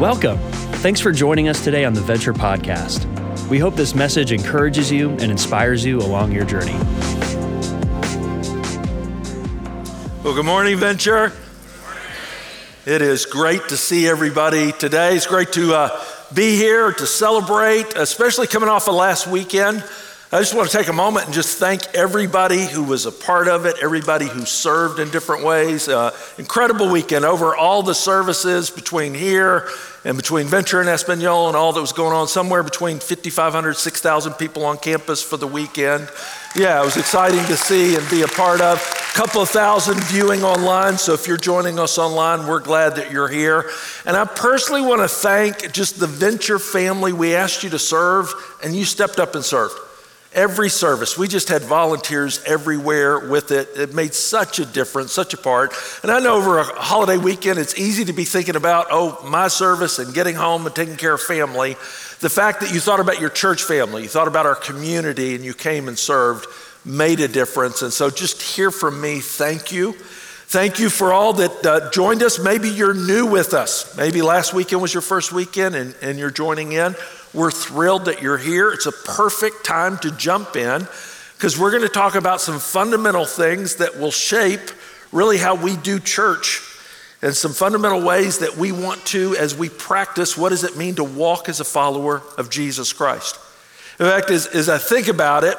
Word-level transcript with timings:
Welcome. 0.00 0.38
Thanks 0.82 1.00
for 1.00 1.12
joining 1.12 1.48
us 1.48 1.62
today 1.62 1.84
on 1.84 1.94
the 1.94 2.00
Venture 2.00 2.32
Podcast. 2.32 3.06
We 3.48 3.60
hope 3.60 3.76
this 3.76 3.94
message 3.94 4.32
encourages 4.32 4.90
you 4.90 5.10
and 5.10 5.30
inspires 5.30 5.84
you 5.84 6.00
along 6.00 6.32
your 6.32 6.44
journey. 6.44 6.74
Well, 10.24 10.34
good 10.34 10.44
morning, 10.44 10.78
Venture. 10.78 11.32
It 12.84 13.02
is 13.02 13.24
great 13.24 13.68
to 13.68 13.76
see 13.76 14.08
everybody 14.08 14.72
today. 14.72 15.14
It's 15.14 15.28
great 15.28 15.52
to 15.52 15.74
uh, 15.74 16.04
be 16.34 16.56
here 16.56 16.92
to 16.92 17.06
celebrate, 17.06 17.94
especially 17.94 18.48
coming 18.48 18.68
off 18.68 18.88
of 18.88 18.96
last 18.96 19.28
weekend. 19.28 19.84
I 20.34 20.40
just 20.40 20.52
want 20.52 20.68
to 20.68 20.76
take 20.76 20.88
a 20.88 20.92
moment 20.92 21.26
and 21.26 21.32
just 21.32 21.58
thank 21.58 21.94
everybody 21.94 22.66
who 22.66 22.82
was 22.82 23.06
a 23.06 23.12
part 23.12 23.46
of 23.46 23.66
it, 23.66 23.76
everybody 23.80 24.26
who 24.26 24.44
served 24.44 24.98
in 24.98 25.08
different 25.10 25.44
ways. 25.44 25.88
Uh, 25.88 26.10
incredible 26.38 26.90
weekend 26.90 27.24
over 27.24 27.54
all 27.54 27.84
the 27.84 27.94
services 27.94 28.68
between 28.68 29.14
here 29.14 29.68
and 30.04 30.16
between 30.16 30.48
Venture 30.48 30.80
and 30.80 30.88
Espanol 30.88 31.46
and 31.46 31.56
all 31.56 31.72
that 31.72 31.80
was 31.80 31.92
going 31.92 32.12
on, 32.12 32.26
somewhere 32.26 32.64
between 32.64 32.98
5,500, 32.98 33.74
6,000 33.74 34.32
people 34.32 34.66
on 34.66 34.76
campus 34.76 35.22
for 35.22 35.36
the 35.36 35.46
weekend. 35.46 36.10
Yeah, 36.56 36.82
it 36.82 36.84
was 36.84 36.96
exciting 36.96 37.44
to 37.44 37.56
see 37.56 37.94
and 37.94 38.10
be 38.10 38.22
a 38.22 38.26
part 38.26 38.60
of. 38.60 38.78
A 38.78 39.16
couple 39.16 39.40
of 39.40 39.48
thousand 39.50 40.02
viewing 40.06 40.42
online, 40.42 40.98
so 40.98 41.12
if 41.12 41.28
you're 41.28 41.36
joining 41.36 41.78
us 41.78 41.96
online, 41.96 42.48
we're 42.48 42.58
glad 42.58 42.96
that 42.96 43.12
you're 43.12 43.28
here. 43.28 43.70
And 44.04 44.16
I 44.16 44.24
personally 44.24 44.82
want 44.82 45.00
to 45.00 45.06
thank 45.08 45.70
just 45.70 46.00
the 46.00 46.08
Venture 46.08 46.58
family. 46.58 47.12
We 47.12 47.36
asked 47.36 47.62
you 47.62 47.70
to 47.70 47.78
serve, 47.78 48.34
and 48.64 48.74
you 48.74 48.84
stepped 48.84 49.20
up 49.20 49.36
and 49.36 49.44
served. 49.44 49.78
Every 50.34 50.68
service, 50.68 51.16
we 51.16 51.28
just 51.28 51.48
had 51.48 51.62
volunteers 51.62 52.42
everywhere 52.44 53.20
with 53.20 53.52
it. 53.52 53.68
It 53.76 53.94
made 53.94 54.14
such 54.14 54.58
a 54.58 54.66
difference, 54.66 55.12
such 55.12 55.32
a 55.32 55.36
part. 55.36 55.72
And 56.02 56.10
I 56.10 56.18
know 56.18 56.36
over 56.36 56.58
a 56.58 56.64
holiday 56.64 57.18
weekend, 57.18 57.60
it's 57.60 57.78
easy 57.78 58.04
to 58.06 58.12
be 58.12 58.24
thinking 58.24 58.56
about, 58.56 58.88
oh, 58.90 59.24
my 59.24 59.46
service 59.46 60.00
and 60.00 60.12
getting 60.12 60.34
home 60.34 60.66
and 60.66 60.74
taking 60.74 60.96
care 60.96 61.14
of 61.14 61.20
family. 61.20 61.74
The 62.18 62.30
fact 62.30 62.62
that 62.62 62.74
you 62.74 62.80
thought 62.80 62.98
about 62.98 63.20
your 63.20 63.30
church 63.30 63.62
family, 63.62 64.02
you 64.02 64.08
thought 64.08 64.26
about 64.26 64.44
our 64.44 64.56
community, 64.56 65.36
and 65.36 65.44
you 65.44 65.54
came 65.54 65.86
and 65.86 65.96
served 65.96 66.46
made 66.84 67.20
a 67.20 67.28
difference. 67.28 67.82
And 67.82 67.92
so 67.92 68.10
just 68.10 68.42
hear 68.42 68.70
from 68.70 69.00
me, 69.00 69.20
thank 69.20 69.72
you. 69.72 69.94
Thank 70.54 70.78
you 70.78 70.88
for 70.88 71.12
all 71.12 71.32
that 71.32 71.66
uh, 71.66 71.90
joined 71.90 72.22
us. 72.22 72.38
Maybe 72.38 72.68
you're 72.68 72.94
new 72.94 73.26
with 73.26 73.54
us. 73.54 73.96
Maybe 73.96 74.22
last 74.22 74.54
weekend 74.54 74.80
was 74.80 74.94
your 74.94 75.00
first 75.00 75.32
weekend 75.32 75.74
and, 75.74 75.96
and 76.00 76.16
you're 76.16 76.30
joining 76.30 76.70
in. 76.70 76.94
We're 77.32 77.50
thrilled 77.50 78.04
that 78.04 78.22
you're 78.22 78.38
here. 78.38 78.70
It's 78.70 78.86
a 78.86 78.92
perfect 78.92 79.66
time 79.66 79.98
to 79.98 80.12
jump 80.12 80.54
in 80.54 80.86
because 81.36 81.58
we're 81.58 81.72
going 81.72 81.82
to 81.82 81.88
talk 81.88 82.14
about 82.14 82.40
some 82.40 82.60
fundamental 82.60 83.24
things 83.24 83.74
that 83.78 83.98
will 83.98 84.12
shape 84.12 84.60
really 85.10 85.38
how 85.38 85.56
we 85.56 85.76
do 85.76 85.98
church 85.98 86.60
and 87.20 87.34
some 87.34 87.52
fundamental 87.52 88.00
ways 88.00 88.38
that 88.38 88.56
we 88.56 88.70
want 88.70 89.04
to, 89.06 89.34
as 89.34 89.58
we 89.58 89.68
practice, 89.68 90.38
what 90.38 90.50
does 90.50 90.62
it 90.62 90.76
mean 90.76 90.94
to 90.94 91.02
walk 91.02 91.48
as 91.48 91.58
a 91.58 91.64
follower 91.64 92.22
of 92.38 92.48
Jesus 92.48 92.92
Christ? 92.92 93.40
In 93.98 94.06
fact, 94.06 94.30
as, 94.30 94.46
as 94.46 94.68
I 94.68 94.78
think 94.78 95.08
about 95.08 95.42
it, 95.42 95.58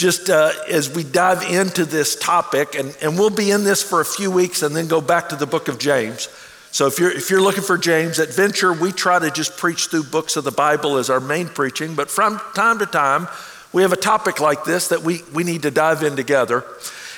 just 0.00 0.30
uh, 0.30 0.50
as 0.66 0.88
we 0.88 1.04
dive 1.04 1.42
into 1.42 1.84
this 1.84 2.16
topic, 2.16 2.74
and, 2.74 2.96
and 3.02 3.18
we'll 3.18 3.28
be 3.28 3.50
in 3.50 3.64
this 3.64 3.82
for 3.82 4.00
a 4.00 4.04
few 4.04 4.30
weeks 4.30 4.62
and 4.62 4.74
then 4.74 4.88
go 4.88 5.02
back 5.02 5.28
to 5.28 5.36
the 5.36 5.46
book 5.46 5.68
of 5.68 5.78
James. 5.78 6.28
So 6.72 6.86
if 6.86 6.98
you're, 6.98 7.10
if 7.10 7.28
you're 7.28 7.42
looking 7.42 7.62
for 7.62 7.76
James 7.76 8.18
at 8.18 8.32
Venture, 8.32 8.72
we 8.72 8.92
try 8.92 9.18
to 9.18 9.30
just 9.30 9.58
preach 9.58 9.88
through 9.88 10.04
books 10.04 10.36
of 10.36 10.44
the 10.44 10.52
Bible 10.52 10.96
as 10.96 11.10
our 11.10 11.20
main 11.20 11.48
preaching, 11.48 11.94
but 11.94 12.10
from 12.10 12.40
time 12.54 12.78
to 12.78 12.86
time, 12.86 13.28
we 13.74 13.82
have 13.82 13.92
a 13.92 13.96
topic 13.96 14.40
like 14.40 14.64
this 14.64 14.88
that 14.88 15.02
we, 15.02 15.20
we 15.34 15.44
need 15.44 15.62
to 15.62 15.70
dive 15.70 16.02
in 16.02 16.16
together. 16.16 16.64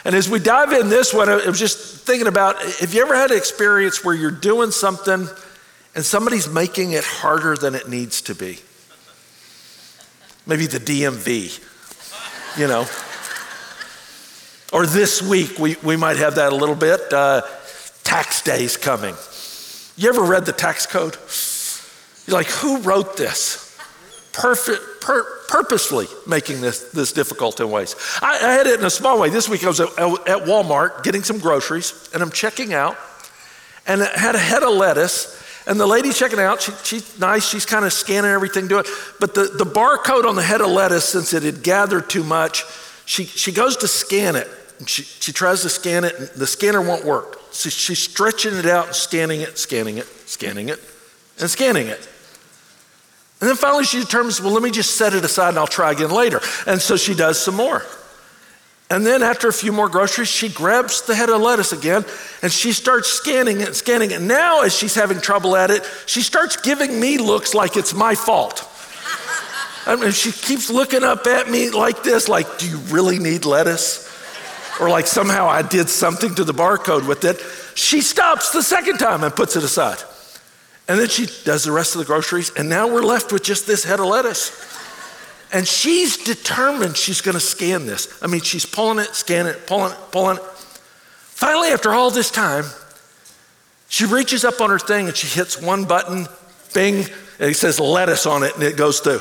And 0.05 0.17
as 0.17 0.29
we 0.29 0.41
dive 0.41 0.73
in 0.73 0.89
this 0.89 1.15
one, 1.15 1.29
I 1.29 1.47
was 1.47 1.61
just 1.61 2.05
thinking 2.05 2.27
about 2.27 2.61
have 2.81 2.93
you 2.93 3.03
ever 3.03 3.15
had 3.15 3.31
an 3.31 3.37
experience 3.37 4.05
where 4.05 4.15
you're 4.15 4.33
doing 4.33 4.73
something 4.73 5.29
and 5.95 6.05
somebody's 6.05 6.49
making 6.49 6.93
it 6.93 7.05
harder 7.05 7.55
than 7.55 7.77
it 7.77 7.89
needs 7.89 8.23
to 8.23 8.35
be? 8.35 8.59
Maybe 10.47 10.67
the 10.67 10.79
DMV, 10.79 11.72
you 12.57 12.67
know. 12.67 12.87
Or 14.73 14.87
this 14.87 15.21
week, 15.23 15.59
we, 15.59 15.77
we 15.83 15.97
might 15.97 16.17
have 16.17 16.37
that 16.37 16.53
a 16.53 16.57
little 16.57 16.75
bit. 16.75 17.13
Uh, 17.13 17.43
tax 18.05 18.43
day's 18.43 18.77
coming. 18.77 19.15
You 19.97 20.09
ever 20.09 20.23
read 20.23 20.47
the 20.47 20.53
tax 20.53 20.87
code? 20.87 21.17
You're 22.27 22.39
like, 22.39 22.49
who 22.49 22.79
wrote 22.81 23.17
this? 23.17 23.79
Perfect, 24.33 25.03
pur- 25.03 25.41
purposely 25.49 26.07
making 26.27 26.63
this, 26.63 26.91
this 26.93 27.13
difficult 27.13 27.61
in 27.61 27.71
ways. 27.71 27.95
I, 28.23 28.39
I, 28.43 28.53
had 28.53 28.67
it 28.67 28.81
in 28.81 28.87
a 28.87 28.91
small 28.91 29.21
way. 29.21 29.29
This 29.29 29.49
week 29.49 29.63
I 29.63 29.69
was 29.69 29.81
at, 29.81 29.91
at 29.99 30.47
Walmart 30.47 31.03
getting 31.03 31.23
some 31.23 31.39
groceries, 31.39 32.09
and 32.15 32.23
I'm 32.23 32.31
checking 32.31 32.73
out, 32.73 32.97
and 33.87 34.01
it 34.01 34.11
had 34.17 34.35
a 34.35 34.39
head 34.39 34.63
of 34.63 34.73
lettuce. 34.73 35.42
And 35.67 35.79
the 35.79 35.87
lady 35.87 36.13
checking 36.13 36.41
out, 36.41 36.63
she, 36.63 36.73
she's 36.83 37.19
nice, 37.19 37.49
she's 37.49 37.67
kind 37.67 37.85
of 37.85 37.93
scanning 37.93 38.31
everything, 38.31 38.67
doing 38.67 38.85
But 39.21 39.35
the, 39.35 39.45
the 39.45 39.65
barcode 39.65 40.25
on 40.25 40.35
the 40.35 40.43
head 40.43 40.61
of 40.61 40.69
lettuce, 40.69 41.09
since 41.09 41.33
it 41.33 41.43
had 41.43 41.63
gathered 41.63 42.11
too 42.11 42.25
much, 42.25 42.65
she, 43.05 43.25
she 43.25 43.53
goes 43.53 43.77
to 43.79 43.89
scan 43.89 44.37
it. 44.37 44.49
She, 44.87 45.03
she 45.03 45.33
tries 45.33 45.63
to 45.63 45.69
scan 45.69 46.05
it, 46.05 46.19
and 46.19 46.29
the 46.31 46.47
scanner 46.47 46.81
won't 46.81 47.05
work. 47.05 47.39
So 47.53 47.69
she's 47.69 48.01
stretching 48.01 48.55
it 48.55 48.67
out 48.67 48.97
scanning 48.97 49.43
it, 49.43 49.59
scanning 49.59 49.99
it, 49.99 50.07
scanning 50.27 50.69
it, 50.69 50.81
and 51.39 51.49
scanning 51.49 51.87
it. 51.87 52.09
And 53.41 53.49
then 53.49 53.57
finally 53.57 53.85
she 53.85 54.01
determines, 54.01 54.41
well, 54.41 54.53
let 54.53 54.63
me 54.63 54.71
just 54.71 54.97
set 54.97 55.15
it 55.15 55.25
aside 55.25 55.51
and 55.51 55.59
I'll 55.59 55.67
try 55.67 55.93
again 55.93 56.11
later. 56.11 56.41
And 56.67 56.81
so 56.81 56.97
she 56.97 57.15
does 57.15 57.41
some 57.41 57.57
more. 57.57 57.83
And 58.93 59.07
then 59.07 59.23
after 59.23 59.49
a 59.49 59.53
few 59.53 59.73
more 59.73 59.89
groceries, 59.89 60.29
she 60.29 60.49
grabs 60.49 61.03
the 61.03 61.15
head 61.15 61.31
of 61.31 61.41
lettuce 61.41 61.73
again 61.73 62.05
and 62.43 62.53
she 62.53 62.73
starts 62.73 63.09
scanning 63.09 63.63
it, 63.63 63.75
scanning 63.75 64.11
it. 64.11 64.21
Now, 64.21 64.63
as 64.63 64.77
she's 64.77 64.95
having 64.95 65.21
trouble 65.21 65.57
at 65.57 65.71
it, 65.71 65.83
she 66.07 66.21
starts 66.21 66.57
giving 66.57 67.01
me 67.01 67.17
looks 67.17 67.55
like 67.55 67.77
it's 67.77 67.95
my 67.95 68.15
fault. 68.15 68.69
I 69.87 69.97
mean, 69.97 70.13
she 70.13 70.31
keeps 70.31 70.71
looking 70.71 71.03
up 71.03 71.27
at 71.27 71.51
me 71.51 71.71
like 71.71 72.05
this, 72.05 72.29
like, 72.29 72.59
do 72.59 72.69
you 72.69 72.77
really 72.95 73.19
need 73.19 73.45
lettuce? 73.45 74.13
or 74.81 74.89
like 74.89 75.07
somehow 75.07 75.47
I 75.47 75.63
did 75.63 75.89
something 75.89 76.35
to 76.35 76.45
the 76.45 76.55
barcode 76.55 77.07
with 77.07 77.25
it. 77.25 77.41
She 77.77 78.01
stops 78.01 78.51
the 78.51 78.63
second 78.63 78.99
time 78.99 79.23
and 79.23 79.35
puts 79.35 79.57
it 79.57 79.65
aside. 79.65 79.99
And 80.89 80.99
then 80.99 81.09
she 81.09 81.27
does 81.45 81.65
the 81.65 81.73
rest 81.73 81.95
of 81.95 82.01
the 82.01 82.05
groceries, 82.05 82.51
and 82.57 82.69
now 82.69 82.89
we're 82.89 83.03
left 83.03 83.33
with 83.33 83.45
just 83.45 83.67
this 83.67 83.85
head 83.85 84.01
of 84.01 84.07
lettuce. 84.07 84.51
And 85.53 85.69
she's 85.69 86.17
determined 86.17 86.97
she's 86.97 87.21
gonna 87.21 87.41
scan 87.41 87.87
this. 87.87 88.19
I 88.23 88.27
mean, 88.27 88.41
she's 88.41 88.65
pulling 88.65 88.99
it, 88.99 89.15
scanning 89.15 89.53
it, 89.53 89.67
pulling 89.67 89.93
it, 89.93 89.99
pulling 90.11 90.39
it. 90.39 90.43
Finally, 90.45 91.69
after 91.69 91.93
all 91.93 92.11
this 92.11 92.31
time, 92.31 92.65
she 93.89 94.07
reaches 94.07 94.45
up 94.45 94.61
on 94.61 94.71
her 94.71 94.79
thing 94.79 95.09
and 95.09 95.17
she 95.17 95.27
hits 95.27 95.61
one 95.61 95.85
button, 95.85 96.27
bing, 96.73 97.05
and 97.39 97.51
it 97.51 97.55
says 97.55 97.79
lettuce 97.79 98.25
on 98.25 98.43
it, 98.43 98.55
and 98.55 98.63
it 98.63 98.77
goes 98.77 99.01
through. 99.01 99.21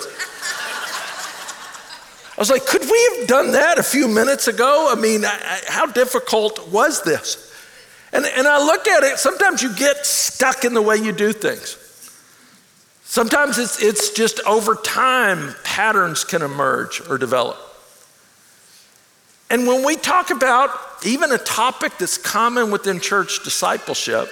I 2.37 2.39
was 2.39 2.49
like, 2.49 2.65
could 2.65 2.81
we 2.81 3.17
have 3.17 3.27
done 3.27 3.51
that 3.51 3.77
a 3.77 3.83
few 3.83 4.07
minutes 4.07 4.47
ago? 4.47 4.87
I 4.89 4.99
mean, 4.99 5.25
I, 5.25 5.61
how 5.67 5.85
difficult 5.85 6.69
was 6.69 7.03
this? 7.03 7.53
And, 8.13 8.25
and 8.25 8.47
I 8.47 8.63
look 8.63 8.87
at 8.87 9.03
it, 9.03 9.17
sometimes 9.19 9.61
you 9.61 9.75
get 9.75 10.05
stuck 10.05 10.63
in 10.63 10.73
the 10.73 10.81
way 10.81 10.97
you 10.97 11.11
do 11.11 11.33
things. 11.33 11.77
Sometimes 13.11 13.57
it's, 13.57 13.83
it's 13.83 14.11
just 14.11 14.39
over 14.47 14.73
time, 14.73 15.53
patterns 15.66 16.23
can 16.23 16.41
emerge 16.41 17.01
or 17.09 17.17
develop. 17.17 17.57
And 19.49 19.67
when 19.67 19.85
we 19.85 19.97
talk 19.97 20.29
about 20.29 20.69
even 21.05 21.33
a 21.33 21.38
topic 21.38 21.97
that's 21.97 22.17
common 22.17 22.72
within 22.72 23.01
church 23.01 23.44
discipleship, 23.44 24.29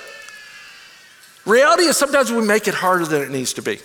reality 1.46 1.84
is 1.84 1.98
sometimes 1.98 2.32
we 2.32 2.40
make 2.40 2.70
it 2.70 2.74
harder 2.74 3.06
than 3.06 3.22
it 3.22 3.32
needs 3.32 3.52
to 3.56 3.62
be. 3.62 3.80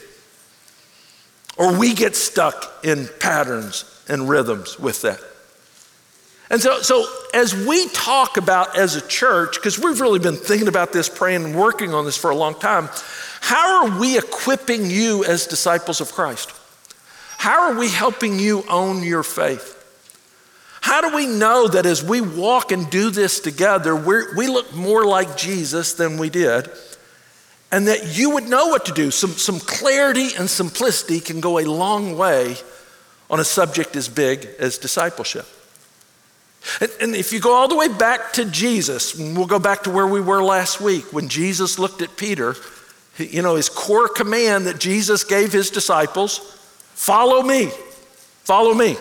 Or 1.56 1.76
we 1.76 1.93
get 1.93 2.15
stuck 2.15 2.84
in 2.84 3.09
patterns 3.19 4.00
and 4.09 4.28
rhythms 4.28 4.78
with 4.78 5.03
that. 5.03 5.19
And 6.50 6.60
so, 6.60 6.82
so 6.82 7.06
as 7.32 7.55
we 7.55 7.88
talk 7.88 8.37
about 8.37 8.77
as 8.77 8.97
a 8.97 9.00
church, 9.00 9.56
because 9.56 9.78
we've 9.78 10.00
really 10.00 10.19
been 10.19 10.37
thinking 10.37 10.69
about 10.69 10.93
this, 10.93 11.08
praying 11.08 11.44
and 11.44 11.56
working 11.56 11.94
on 11.94 12.05
this 12.05 12.17
for 12.17 12.31
a 12.31 12.37
long 12.37 12.55
time, 12.55 12.88
how 13.41 13.87
are 13.87 13.99
we 13.99 14.19
equipping 14.19 14.91
you 14.91 15.25
as 15.25 15.46
disciples 15.46 16.00
of 16.00 16.12
Christ? 16.12 16.52
How 17.38 17.70
are 17.70 17.79
we 17.79 17.88
helping 17.88 18.38
you 18.38 18.64
own 18.69 19.02
your 19.02 19.23
faith? 19.23 19.73
How 20.81 21.00
do 21.00 21.17
we 21.17 21.26
know 21.26 21.67
that 21.67 21.87
as 21.87 22.05
we 22.05 22.20
walk 22.20 22.73
and 22.73 22.91
do 22.91 23.11
this 23.11 23.41
together, 23.41 23.96
we 23.96 24.46
look 24.46 24.75
more 24.75 25.06
like 25.06 25.37
Jesus 25.37 25.94
than 25.94 26.19
we 26.19 26.29
did? 26.29 26.70
And 27.73 27.88
that 27.88 28.17
you 28.17 28.31
would 28.31 28.49
know 28.49 28.67
what 28.67 28.85
to 28.87 28.93
do. 28.93 29.11
Some, 29.11 29.31
some 29.31 29.61
clarity 29.61 30.29
and 30.38 30.49
simplicity 30.49 31.20
can 31.20 31.41
go 31.41 31.58
a 31.58 31.64
long 31.64 32.17
way 32.19 32.56
on 33.31 33.41
a 33.41 33.44
subject 33.44 33.96
as 33.96 34.08
big 34.08 34.46
as 34.58 34.76
discipleship. 34.79 35.46
And, 36.81 36.90
and, 37.00 37.14
if 37.14 37.32
you 37.32 37.40
go 37.40 37.55
all 37.55 37.69
the 37.69 37.76
way 37.76 37.88
back 37.88 38.32
to 38.34 38.44
Jesus, 38.44 39.14
we'll 39.14 39.46
go 39.46 39.58
back 39.58 39.82
to 39.84 39.90
where 39.90 40.06
we 40.06 40.20
were 40.20 40.43
last 40.43 40.81
week 40.81 41.12
when 41.12 41.28
Jesus 41.28 41.78
looked 41.78 42.02
at 42.02 42.16
Peter, 42.16 42.56
you 43.19 43.43
know, 43.43 43.56
his 43.56 43.69
core 43.69 44.08
command 44.08 44.66
that 44.66 44.78
Jesus 44.78 45.25
gave 45.25 45.52
his 45.52 45.70
disciples 45.70 46.38
follow 46.94 47.43
me, 47.43 47.70
follow 48.44 48.72
me. 48.72 48.96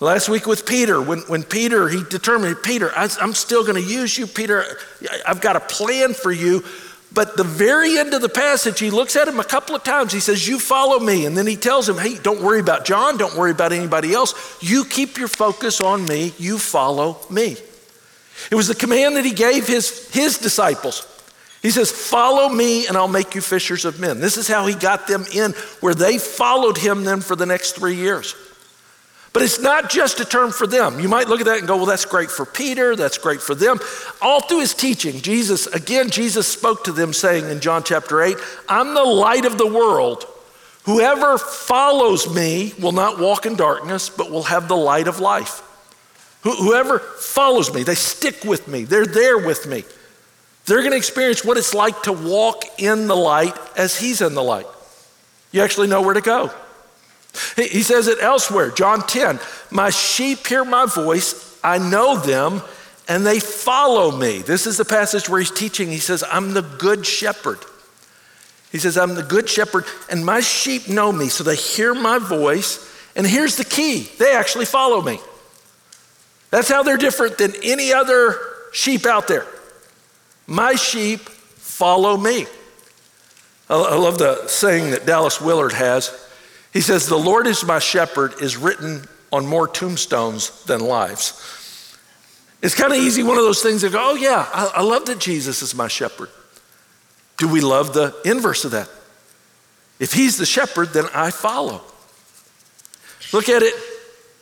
Last 0.00 0.28
week 0.28 0.46
with 0.46 0.64
Peter, 0.64 1.02
when, 1.02 1.20
when 1.22 1.42
Peter, 1.42 1.88
he 1.88 2.04
determined, 2.04 2.62
Peter, 2.62 2.92
I, 2.96 3.08
I'm 3.20 3.34
still 3.34 3.62
going 3.64 3.82
to 3.82 3.88
use 3.88 4.16
you, 4.16 4.28
Peter. 4.28 4.64
I've 5.26 5.40
got 5.40 5.56
a 5.56 5.60
plan 5.60 6.14
for 6.14 6.30
you, 6.30 6.64
But 7.12 7.36
the 7.36 7.44
very 7.44 7.96
end 7.96 8.12
of 8.12 8.20
the 8.20 8.28
passage, 8.28 8.78
he 8.78 8.90
looks 8.90 9.16
at 9.16 9.26
him 9.26 9.40
a 9.40 9.44
couple 9.44 9.74
of 9.74 9.82
times. 9.82 10.12
He 10.12 10.20
says, 10.20 10.46
You 10.46 10.58
follow 10.58 10.98
me. 10.98 11.26
And 11.26 11.36
then 11.36 11.46
he 11.46 11.56
tells 11.56 11.88
him, 11.88 11.96
Hey, 11.96 12.16
don't 12.16 12.42
worry 12.42 12.60
about 12.60 12.84
John. 12.84 13.16
Don't 13.16 13.36
worry 13.36 13.50
about 13.50 13.72
anybody 13.72 14.12
else. 14.12 14.34
You 14.60 14.84
keep 14.84 15.16
your 15.16 15.28
focus 15.28 15.80
on 15.80 16.06
me. 16.06 16.34
You 16.38 16.58
follow 16.58 17.18
me. 17.30 17.56
It 18.50 18.54
was 18.54 18.68
the 18.68 18.74
command 18.74 19.16
that 19.16 19.24
he 19.24 19.32
gave 19.32 19.66
his, 19.66 20.10
his 20.12 20.38
disciples. 20.38 21.06
He 21.62 21.70
says, 21.70 21.90
Follow 21.90 22.48
me 22.48 22.86
and 22.86 22.96
I'll 22.96 23.08
make 23.08 23.34
you 23.34 23.40
fishers 23.40 23.84
of 23.84 23.98
men. 23.98 24.20
This 24.20 24.36
is 24.36 24.46
how 24.46 24.66
he 24.66 24.74
got 24.74 25.06
them 25.06 25.24
in, 25.32 25.52
where 25.80 25.94
they 25.94 26.18
followed 26.18 26.78
him 26.78 27.04
then 27.04 27.20
for 27.20 27.36
the 27.36 27.46
next 27.46 27.72
three 27.72 27.96
years. 27.96 28.34
But 29.38 29.44
it's 29.44 29.60
not 29.60 29.88
just 29.88 30.18
a 30.18 30.24
term 30.24 30.50
for 30.50 30.66
them. 30.66 30.98
You 30.98 31.08
might 31.08 31.28
look 31.28 31.38
at 31.38 31.46
that 31.46 31.58
and 31.58 31.68
go, 31.68 31.76
well, 31.76 31.86
that's 31.86 32.04
great 32.04 32.28
for 32.28 32.44
Peter, 32.44 32.96
that's 32.96 33.18
great 33.18 33.40
for 33.40 33.54
them. 33.54 33.78
All 34.20 34.40
through 34.40 34.58
his 34.58 34.74
teaching, 34.74 35.20
Jesus, 35.20 35.68
again, 35.68 36.10
Jesus 36.10 36.48
spoke 36.48 36.82
to 36.82 36.92
them 36.92 37.12
saying 37.12 37.48
in 37.48 37.60
John 37.60 37.84
chapter 37.84 38.20
8, 38.20 38.36
I'm 38.68 38.94
the 38.94 39.04
light 39.04 39.44
of 39.44 39.56
the 39.56 39.64
world. 39.64 40.26
Whoever 40.86 41.38
follows 41.38 42.34
me 42.34 42.74
will 42.80 42.90
not 42.90 43.20
walk 43.20 43.46
in 43.46 43.54
darkness, 43.54 44.10
but 44.10 44.28
will 44.28 44.42
have 44.42 44.66
the 44.66 44.76
light 44.76 45.06
of 45.06 45.20
life. 45.20 45.62
Whoever 46.42 46.98
follows 46.98 47.72
me, 47.72 47.84
they 47.84 47.94
stick 47.94 48.42
with 48.42 48.66
me, 48.66 48.82
they're 48.82 49.06
there 49.06 49.38
with 49.38 49.68
me. 49.68 49.84
They're 50.66 50.80
going 50.80 50.90
to 50.90 50.96
experience 50.96 51.44
what 51.44 51.56
it's 51.56 51.74
like 51.74 52.02
to 52.02 52.12
walk 52.12 52.64
in 52.78 53.06
the 53.06 53.14
light 53.14 53.56
as 53.76 53.96
he's 53.96 54.20
in 54.20 54.34
the 54.34 54.42
light. 54.42 54.66
You 55.52 55.62
actually 55.62 55.86
know 55.86 56.02
where 56.02 56.14
to 56.14 56.20
go. 56.20 56.50
He 57.56 57.82
says 57.82 58.08
it 58.08 58.18
elsewhere, 58.20 58.70
John 58.70 59.06
10 59.06 59.40
My 59.70 59.90
sheep 59.90 60.46
hear 60.46 60.64
my 60.64 60.86
voice, 60.86 61.58
I 61.62 61.78
know 61.78 62.16
them, 62.16 62.62
and 63.08 63.26
they 63.26 63.40
follow 63.40 64.16
me. 64.16 64.42
This 64.42 64.66
is 64.66 64.76
the 64.76 64.84
passage 64.84 65.28
where 65.28 65.40
he's 65.40 65.50
teaching. 65.50 65.88
He 65.88 65.98
says, 65.98 66.22
I'm 66.30 66.52
the 66.52 66.62
good 66.62 67.06
shepherd. 67.06 67.58
He 68.70 68.78
says, 68.78 68.98
I'm 68.98 69.14
the 69.14 69.22
good 69.22 69.48
shepherd, 69.48 69.84
and 70.10 70.24
my 70.24 70.40
sheep 70.40 70.88
know 70.88 71.10
me, 71.10 71.28
so 71.28 71.42
they 71.42 71.56
hear 71.56 71.94
my 71.94 72.18
voice. 72.18 72.84
And 73.16 73.26
here's 73.26 73.56
the 73.56 73.64
key 73.64 74.08
they 74.18 74.34
actually 74.34 74.66
follow 74.66 75.00
me. 75.00 75.18
That's 76.50 76.68
how 76.68 76.82
they're 76.82 76.96
different 76.96 77.38
than 77.38 77.54
any 77.62 77.92
other 77.92 78.38
sheep 78.72 79.06
out 79.06 79.28
there. 79.28 79.46
My 80.46 80.74
sheep 80.74 81.20
follow 81.20 82.16
me. 82.16 82.46
I 83.70 83.96
love 83.96 84.18
the 84.18 84.46
saying 84.48 84.92
that 84.92 85.04
Dallas 85.04 85.40
Willard 85.40 85.74
has. 85.74 86.27
He 86.72 86.80
says, 86.80 87.06
The 87.06 87.18
Lord 87.18 87.46
is 87.46 87.64
my 87.64 87.78
shepherd 87.78 88.34
is 88.40 88.56
written 88.56 89.02
on 89.32 89.46
more 89.46 89.68
tombstones 89.68 90.64
than 90.64 90.80
lives. 90.80 91.96
It's 92.60 92.74
kind 92.74 92.92
of 92.92 92.98
easy, 92.98 93.22
one 93.22 93.38
of 93.38 93.44
those 93.44 93.62
things 93.62 93.82
that 93.82 93.92
go, 93.92 94.10
Oh, 94.10 94.14
yeah, 94.14 94.48
I, 94.52 94.72
I 94.76 94.82
love 94.82 95.06
that 95.06 95.18
Jesus 95.18 95.62
is 95.62 95.74
my 95.74 95.88
shepherd. 95.88 96.30
Do 97.36 97.48
we 97.48 97.60
love 97.60 97.94
the 97.94 98.14
inverse 98.24 98.64
of 98.64 98.72
that? 98.72 98.90
If 100.00 100.12
he's 100.12 100.36
the 100.36 100.46
shepherd, 100.46 100.88
then 100.92 101.06
I 101.14 101.30
follow. 101.30 101.82
Look 103.32 103.48
at 103.48 103.62
it 103.62 103.74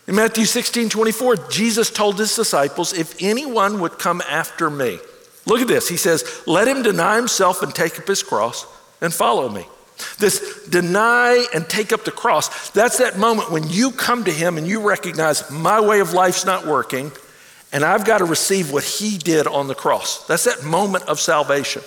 in 0.06 0.14
Matthew 0.14 0.44
16 0.44 0.88
24. 0.88 1.36
Jesus 1.50 1.90
told 1.90 2.18
his 2.18 2.34
disciples, 2.34 2.92
If 2.92 3.22
anyone 3.22 3.80
would 3.80 3.98
come 3.98 4.22
after 4.22 4.70
me, 4.70 4.98
look 5.44 5.60
at 5.60 5.68
this. 5.68 5.88
He 5.88 5.96
says, 5.96 6.42
Let 6.46 6.68
him 6.68 6.82
deny 6.82 7.16
himself 7.16 7.62
and 7.62 7.74
take 7.74 7.98
up 7.98 8.06
his 8.06 8.22
cross 8.22 8.66
and 9.00 9.12
follow 9.12 9.48
me. 9.48 9.66
This 10.18 10.66
deny 10.68 11.46
and 11.54 11.68
take 11.68 11.92
up 11.92 12.04
the 12.04 12.10
cross, 12.10 12.70
that's 12.70 12.98
that 12.98 13.18
moment 13.18 13.50
when 13.50 13.68
you 13.68 13.90
come 13.90 14.24
to 14.24 14.32
Him 14.32 14.58
and 14.58 14.66
you 14.66 14.86
recognize 14.86 15.50
my 15.50 15.80
way 15.80 16.00
of 16.00 16.12
life's 16.12 16.44
not 16.44 16.66
working 16.66 17.12
and 17.72 17.84
I've 17.84 18.04
got 18.04 18.18
to 18.18 18.24
receive 18.24 18.72
what 18.72 18.84
He 18.84 19.18
did 19.18 19.46
on 19.46 19.68
the 19.68 19.74
cross. 19.74 20.26
That's 20.26 20.44
that 20.44 20.64
moment 20.64 21.04
of 21.04 21.20
salvation 21.20 21.82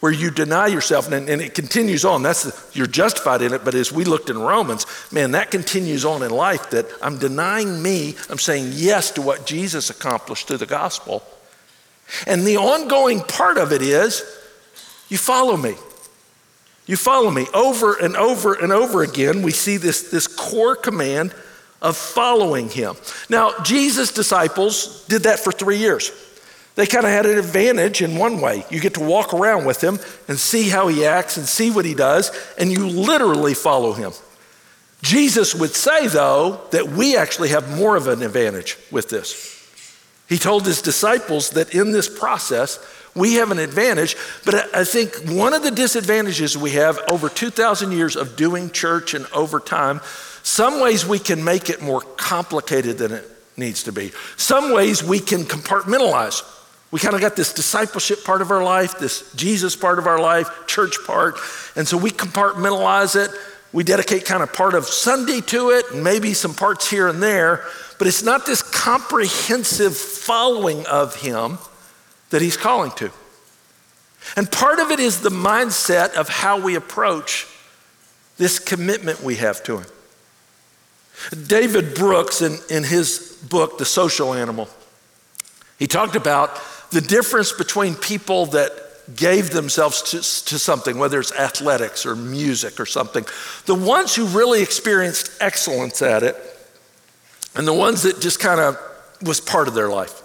where 0.00 0.12
you 0.12 0.30
deny 0.30 0.66
yourself 0.66 1.10
and, 1.10 1.28
and 1.28 1.40
it 1.40 1.54
continues 1.54 2.04
on. 2.04 2.22
That's 2.22 2.42
the, 2.42 2.78
you're 2.78 2.86
justified 2.86 3.42
in 3.42 3.54
it, 3.54 3.64
but 3.64 3.74
as 3.74 3.90
we 3.90 4.04
looked 4.04 4.28
in 4.28 4.38
Romans, 4.38 4.86
man, 5.10 5.30
that 5.32 5.50
continues 5.50 6.04
on 6.04 6.22
in 6.22 6.30
life 6.30 6.70
that 6.70 6.86
I'm 7.02 7.18
denying 7.18 7.82
me, 7.82 8.16
I'm 8.28 8.38
saying 8.38 8.72
yes 8.74 9.10
to 9.12 9.22
what 9.22 9.46
Jesus 9.46 9.90
accomplished 9.90 10.46
through 10.46 10.58
the 10.58 10.66
gospel. 10.66 11.22
And 12.26 12.42
the 12.42 12.58
ongoing 12.58 13.20
part 13.20 13.56
of 13.56 13.72
it 13.72 13.80
is 13.82 14.22
you 15.08 15.16
follow 15.16 15.56
me. 15.56 15.74
You 16.86 16.96
follow 16.96 17.30
me. 17.30 17.46
Over 17.54 17.94
and 17.94 18.16
over 18.16 18.54
and 18.54 18.72
over 18.72 19.02
again, 19.02 19.42
we 19.42 19.52
see 19.52 19.76
this, 19.76 20.10
this 20.10 20.26
core 20.26 20.76
command 20.76 21.34
of 21.80 21.96
following 21.96 22.68
him. 22.68 22.96
Now, 23.28 23.52
Jesus' 23.62 24.12
disciples 24.12 25.04
did 25.06 25.22
that 25.24 25.38
for 25.38 25.52
three 25.52 25.78
years. 25.78 26.12
They 26.74 26.86
kind 26.86 27.04
of 27.04 27.12
had 27.12 27.26
an 27.26 27.38
advantage 27.38 28.02
in 28.02 28.16
one 28.16 28.40
way. 28.40 28.64
You 28.68 28.80
get 28.80 28.94
to 28.94 29.00
walk 29.00 29.32
around 29.32 29.64
with 29.64 29.82
him 29.82 29.98
and 30.26 30.38
see 30.38 30.68
how 30.68 30.88
he 30.88 31.06
acts 31.06 31.36
and 31.36 31.46
see 31.46 31.70
what 31.70 31.84
he 31.84 31.94
does, 31.94 32.32
and 32.58 32.72
you 32.72 32.88
literally 32.88 33.54
follow 33.54 33.92
him. 33.92 34.12
Jesus 35.00 35.54
would 35.54 35.74
say, 35.74 36.08
though, 36.08 36.60
that 36.70 36.88
we 36.88 37.16
actually 37.16 37.50
have 37.50 37.78
more 37.78 37.94
of 37.94 38.08
an 38.08 38.22
advantage 38.22 38.76
with 38.90 39.08
this. 39.08 39.52
He 40.28 40.38
told 40.38 40.64
his 40.66 40.82
disciples 40.82 41.50
that 41.50 41.74
in 41.74 41.92
this 41.92 42.08
process, 42.08 42.78
we 43.14 43.34
have 43.34 43.50
an 43.50 43.58
advantage, 43.58 44.16
but 44.44 44.74
I 44.74 44.84
think 44.84 45.14
one 45.28 45.54
of 45.54 45.62
the 45.62 45.70
disadvantages 45.70 46.58
we 46.58 46.72
have 46.72 46.98
over 47.08 47.28
2,000 47.28 47.92
years 47.92 48.16
of 48.16 48.36
doing 48.36 48.70
church 48.70 49.14
and 49.14 49.26
over 49.32 49.60
time, 49.60 50.00
some 50.42 50.80
ways 50.80 51.06
we 51.06 51.18
can 51.18 51.44
make 51.44 51.70
it 51.70 51.80
more 51.80 52.00
complicated 52.00 52.98
than 52.98 53.12
it 53.12 53.30
needs 53.56 53.84
to 53.84 53.92
be. 53.92 54.10
Some 54.36 54.72
ways 54.72 55.02
we 55.02 55.20
can 55.20 55.44
compartmentalize. 55.44 56.42
We 56.90 56.98
kind 57.00 57.14
of 57.14 57.20
got 57.20 57.36
this 57.36 57.52
discipleship 57.52 58.24
part 58.24 58.42
of 58.42 58.50
our 58.50 58.62
life, 58.62 58.98
this 58.98 59.32
Jesus 59.34 59.76
part 59.76 59.98
of 59.98 60.06
our 60.06 60.18
life, 60.18 60.48
church 60.66 60.96
part, 61.06 61.38
and 61.76 61.86
so 61.86 61.96
we 61.96 62.10
compartmentalize 62.10 63.16
it. 63.16 63.30
We 63.72 63.82
dedicate 63.82 64.24
kind 64.24 64.42
of 64.42 64.52
part 64.52 64.74
of 64.74 64.86
Sunday 64.86 65.40
to 65.40 65.70
it, 65.70 65.90
and 65.92 66.04
maybe 66.04 66.34
some 66.34 66.54
parts 66.54 66.88
here 66.88 67.08
and 67.08 67.20
there, 67.20 67.64
but 67.98 68.06
it's 68.06 68.22
not 68.22 68.46
this 68.46 68.62
comprehensive 68.62 69.96
following 69.96 70.86
of 70.86 71.16
Him 71.16 71.58
that 72.34 72.42
he's 72.42 72.56
calling 72.56 72.90
to. 72.90 73.12
And 74.34 74.50
part 74.50 74.80
of 74.80 74.90
it 74.90 74.98
is 74.98 75.20
the 75.20 75.30
mindset 75.30 76.14
of 76.14 76.28
how 76.28 76.60
we 76.60 76.74
approach 76.74 77.46
this 78.38 78.58
commitment 78.58 79.22
we 79.22 79.36
have 79.36 79.62
to 79.62 79.78
him. 79.78 79.86
David 81.46 81.94
Brooks, 81.94 82.42
in, 82.42 82.58
in 82.68 82.82
his 82.82 83.38
book, 83.48 83.78
The 83.78 83.84
Social 83.84 84.34
Animal, 84.34 84.68
he 85.78 85.86
talked 85.86 86.16
about 86.16 86.60
the 86.90 87.00
difference 87.00 87.52
between 87.52 87.94
people 87.94 88.46
that 88.46 88.72
gave 89.14 89.50
themselves 89.50 90.02
to, 90.02 90.16
to, 90.16 90.58
something, 90.58 90.98
whether 90.98 91.20
it's 91.20 91.30
athletics 91.30 92.04
or 92.04 92.16
music 92.16 92.80
or 92.80 92.86
something, 92.86 93.24
the 93.66 93.76
ones 93.76 94.16
who 94.16 94.26
really 94.26 94.60
experienced 94.60 95.30
excellence 95.40 96.02
at 96.02 96.24
it, 96.24 96.34
and 97.54 97.64
the 97.64 97.72
ones 97.72 98.02
that 98.02 98.20
just 98.20 98.40
kind 98.40 98.58
of 98.58 98.76
was 99.22 99.40
part 99.40 99.68
of 99.68 99.74
their 99.74 99.88
life 99.88 100.22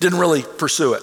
didn't 0.00 0.18
really 0.18 0.42
pursue 0.42 0.94
it. 0.94 1.02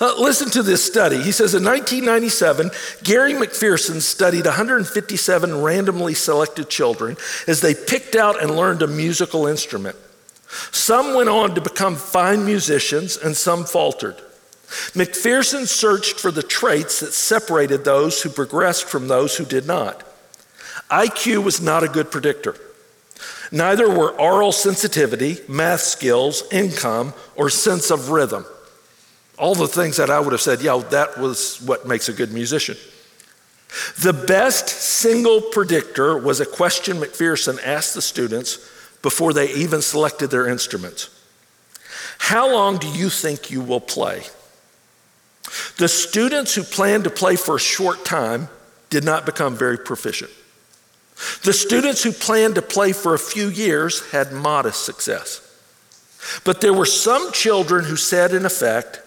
Uh, 0.00 0.14
listen 0.18 0.50
to 0.50 0.62
this 0.62 0.84
study. 0.84 1.22
He 1.22 1.30
says 1.30 1.54
in 1.54 1.64
1997, 1.64 2.70
Gary 3.04 3.32
McPherson 3.32 4.00
studied 4.00 4.44
157 4.44 5.62
randomly 5.62 6.14
selected 6.14 6.68
children 6.68 7.16
as 7.46 7.60
they 7.60 7.74
picked 7.74 8.16
out 8.16 8.42
and 8.42 8.56
learned 8.56 8.82
a 8.82 8.88
musical 8.88 9.46
instrument. 9.46 9.96
Some 10.72 11.14
went 11.14 11.28
on 11.28 11.54
to 11.54 11.60
become 11.60 11.94
fine 11.94 12.44
musicians 12.44 13.16
and 13.16 13.36
some 13.36 13.64
faltered. 13.64 14.16
McPherson 14.94 15.66
searched 15.66 16.18
for 16.18 16.30
the 16.30 16.42
traits 16.42 17.00
that 17.00 17.12
separated 17.12 17.84
those 17.84 18.22
who 18.22 18.30
progressed 18.30 18.86
from 18.86 19.08
those 19.08 19.36
who 19.36 19.44
did 19.44 19.66
not. 19.66 20.04
IQ 20.90 21.44
was 21.44 21.60
not 21.60 21.84
a 21.84 21.88
good 21.88 22.10
predictor. 22.10 22.56
Neither 23.50 23.88
were 23.88 24.18
aural 24.20 24.52
sensitivity, 24.52 25.38
math 25.48 25.80
skills, 25.80 26.42
income, 26.52 27.14
or 27.36 27.50
sense 27.50 27.90
of 27.90 28.10
rhythm. 28.10 28.44
All 29.38 29.54
the 29.54 29.68
things 29.68 29.96
that 29.96 30.10
I 30.10 30.20
would 30.20 30.32
have 30.32 30.40
said, 30.40 30.60
yeah, 30.60 30.82
that 30.90 31.18
was 31.18 31.60
what 31.62 31.86
makes 31.86 32.08
a 32.08 32.12
good 32.12 32.32
musician. 32.32 32.76
The 34.00 34.12
best 34.12 34.68
single 34.68 35.40
predictor 35.40 36.16
was 36.16 36.40
a 36.40 36.46
question 36.46 36.98
McPherson 36.98 37.58
asked 37.64 37.94
the 37.94 38.02
students 38.02 38.58
before 39.02 39.32
they 39.32 39.52
even 39.54 39.82
selected 39.82 40.28
their 40.28 40.48
instruments 40.48 41.10
How 42.18 42.50
long 42.50 42.78
do 42.78 42.88
you 42.88 43.10
think 43.10 43.50
you 43.50 43.60
will 43.60 43.80
play? 43.80 44.24
The 45.76 45.88
students 45.88 46.54
who 46.54 46.62
planned 46.62 47.04
to 47.04 47.10
play 47.10 47.36
for 47.36 47.56
a 47.56 47.60
short 47.60 48.04
time 48.04 48.48
did 48.90 49.04
not 49.04 49.26
become 49.26 49.56
very 49.56 49.78
proficient. 49.78 50.30
The 51.42 51.52
students 51.52 52.02
who 52.02 52.12
planned 52.12 52.54
to 52.54 52.62
play 52.62 52.92
for 52.92 53.14
a 53.14 53.18
few 53.18 53.48
years 53.48 54.08
had 54.10 54.32
modest 54.32 54.84
success. 54.84 55.44
But 56.44 56.60
there 56.60 56.72
were 56.72 56.86
some 56.86 57.32
children 57.32 57.84
who 57.84 57.96
said, 57.96 58.32
in 58.32 58.44
effect, 58.44 59.00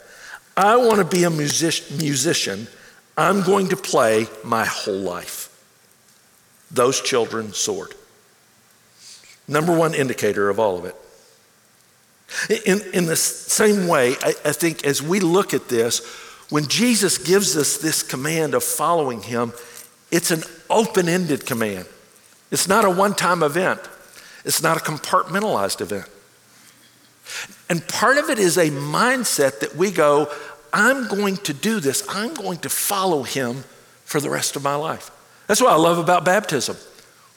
I 0.58 0.76
want 0.76 0.98
to 0.98 1.06
be 1.06 1.24
a 1.24 1.30
music- 1.30 1.90
musician. 1.92 2.68
I'm 3.18 3.44
going 3.44 3.70
to 3.70 3.78
play 3.78 4.28
my 4.44 4.66
whole 4.66 5.00
life. 5.00 5.48
Those 6.70 7.02
children 7.02 7.54
soared. 7.54 7.94
Number 9.48 9.76
one 9.78 9.94
indicator 9.94 10.50
of 10.50 10.60
all 10.60 10.78
of 10.78 10.86
it. 10.86 10.96
In, 12.66 12.82
in 12.94 13.06
the 13.06 13.16
same 13.16 13.88
way, 13.88 14.16
I, 14.22 14.34
I 14.46 14.52
think 14.54 14.86
as 14.86 15.02
we 15.02 15.20
look 15.20 15.54
at 15.54 15.68
this, 15.68 16.06
when 16.50 16.68
Jesus 16.68 17.18
gives 17.18 17.56
us 17.56 17.78
this 17.78 18.04
command 18.04 18.54
of 18.54 18.64
following 18.64 19.22
him, 19.22 19.54
it's 20.12 20.32
an 20.32 20.44
open 20.70 21.08
ended 21.08 21.46
command. 21.46 21.86
It's 22.52 22.68
not 22.68 22.86
a 22.86 22.90
one 22.90 23.16
time 23.16 23.44
event, 23.44 23.80
it's 24.46 24.62
not 24.62 24.78
a 24.78 24.80
compartmentalized 24.82 25.82
event. 25.82 26.08
And 27.70 27.88
part 27.88 28.18
of 28.18 28.30
it 28.30 28.40
is 28.40 28.58
a 28.58 28.70
mindset 28.70 29.62
that 29.62 29.76
we 29.76 29.92
go, 29.92 30.30
I'm 30.74 31.08
going 31.08 31.38
to 31.38 31.54
do 31.54 31.80
this, 31.80 32.04
I'm 32.10 32.34
going 32.34 32.60
to 32.60 32.70
follow 32.70 33.24
him 33.24 33.64
for 34.04 34.20
the 34.20 34.30
rest 34.30 34.56
of 34.56 34.64
my 34.64 34.76
life. 34.76 35.10
That's 35.48 35.62
what 35.62 35.72
I 35.72 35.78
love 35.78 35.98
about 35.98 36.26
baptism. 36.26 36.76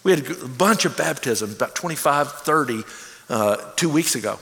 We 0.03 0.13
had 0.13 0.29
a 0.29 0.49
bunch 0.49 0.85
of 0.85 0.97
baptisms, 0.97 1.55
about 1.55 1.75
25, 1.75 2.33
30, 2.33 2.83
uh, 3.29 3.57
two 3.77 3.89
weeks 3.89 4.15
ago. 4.15 4.39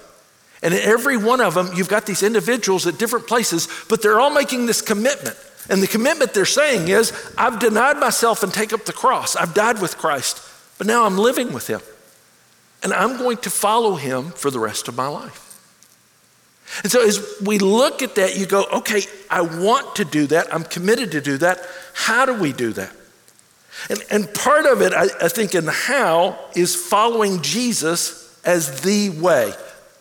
And 0.62 0.74
in 0.74 0.80
every 0.80 1.16
one 1.16 1.40
of 1.40 1.54
them, 1.54 1.70
you've 1.74 1.88
got 1.88 2.06
these 2.06 2.22
individuals 2.22 2.86
at 2.86 2.98
different 2.98 3.26
places, 3.26 3.68
but 3.88 4.02
they're 4.02 4.20
all 4.20 4.30
making 4.30 4.66
this 4.66 4.80
commitment. 4.80 5.36
And 5.68 5.82
the 5.82 5.86
commitment 5.86 6.34
they're 6.34 6.44
saying 6.44 6.88
is, 6.88 7.12
I've 7.38 7.58
denied 7.58 7.98
myself 7.98 8.42
and 8.42 8.52
take 8.52 8.72
up 8.72 8.84
the 8.84 8.92
cross. 8.92 9.36
I've 9.36 9.54
died 9.54 9.80
with 9.80 9.96
Christ, 9.98 10.40
but 10.82 10.88
now 10.88 11.04
I'm 11.04 11.16
living 11.16 11.52
with 11.52 11.68
him. 11.68 11.80
And 12.82 12.92
I'm 12.92 13.16
going 13.16 13.36
to 13.36 13.50
follow 13.50 13.94
him 13.94 14.32
for 14.32 14.50
the 14.50 14.58
rest 14.58 14.88
of 14.88 14.96
my 14.96 15.06
life. 15.06 15.48
And 16.82 16.90
so 16.90 17.06
as 17.06 17.24
we 17.40 17.60
look 17.60 18.02
at 18.02 18.16
that, 18.16 18.36
you 18.36 18.46
go, 18.46 18.64
okay, 18.64 19.02
I 19.30 19.42
want 19.42 19.94
to 19.94 20.04
do 20.04 20.26
that. 20.26 20.52
I'm 20.52 20.64
committed 20.64 21.12
to 21.12 21.20
do 21.20 21.38
that. 21.38 21.64
How 21.94 22.26
do 22.26 22.34
we 22.34 22.52
do 22.52 22.72
that? 22.72 22.92
And, 23.90 24.02
and 24.10 24.34
part 24.34 24.66
of 24.66 24.82
it, 24.82 24.92
I, 24.92 25.04
I 25.24 25.28
think, 25.28 25.54
in 25.54 25.66
the 25.66 25.70
how 25.70 26.36
is 26.56 26.74
following 26.74 27.42
Jesus 27.42 28.36
as 28.44 28.80
the 28.80 29.10
way. 29.10 29.52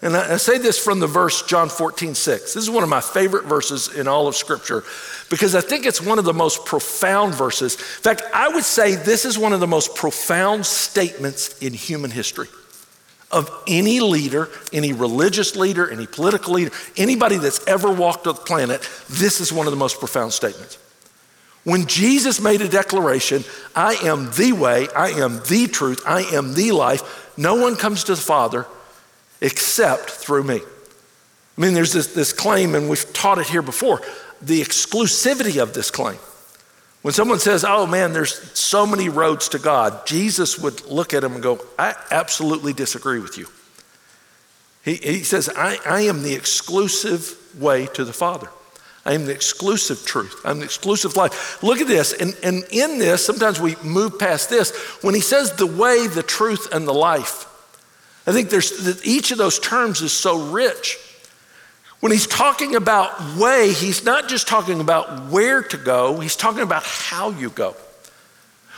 And 0.04 0.18
I, 0.18 0.38
say 0.38 0.58
this 0.58 0.84
from 0.84 1.00
the 1.00 1.08
verse 1.08 1.44
John 1.44 1.70
14, 1.70 2.16
6. 2.16 2.54
This 2.54 2.64
is 2.64 2.70
one 2.70 2.84
of 2.84 2.90
my 2.90 3.02
favorite 3.02 3.46
verses 3.46 3.88
in 3.96 4.08
all 4.08 4.28
of 4.28 4.36
Scripture 4.36 4.84
because 5.30 5.54
I 5.54 5.62
think 5.62 5.86
it's 5.86 6.02
one 6.02 6.18
of 6.18 6.26
the 6.26 6.34
most 6.34 6.66
profound 6.66 7.36
verses. 7.36 7.76
In 7.76 7.82
fact, 7.82 8.24
I 8.34 8.50
would 8.50 8.64
say 8.64 8.96
this 8.96 9.26
is 9.26 9.38
one 9.38 9.54
of 9.54 9.60
the 9.60 9.68
most 9.68 9.96
profound 9.96 10.66
statements 10.66 11.58
in 11.60 11.74
human 11.74 12.10
history 12.10 12.48
of 13.32 13.64
any 13.68 14.00
leader, 14.00 14.50
any 14.74 14.92
religious 14.92 15.56
leader, 15.56 15.90
any 15.90 16.08
political 16.08 16.54
leader, 16.54 16.72
anybody 16.98 17.38
that's 17.38 17.66
ever 17.68 17.92
walked 17.92 18.26
the 18.26 18.34
planet, 18.34 18.82
this 19.10 19.40
is 19.40 19.54
one 19.54 19.68
of 19.68 19.72
the 19.72 19.78
most 19.78 20.00
profound 20.00 20.34
statements. 20.34 20.78
When 21.64 21.86
Jesus 21.86 22.42
made 22.42 22.62
a 22.62 22.68
declaration, 22.68 23.44
I 23.76 23.94
am 24.04 24.32
the 24.32 24.52
way, 24.52 24.88
I 24.96 25.10
am 25.12 25.38
the 25.48 25.68
truth, 25.68 26.04
I 26.06 26.24
am 26.24 26.54
the 26.56 26.72
life, 26.72 27.32
no 27.38 27.56
one 27.56 27.76
comes 27.76 28.04
to 28.06 28.16
the 28.16 28.22
Father 28.22 28.66
except 29.42 30.10
through 30.10 30.44
me. 30.44 30.62
I 31.58 31.62
mean, 31.62 31.74
there's 31.74 31.94
this, 31.94 32.08
this 32.08 32.34
claim, 32.34 32.76
and 32.76 32.90
we've 32.90 33.12
taught 33.14 33.38
it 33.38 33.48
here 33.48 33.62
before 33.62 34.02
the 34.42 34.62
exclusivity 34.62 35.62
of 35.62 35.74
this 35.74 35.92
claim. 35.92 36.18
When 37.02 37.14
someone 37.14 37.40
says, 37.40 37.66
Oh 37.68 37.88
man, 37.88 38.14
there's 38.14 38.58
so 38.58 38.86
many 38.86 39.10
roads 39.10 39.50
to 39.50 39.60
God, 39.60 40.06
Jesus 40.06 40.60
would 40.60 40.86
look 40.86 41.14
at 41.14 41.24
him 41.24 41.34
and 41.34 41.44
go, 41.44 41.60
I 41.78 41.96
absolutely 42.12 42.74
disagree 42.74 43.20
with 43.20 43.38
you. 43.38 43.48
He, 44.84 44.96
he 44.96 45.24
says, 45.24 45.50
I, 45.56 45.78
I 45.86 46.02
am 46.02 46.24
the 46.24 46.34
exclusive 46.34 47.38
way 47.60 47.88
to 47.88 48.04
the 48.04 48.14
Father. 48.14 48.48
I 49.04 49.14
am 49.14 49.26
the 49.26 49.32
exclusive 49.32 50.06
truth. 50.06 50.42
I'm 50.46 50.60
the 50.60 50.66
exclusive 50.66 51.16
life. 51.16 51.62
Look 51.64 51.80
at 51.82 51.88
this. 51.88 52.14
And, 52.14 52.36
and 52.44 52.64
in 52.72 53.00
this, 53.00 53.26
sometimes 53.26 53.60
we 53.60 53.76
move 53.84 54.20
past 54.20 54.50
this. 54.50 54.72
When 55.04 55.16
he 55.16 55.22
says 55.22 55.54
the 55.54 55.66
way, 55.66 56.06
the 56.06 56.24
truth, 56.24 56.72
and 56.72 56.88
the 56.88 56.94
life, 56.94 57.48
I 58.32 58.34
think 58.34 58.50
there's 58.50 59.06
each 59.06 59.32
of 59.32 59.38
those 59.38 59.60
terms 59.60 60.02
is 60.02 60.14
so 60.14 60.52
rich. 60.52 60.98
When 62.00 62.14
he's 62.14 62.28
talking 62.28 62.76
about 62.76 63.36
way, 63.36 63.74
he's 63.74 64.06
not 64.06 64.30
just 64.30 64.48
talking 64.48 64.80
about 64.80 65.30
where 65.30 65.62
to 65.62 65.76
go, 65.76 66.18
he's 66.22 66.38
talking 66.38 66.62
about 66.62 66.84
how 66.86 67.32
you 67.32 67.50
go. 67.50 67.76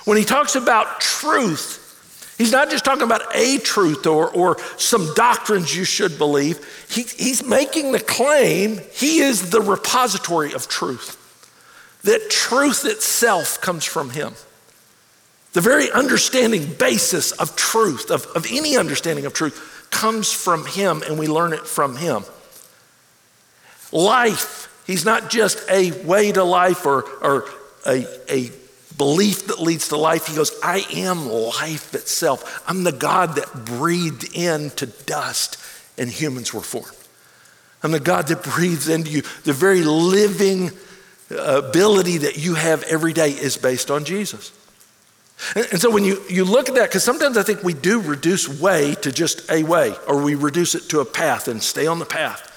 When 0.06 0.18
he 0.18 0.24
talks 0.24 0.56
about 0.56 1.02
truth, 1.02 2.34
he's 2.40 2.52
not 2.52 2.72
just 2.72 2.84
talking 2.84 3.04
about 3.04 3.22
a 3.36 3.60
truth 3.60 4.08
or, 4.08 4.32
or 4.32 4.58
some 4.78 5.14
doctrines 5.14 5.78
you 5.78 5.84
should 5.84 6.18
believe. 6.18 6.58
He, 6.90 7.04
he's 7.04 7.46
making 7.46 7.92
the 7.92 8.00
claim 8.00 8.80
he 8.92 9.20
is 9.20 9.52
the 9.52 9.62
repository 9.62 10.52
of 10.56 10.68
truth, 10.68 11.20
that 12.06 12.32
truth 12.32 12.86
itself 12.86 13.62
comes 13.62 13.86
from 13.86 14.10
him. 14.10 14.34
The 15.54 15.62
very 15.62 15.92
understanding 15.92 16.74
basis 16.74 17.32
of 17.32 17.56
truth, 17.56 18.10
of, 18.10 18.26
of 18.36 18.46
any 18.52 18.76
understanding 18.76 19.26
of 19.26 19.34
truth, 19.34 19.88
comes 19.92 20.32
from 20.32 20.66
him, 20.66 21.04
and 21.04 21.18
we 21.20 21.28
learn 21.28 21.54
it 21.54 21.68
from 21.68 21.96
him 21.96 22.26
life. 23.94 24.84
He's 24.86 25.06
not 25.06 25.30
just 25.30 25.60
a 25.70 25.92
way 26.04 26.32
to 26.32 26.44
life 26.44 26.86
or, 26.86 27.04
or 27.22 27.46
a, 27.86 28.06
a 28.30 28.52
belief 28.98 29.48
that 29.48 29.62
leads 29.62 29.90
to 29.90 29.98
life. 29.98 30.28
He 30.28 30.36
goes, 30.36 30.52
I 30.62 30.86
am 30.94 31.30
life 31.30 31.94
itself. 31.94 32.64
I'm 32.68 32.84
the 32.84 32.92
God 32.92 33.36
that 33.36 33.66
breathed 33.66 34.36
into 34.36 34.88
dust 34.88 35.58
and 35.98 36.10
humans 36.10 36.54
were 36.54 36.62
formed. 36.62 36.98
I'm 37.82 37.92
the 37.92 38.00
God 38.00 38.28
that 38.28 38.44
breathes 38.44 38.90
into 38.90 39.12
you. 39.12 39.22
The 39.44 39.54
very 39.54 39.84
living 39.84 40.72
uh, 41.32 41.62
ability 41.68 42.20
that 42.20 42.38
you 42.38 42.56
have 42.56 42.84
every 42.84 43.14
day 43.14 43.32
is 43.32 43.58
based 43.58 43.92
on 43.92 44.06
Jesus. 44.06 44.52
And, 45.56 45.80
so 45.80 45.92
when 45.92 46.04
you, 46.04 46.22
you 46.30 46.46
look 46.46 46.70
at 46.70 46.76
that, 46.76 46.90
because 46.90 47.04
sometimes 47.04 47.38
I 47.38 47.44
think 47.44 47.64
we 47.64 47.74
do 47.74 48.00
reduce 48.00 48.48
way 48.48 48.96
to 48.96 49.12
just 49.12 49.50
a 49.52 49.64
way, 49.64 49.96
or 50.08 50.22
we 50.22 50.36
reduce 50.36 50.76
it 50.76 50.90
to 50.90 51.00
a 51.00 51.06
path 51.06 51.48
and 51.48 51.62
stay 51.62 51.88
on 51.88 52.00
the 52.00 52.06
path. 52.06 52.50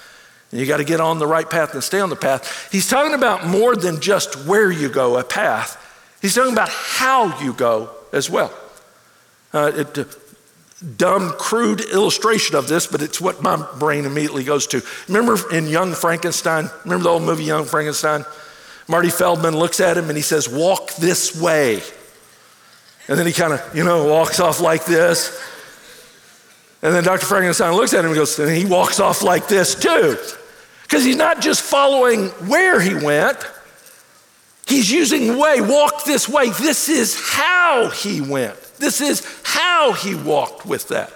And 0.51 0.61
you 0.61 0.67
got 0.67 0.77
to 0.77 0.85
get 0.85 1.01
on 1.01 1.19
the 1.19 1.27
right 1.27 1.49
path 1.49 1.73
and 1.73 1.83
stay 1.83 1.99
on 1.99 2.09
the 2.09 2.15
path. 2.15 2.69
He's 2.71 2.89
talking 2.89 3.13
about 3.13 3.45
more 3.45 3.75
than 3.75 3.99
just 3.99 4.47
where 4.47 4.71
you 4.71 4.89
go, 4.89 5.17
a 5.17 5.23
path. 5.23 5.83
He's 6.21 6.35
talking 6.35 6.53
about 6.53 6.69
how 6.69 7.39
you 7.41 7.53
go 7.53 7.89
as 8.13 8.29
well. 8.29 8.53
Uh, 9.53 9.71
it, 9.75 9.97
uh, 9.97 10.05
dumb, 10.95 11.31
crude 11.37 11.81
illustration 11.81 12.55
of 12.55 12.67
this, 12.67 12.87
but 12.87 13.01
it's 13.01 13.19
what 13.19 13.41
my 13.41 13.67
brain 13.79 14.05
immediately 14.05 14.43
goes 14.43 14.67
to. 14.67 14.81
Remember 15.07 15.37
in 15.51 15.67
Young 15.67 15.93
Frankenstein? 15.93 16.69
Remember 16.83 17.03
the 17.03 17.09
old 17.09 17.23
movie 17.23 17.43
Young 17.43 17.65
Frankenstein? 17.65 18.23
Marty 18.87 19.09
Feldman 19.09 19.57
looks 19.57 19.79
at 19.79 19.97
him 19.97 20.07
and 20.07 20.15
he 20.15 20.21
says, 20.21 20.47
Walk 20.47 20.93
this 20.95 21.39
way. 21.39 21.81
And 23.07 23.17
then 23.17 23.25
he 23.25 23.33
kind 23.33 23.53
of, 23.53 23.75
you 23.75 23.83
know, 23.83 24.05
walks 24.05 24.39
off 24.39 24.59
like 24.59 24.85
this. 24.85 25.41
And 26.81 26.93
then 26.93 27.03
Dr. 27.03 27.25
Frankenstein 27.25 27.73
looks 27.73 27.93
at 27.93 28.01
him 28.01 28.07
and 28.07 28.15
goes, 28.15 28.37
and 28.37 28.51
he 28.51 28.65
walks 28.65 28.99
off 28.99 29.21
like 29.23 29.47
this 29.47 29.75
too. 29.75 30.17
Because 30.83 31.03
he's 31.03 31.15
not 31.15 31.41
just 31.41 31.61
following 31.61 32.27
where 32.47 32.79
he 32.79 32.93
went, 32.93 33.37
he's 34.67 34.91
using 34.91 35.37
way, 35.37 35.59
walk 35.61 36.03
this 36.05 36.29
way. 36.29 36.49
This 36.49 36.89
is 36.89 37.19
how 37.19 37.89
he 37.89 38.21
went. 38.21 38.55
This 38.77 39.01
is 39.01 39.25
how 39.43 39.93
he 39.93 40.13
walked 40.15 40.65
with 40.65 40.89
that. 40.89 41.11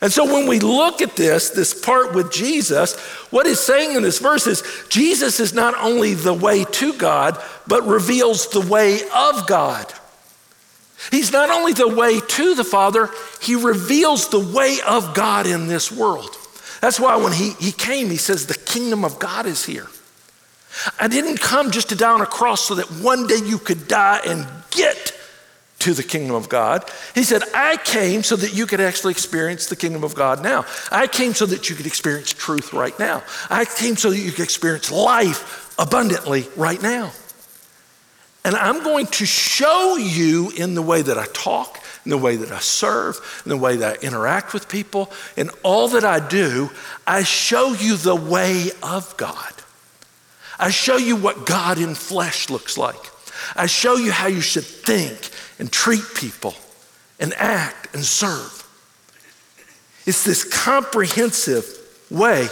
And 0.00 0.12
so 0.12 0.24
when 0.24 0.46
we 0.46 0.60
look 0.60 1.00
at 1.00 1.16
this, 1.16 1.50
this 1.50 1.72
part 1.74 2.14
with 2.14 2.30
Jesus, 2.30 2.98
what 3.30 3.46
he's 3.46 3.60
saying 3.60 3.96
in 3.96 4.02
this 4.02 4.18
verse 4.18 4.46
is 4.46 4.62
Jesus 4.88 5.40
is 5.40 5.54
not 5.54 5.74
only 5.78 6.14
the 6.14 6.34
way 6.34 6.64
to 6.64 6.92
God, 6.92 7.42
but 7.66 7.86
reveals 7.86 8.48
the 8.48 8.60
way 8.60 9.00
of 9.14 9.46
God. 9.46 9.92
He's 11.10 11.32
not 11.32 11.50
only 11.50 11.72
the 11.72 11.88
way 11.88 12.20
to 12.20 12.54
the 12.54 12.64
Father, 12.64 13.10
he 13.40 13.54
reveals 13.54 14.28
the 14.28 14.40
way 14.40 14.78
of 14.86 15.14
God 15.14 15.46
in 15.46 15.66
this 15.66 15.90
world. 15.90 16.36
That's 16.80 17.00
why 17.00 17.16
when 17.16 17.32
he, 17.32 17.50
he 17.52 17.72
came, 17.72 18.10
he 18.10 18.16
says, 18.16 18.46
The 18.46 18.54
kingdom 18.54 19.04
of 19.04 19.18
God 19.18 19.46
is 19.46 19.64
here. 19.64 19.86
I 21.00 21.08
didn't 21.08 21.40
come 21.40 21.70
just 21.70 21.88
to 21.88 21.96
die 21.96 22.12
on 22.12 22.20
a 22.20 22.26
cross 22.26 22.66
so 22.66 22.74
that 22.74 22.86
one 22.86 23.26
day 23.26 23.40
you 23.44 23.58
could 23.58 23.88
die 23.88 24.20
and 24.26 24.46
get 24.70 25.18
to 25.78 25.94
the 25.94 26.02
kingdom 26.02 26.34
of 26.34 26.48
God. 26.48 26.84
He 27.14 27.22
said, 27.22 27.42
I 27.54 27.76
came 27.76 28.22
so 28.22 28.36
that 28.36 28.54
you 28.54 28.66
could 28.66 28.80
actually 28.80 29.12
experience 29.12 29.66
the 29.66 29.76
kingdom 29.76 30.04
of 30.04 30.14
God 30.14 30.42
now. 30.42 30.64
I 30.90 31.06
came 31.06 31.34
so 31.34 31.46
that 31.46 31.70
you 31.70 31.76
could 31.76 31.86
experience 31.86 32.32
truth 32.32 32.72
right 32.72 32.98
now. 32.98 33.22
I 33.50 33.64
came 33.64 33.96
so 33.96 34.10
that 34.10 34.18
you 34.18 34.32
could 34.32 34.44
experience 34.44 34.90
life 34.90 35.74
abundantly 35.78 36.48
right 36.56 36.80
now. 36.80 37.12
And 38.46 38.54
I'm 38.54 38.84
going 38.84 39.08
to 39.08 39.26
show 39.26 39.96
you 39.96 40.50
in 40.50 40.76
the 40.76 40.82
way 40.82 41.02
that 41.02 41.18
I 41.18 41.26
talk, 41.32 41.82
in 42.04 42.12
the 42.12 42.16
way 42.16 42.36
that 42.36 42.52
I 42.52 42.60
serve, 42.60 43.42
in 43.44 43.48
the 43.48 43.56
way 43.56 43.74
that 43.74 43.98
I 43.98 44.06
interact 44.06 44.54
with 44.54 44.68
people, 44.68 45.10
in 45.36 45.50
all 45.64 45.88
that 45.88 46.04
I 46.04 46.20
do, 46.20 46.70
I 47.08 47.24
show 47.24 47.72
you 47.72 47.96
the 47.96 48.14
way 48.14 48.70
of 48.84 49.16
God. 49.16 49.52
I 50.60 50.70
show 50.70 50.96
you 50.96 51.16
what 51.16 51.44
God 51.44 51.78
in 51.78 51.96
flesh 51.96 52.48
looks 52.48 52.78
like. 52.78 53.10
I 53.56 53.66
show 53.66 53.96
you 53.96 54.12
how 54.12 54.28
you 54.28 54.40
should 54.40 54.64
think 54.64 55.28
and 55.58 55.72
treat 55.72 56.04
people 56.14 56.54
and 57.18 57.34
act 57.34 57.92
and 57.96 58.04
serve. 58.04 58.62
It's 60.06 60.22
this 60.22 60.44
comprehensive 60.44 61.66
way. 62.12 62.46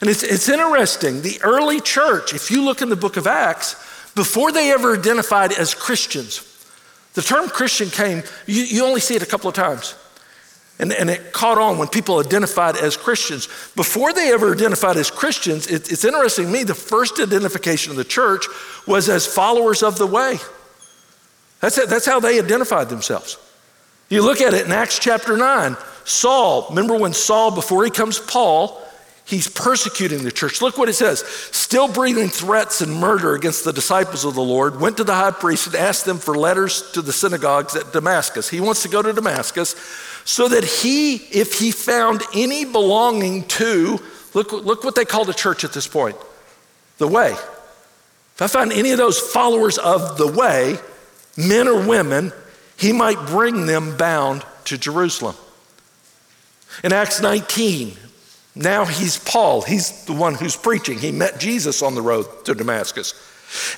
And 0.00 0.08
it's, 0.08 0.22
it's 0.22 0.48
interesting. 0.48 1.20
The 1.20 1.38
early 1.42 1.82
church, 1.82 2.32
if 2.32 2.50
you 2.50 2.64
look 2.64 2.80
in 2.80 2.88
the 2.88 2.96
book 2.96 3.18
of 3.18 3.26
Acts, 3.26 3.76
before 4.14 4.52
they 4.52 4.72
ever 4.72 4.94
identified 4.96 5.52
as 5.52 5.74
Christians, 5.74 6.50
the 7.14 7.22
term 7.22 7.48
Christian 7.48 7.90
came, 7.90 8.22
you, 8.46 8.62
you 8.62 8.84
only 8.84 9.00
see 9.00 9.14
it 9.14 9.22
a 9.22 9.26
couple 9.26 9.48
of 9.48 9.54
times. 9.54 9.94
And, 10.78 10.92
and 10.92 11.08
it 11.08 11.32
caught 11.32 11.56
on 11.56 11.78
when 11.78 11.86
people 11.86 12.18
identified 12.18 12.76
as 12.76 12.96
Christians. 12.96 13.46
Before 13.76 14.12
they 14.12 14.32
ever 14.32 14.52
identified 14.52 14.96
as 14.96 15.10
Christians, 15.10 15.68
it, 15.68 15.92
it's 15.92 16.04
interesting 16.04 16.46
to 16.46 16.52
me, 16.52 16.64
the 16.64 16.74
first 16.74 17.20
identification 17.20 17.92
of 17.92 17.96
the 17.96 18.04
church 18.04 18.46
was 18.86 19.08
as 19.08 19.24
followers 19.26 19.84
of 19.84 19.98
the 19.98 20.06
way. 20.06 20.38
That's, 21.60 21.78
it, 21.78 21.88
that's 21.88 22.06
how 22.06 22.18
they 22.18 22.40
identified 22.40 22.88
themselves. 22.88 23.38
You 24.08 24.22
look 24.22 24.40
at 24.40 24.52
it 24.52 24.66
in 24.66 24.72
Acts 24.72 24.98
chapter 24.98 25.36
9, 25.36 25.76
Saul, 26.04 26.66
remember 26.68 26.98
when 26.98 27.12
Saul, 27.12 27.52
before 27.52 27.84
he 27.84 27.90
comes 27.90 28.18
Paul, 28.18 28.83
he's 29.24 29.48
persecuting 29.48 30.22
the 30.22 30.32
church. 30.32 30.60
Look 30.60 30.78
what 30.78 30.88
it 30.88 30.94
says 30.94 31.20
still 31.20 31.88
breathing 31.88 32.28
threats 32.28 32.80
and 32.80 32.94
murder 32.94 33.34
against 33.34 33.64
the 33.64 33.72
disciples 33.72 34.24
of 34.24 34.34
the 34.34 34.42
Lord, 34.42 34.80
went 34.80 34.96
to 34.98 35.04
the 35.04 35.14
high 35.14 35.30
priest 35.30 35.66
and 35.66 35.76
asked 35.76 36.04
them 36.04 36.18
for 36.18 36.36
letters 36.36 36.92
to 36.92 37.02
the 37.02 37.12
synagogues 37.12 37.76
at 37.76 37.92
Damascus. 37.92 38.48
He 38.48 38.60
wants 38.60 38.82
to 38.82 38.88
go 38.88 39.02
to 39.02 39.12
Damascus 39.12 39.74
so 40.24 40.48
that 40.48 40.64
he, 40.64 41.16
if 41.16 41.58
he 41.58 41.70
found 41.70 42.22
any 42.34 42.64
belonging 42.64 43.44
to, 43.44 43.98
look, 44.32 44.52
look 44.52 44.84
what 44.84 44.94
they 44.94 45.04
call 45.04 45.24
the 45.24 45.34
church 45.34 45.64
at 45.64 45.72
this 45.72 45.86
point 45.86 46.16
the 46.98 47.08
way. 47.08 47.30
If 47.32 48.42
I 48.42 48.46
find 48.46 48.72
any 48.72 48.90
of 48.90 48.98
those 48.98 49.18
followers 49.18 49.78
of 49.78 50.18
the 50.18 50.26
way, 50.26 50.78
men 51.36 51.68
or 51.68 51.86
women, 51.86 52.32
he 52.76 52.92
might 52.92 53.26
bring 53.26 53.66
them 53.66 53.96
bound 53.96 54.44
to 54.66 54.78
Jerusalem. 54.78 55.36
In 56.82 56.92
Acts 56.92 57.20
19, 57.20 57.96
now 58.54 58.84
he's 58.84 59.18
Paul. 59.18 59.62
He's 59.62 60.04
the 60.04 60.12
one 60.12 60.34
who's 60.34 60.56
preaching. 60.56 60.98
He 60.98 61.10
met 61.10 61.38
Jesus 61.38 61.82
on 61.82 61.94
the 61.94 62.02
road 62.02 62.26
to 62.44 62.54
Damascus. 62.54 63.14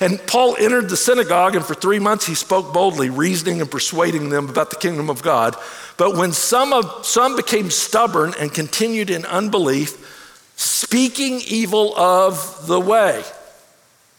And 0.01 0.19
Paul 0.25 0.55
entered 0.57 0.89
the 0.89 0.97
synagogue, 0.97 1.55
and 1.55 1.63
for 1.63 1.75
three 1.75 1.99
months 1.99 2.25
he 2.25 2.35
spoke 2.35 2.73
boldly, 2.73 3.09
reasoning 3.09 3.61
and 3.61 3.69
persuading 3.69 4.29
them 4.29 4.49
about 4.49 4.69
the 4.69 4.75
kingdom 4.75 5.09
of 5.09 5.21
God. 5.21 5.55
But 5.97 6.15
when 6.15 6.31
some, 6.31 6.73
of, 6.73 7.05
some 7.05 7.35
became 7.35 7.69
stubborn 7.69 8.33
and 8.39 8.53
continued 8.53 9.09
in 9.09 9.25
unbelief, 9.25 10.53
speaking 10.55 11.41
evil 11.47 11.95
of 11.95 12.65
the 12.67 12.79
way. 12.79 13.23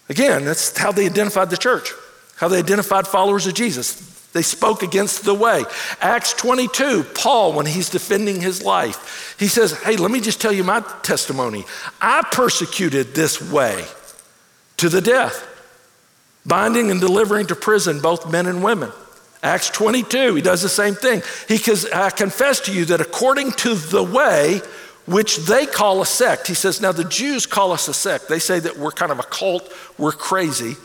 Again, 0.08 0.44
that's 0.44 0.76
how 0.76 0.92
they 0.92 1.06
identified 1.06 1.50
the 1.50 1.56
church, 1.56 1.92
how 2.36 2.48
they 2.48 2.58
identified 2.58 3.06
followers 3.06 3.46
of 3.46 3.54
Jesus. 3.54 4.17
They 4.32 4.42
spoke 4.42 4.82
against 4.82 5.24
the 5.24 5.34
way. 5.34 5.64
Acts 6.00 6.34
22, 6.34 7.04
Paul, 7.14 7.54
when 7.54 7.66
he's 7.66 7.88
defending 7.88 8.40
his 8.40 8.62
life, 8.62 9.36
he 9.38 9.48
says, 9.48 9.72
Hey, 9.82 9.96
let 9.96 10.10
me 10.10 10.20
just 10.20 10.40
tell 10.40 10.52
you 10.52 10.64
my 10.64 10.80
testimony. 11.02 11.64
I 12.00 12.22
persecuted 12.30 13.14
this 13.14 13.40
way 13.40 13.84
to 14.76 14.88
the 14.88 15.00
death, 15.00 15.46
binding 16.44 16.90
and 16.90 17.00
delivering 17.00 17.46
to 17.46 17.56
prison 17.56 18.00
both 18.00 18.30
men 18.30 18.46
and 18.46 18.62
women. 18.62 18.92
Acts 19.42 19.70
22, 19.70 20.34
he 20.34 20.42
does 20.42 20.62
the 20.62 20.68
same 20.68 20.94
thing. 20.94 21.22
He 21.46 21.56
says, 21.56 21.86
I 21.86 22.10
confess 22.10 22.60
to 22.60 22.72
you 22.72 22.84
that 22.86 23.00
according 23.00 23.52
to 23.52 23.74
the 23.74 24.02
way, 24.02 24.60
which 25.06 25.36
they 25.38 25.64
call 25.64 26.02
a 26.02 26.06
sect, 26.06 26.48
he 26.48 26.54
says, 26.54 26.80
now 26.80 26.92
the 26.92 27.04
Jews 27.04 27.46
call 27.46 27.72
us 27.72 27.88
a 27.88 27.94
sect. 27.94 28.28
They 28.28 28.40
say 28.40 28.58
that 28.58 28.76
we're 28.76 28.90
kind 28.90 29.12
of 29.12 29.20
a 29.20 29.24
cult, 29.24 29.72
we're 29.96 30.12
crazy. 30.12 30.76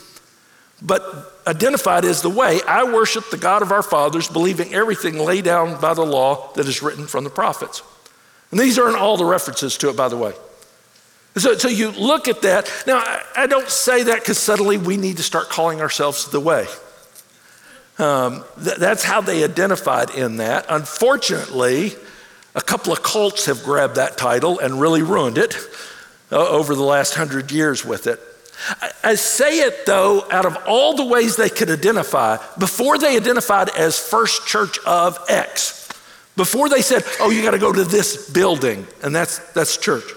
But 0.86 1.42
identified 1.48 2.04
as 2.04 2.22
the 2.22 2.30
way, 2.30 2.60
I 2.68 2.84
worship 2.84 3.30
the 3.30 3.38
God 3.38 3.62
of 3.62 3.72
our 3.72 3.84
fathers, 3.84 4.28
believing 4.28 4.74
everything 4.74 5.18
laid 5.18 5.46
down 5.46 5.80
by 5.80 5.94
the 5.94 6.06
law 6.06 6.52
that 6.54 6.68
is 6.68 6.82
written 6.82 7.08
from 7.08 7.24
the 7.24 7.30
prophets. 7.30 7.82
And 8.52 8.60
these 8.60 8.78
aren't 8.78 8.98
all 8.98 9.16
the 9.16 9.26
references 9.26 9.78
to 9.78 9.90
it, 9.90 9.96
by 9.96 10.10
the 10.10 10.18
way. 10.18 10.34
So, 11.38 11.58
so 11.58 11.68
you 11.68 11.92
look 11.92 12.28
at 12.28 12.42
that. 12.44 12.72
Now, 12.86 12.98
I, 12.98 13.24
I 13.38 13.48
don't 13.48 13.70
say 13.70 14.04
that 14.04 14.20
because 14.20 14.38
suddenly 14.38 14.78
we 14.78 14.98
need 14.98 15.18
to 15.18 15.24
start 15.24 15.50
calling 15.50 15.82
ourselves 15.82 16.30
the 16.30 16.40
way. 16.40 16.68
Um, 17.98 18.44
th- 18.64 18.78
that's 18.78 19.04
how 19.04 19.22
they 19.22 19.44
identified 19.44 20.12
in 20.12 20.38
that. 20.38 20.66
Unfortunately, 20.70 21.94
a 22.56 22.62
couple 22.62 22.94
of 22.94 23.02
cults 23.02 23.46
have 23.46 23.64
grabbed 23.64 23.96
that 23.96 24.18
title 24.18 24.60
and 24.60 24.80
really 24.80 25.02
ruined 25.02 25.38
it 25.38 25.56
uh, 26.32 26.48
over 26.50 26.76
the 26.76 26.84
last 26.84 27.16
hundred 27.16 27.52
years 27.52 27.84
with 27.86 28.06
it. 28.06 28.20
I, 29.04 29.16
say 29.16 29.60
it 29.60 29.86
though, 29.86 30.26
out 30.32 30.46
of 30.46 30.58
all 30.68 30.96
the 30.96 31.06
ways 31.06 31.36
they 31.36 31.50
could 31.50 31.70
identify, 31.70 32.38
before 32.58 32.98
they 32.98 33.18
identified 33.18 33.70
as 33.70 34.00
First 34.00 34.48
Church 34.48 34.78
of 34.86 35.20
X, 35.28 35.90
before 36.36 36.70
they 36.70 36.82
said, 36.82 37.04
oh, 37.20 37.30
you 37.30 37.44
got 37.44 37.52
to 37.52 37.60
go 37.60 37.72
to 37.72 37.84
this 37.84 38.30
building, 38.32 38.88
and 39.04 39.14
that's, 39.14 39.40
that's 39.54 39.78
church. 39.78 40.10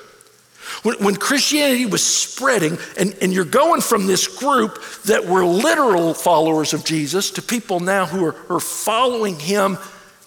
When, 0.83 0.97
when 0.97 1.17
Christianity 1.17 1.87
was 1.87 2.05
spreading, 2.05 2.79
and, 2.99 3.15
and 3.21 3.33
you're 3.33 3.45
going 3.45 3.81
from 3.81 4.07
this 4.07 4.27
group 4.27 4.83
that 5.05 5.27
were 5.27 5.45
literal 5.45 6.15
followers 6.15 6.73
of 6.73 6.85
Jesus 6.85 7.31
to 7.33 7.43
people 7.43 7.81
now 7.81 8.07
who 8.07 8.25
are, 8.25 8.37
are 8.51 8.61
following 8.61 9.39
him 9.39 9.79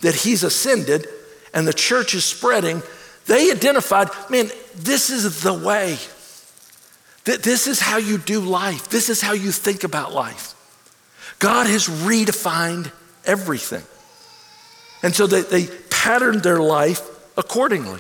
that 0.02 0.16
he's 0.16 0.44
ascended, 0.44 1.08
and 1.54 1.68
the 1.68 1.74
church 1.74 2.14
is 2.14 2.26
spreading, 2.26 2.82
they 3.26 3.52
identified, 3.52 4.10
man, 4.30 4.50
this 4.76 5.10
is 5.10 5.42
the 5.42 5.54
way. 5.54 5.98
This 7.38 7.68
is 7.68 7.80
how 7.80 7.98
you 7.98 8.18
do 8.18 8.40
life. 8.40 8.90
This 8.90 9.10
is 9.10 9.22
how 9.22 9.34
you 9.34 9.52
think 9.52 9.84
about 9.84 10.14
life. 10.14 10.56
God 11.40 11.68
has 11.68 11.88
redefined 11.88 12.92
everything. 13.26 13.84
And 15.04 15.16
so 15.16 15.28
they, 15.28 15.42
they 15.42 15.68
patterned 15.90 16.44
their 16.44 16.60
life 16.60 17.02
accordingly. 17.38 18.00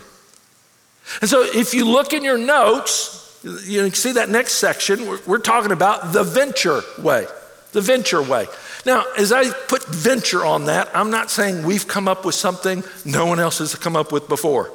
And 1.22 1.30
so 1.30 1.44
if 1.44 1.74
you 1.74 1.86
look 1.86 2.14
in 2.14 2.24
your 2.24 2.38
notes, 2.38 3.40
you 3.44 3.84
can 3.84 3.94
see 3.94 4.14
that 4.14 4.30
next 4.30 4.54
section, 4.54 5.08
we're, 5.08 5.20
we're 5.26 5.40
talking 5.40 5.72
about 5.72 6.12
the 6.12 6.24
venture 6.24 6.82
way. 6.98 7.26
The 7.72 7.82
venture 7.82 8.22
way. 8.22 8.48
Now, 8.86 9.06
as 9.18 9.32
I 9.32 9.50
put 9.50 9.86
venture 9.86 10.46
on 10.46 10.66
that, 10.66 10.90
I'm 10.94 11.12
not 11.12 11.30
saying 11.30 11.66
we've 11.66 11.88
come 11.88 12.08
up 12.08 12.26
with 12.26 12.36
something 12.36 12.84
no 13.06 13.26
one 13.26 13.40
else 13.40 13.60
has 13.60 13.76
come 13.76 13.96
up 13.96 14.12
with 14.12 14.28
before. 14.28 14.72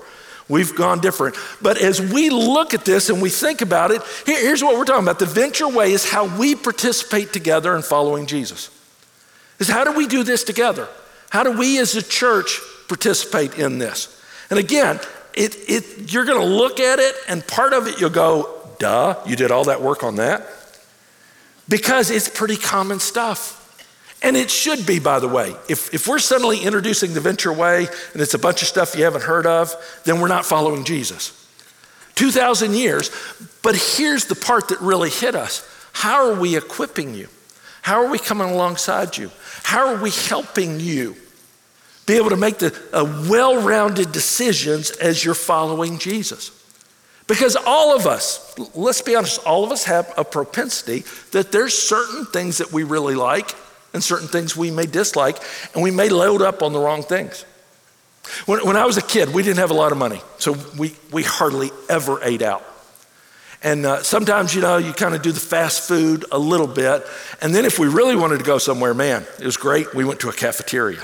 We've 0.48 0.74
gone 0.74 1.00
different. 1.00 1.36
But 1.62 1.78
as 1.78 2.00
we 2.00 2.28
look 2.28 2.74
at 2.74 2.84
this 2.84 3.08
and 3.08 3.22
we 3.22 3.30
think 3.30 3.62
about 3.62 3.90
it, 3.90 4.02
here, 4.26 4.40
here's 4.40 4.62
what 4.62 4.76
we're 4.76 4.84
talking 4.84 5.04
about. 5.04 5.18
The 5.18 5.26
venture 5.26 5.68
way 5.68 5.92
is 5.92 6.08
how 6.08 6.36
we 6.38 6.54
participate 6.54 7.32
together 7.32 7.74
in 7.74 7.82
following 7.82 8.26
Jesus. 8.26 8.70
Is 9.58 9.68
how 9.68 9.84
do 9.84 9.92
we 9.92 10.06
do 10.06 10.22
this 10.22 10.44
together? 10.44 10.88
How 11.30 11.42
do 11.42 11.52
we 11.52 11.78
as 11.78 11.96
a 11.96 12.02
church 12.02 12.60
participate 12.88 13.58
in 13.58 13.78
this? 13.78 14.22
And 14.50 14.58
again, 14.58 15.00
it, 15.32 15.56
it, 15.68 16.12
you're 16.12 16.26
going 16.26 16.40
to 16.40 16.46
look 16.46 16.78
at 16.78 16.98
it, 16.98 17.14
and 17.28 17.46
part 17.46 17.72
of 17.72 17.86
it 17.86 18.00
you'll 18.00 18.10
go, 18.10 18.68
duh, 18.78 19.20
you 19.26 19.36
did 19.36 19.50
all 19.50 19.64
that 19.64 19.80
work 19.80 20.02
on 20.02 20.16
that. 20.16 20.46
Because 21.68 22.10
it's 22.10 22.28
pretty 22.28 22.56
common 22.56 23.00
stuff. 23.00 23.63
And 24.24 24.36
it 24.36 24.50
should 24.50 24.86
be, 24.86 24.98
by 24.98 25.20
the 25.20 25.28
way. 25.28 25.54
If, 25.68 25.94
if 25.94 26.08
we're 26.08 26.18
suddenly 26.18 26.58
introducing 26.58 27.14
the 27.14 27.20
venture 27.20 27.52
way 27.52 27.86
and 28.12 28.22
it's 28.22 28.34
a 28.34 28.38
bunch 28.38 28.62
of 28.62 28.68
stuff 28.68 28.96
you 28.96 29.04
haven't 29.04 29.22
heard 29.22 29.46
of, 29.46 29.74
then 30.04 30.20
we're 30.20 30.28
not 30.28 30.44
following 30.44 30.84
Jesus. 30.84 31.40
2,000 32.16 32.74
years, 32.74 33.10
but 33.62 33.76
here's 33.76 34.24
the 34.26 34.34
part 34.34 34.68
that 34.68 34.80
really 34.80 35.10
hit 35.10 35.34
us. 35.34 35.68
How 35.92 36.30
are 36.30 36.34
we 36.34 36.56
equipping 36.56 37.14
you? 37.14 37.28
How 37.82 38.02
are 38.02 38.10
we 38.10 38.18
coming 38.18 38.48
alongside 38.48 39.16
you? 39.16 39.30
How 39.62 39.94
are 39.94 40.02
we 40.02 40.10
helping 40.10 40.80
you? 40.80 41.16
be 42.06 42.14
able 42.14 42.30
to 42.30 42.36
make 42.36 42.58
the 42.58 42.76
uh, 42.92 43.26
well 43.28 43.60
rounded 43.62 44.12
decisions 44.12 44.90
as 44.90 45.24
you're 45.24 45.34
following 45.34 45.98
Jesus. 45.98 46.50
Because 47.26 47.56
all 47.56 47.96
of 47.96 48.06
us, 48.06 48.54
let's 48.74 49.00
be 49.00 49.16
honest, 49.16 49.44
all 49.46 49.64
of 49.64 49.72
us 49.72 49.84
have 49.84 50.12
a 50.18 50.24
propensity 50.24 51.04
that 51.32 51.52
there's 51.52 51.76
certain 51.76 52.26
things 52.26 52.58
that 52.58 52.70
we 52.70 52.82
really 52.82 53.14
like 53.14 53.54
and 53.94 54.04
certain 54.04 54.28
things 54.28 54.54
we 54.54 54.70
may 54.70 54.86
dislike, 54.86 55.38
and 55.72 55.82
we 55.82 55.90
may 55.90 56.10
load 56.10 56.42
up 56.42 56.62
on 56.62 56.72
the 56.74 56.78
wrong 56.78 57.02
things. 57.02 57.46
When, 58.44 58.66
when 58.66 58.76
I 58.76 58.84
was 58.84 58.96
a 58.96 59.02
kid, 59.02 59.32
we 59.32 59.42
didn't 59.42 59.58
have 59.58 59.70
a 59.70 59.74
lot 59.74 59.92
of 59.92 59.98
money, 59.98 60.20
so 60.38 60.56
we, 60.76 60.94
we 61.12 61.22
hardly 61.22 61.70
ever 61.88 62.22
ate 62.22 62.42
out. 62.42 62.64
And 63.62 63.86
uh, 63.86 64.02
sometimes, 64.02 64.54
you 64.54 64.60
know, 64.60 64.76
you 64.76 64.92
kind 64.92 65.14
of 65.14 65.22
do 65.22 65.32
the 65.32 65.40
fast 65.40 65.88
food 65.88 66.26
a 66.30 66.38
little 66.38 66.66
bit. 66.66 67.02
And 67.40 67.54
then 67.54 67.64
if 67.64 67.78
we 67.78 67.88
really 67.88 68.14
wanted 68.14 68.38
to 68.38 68.44
go 68.44 68.58
somewhere, 68.58 68.92
man, 68.92 69.24
it 69.40 69.46
was 69.46 69.56
great. 69.56 69.94
We 69.94 70.04
went 70.04 70.20
to 70.20 70.28
a 70.28 70.34
cafeteria. 70.34 71.02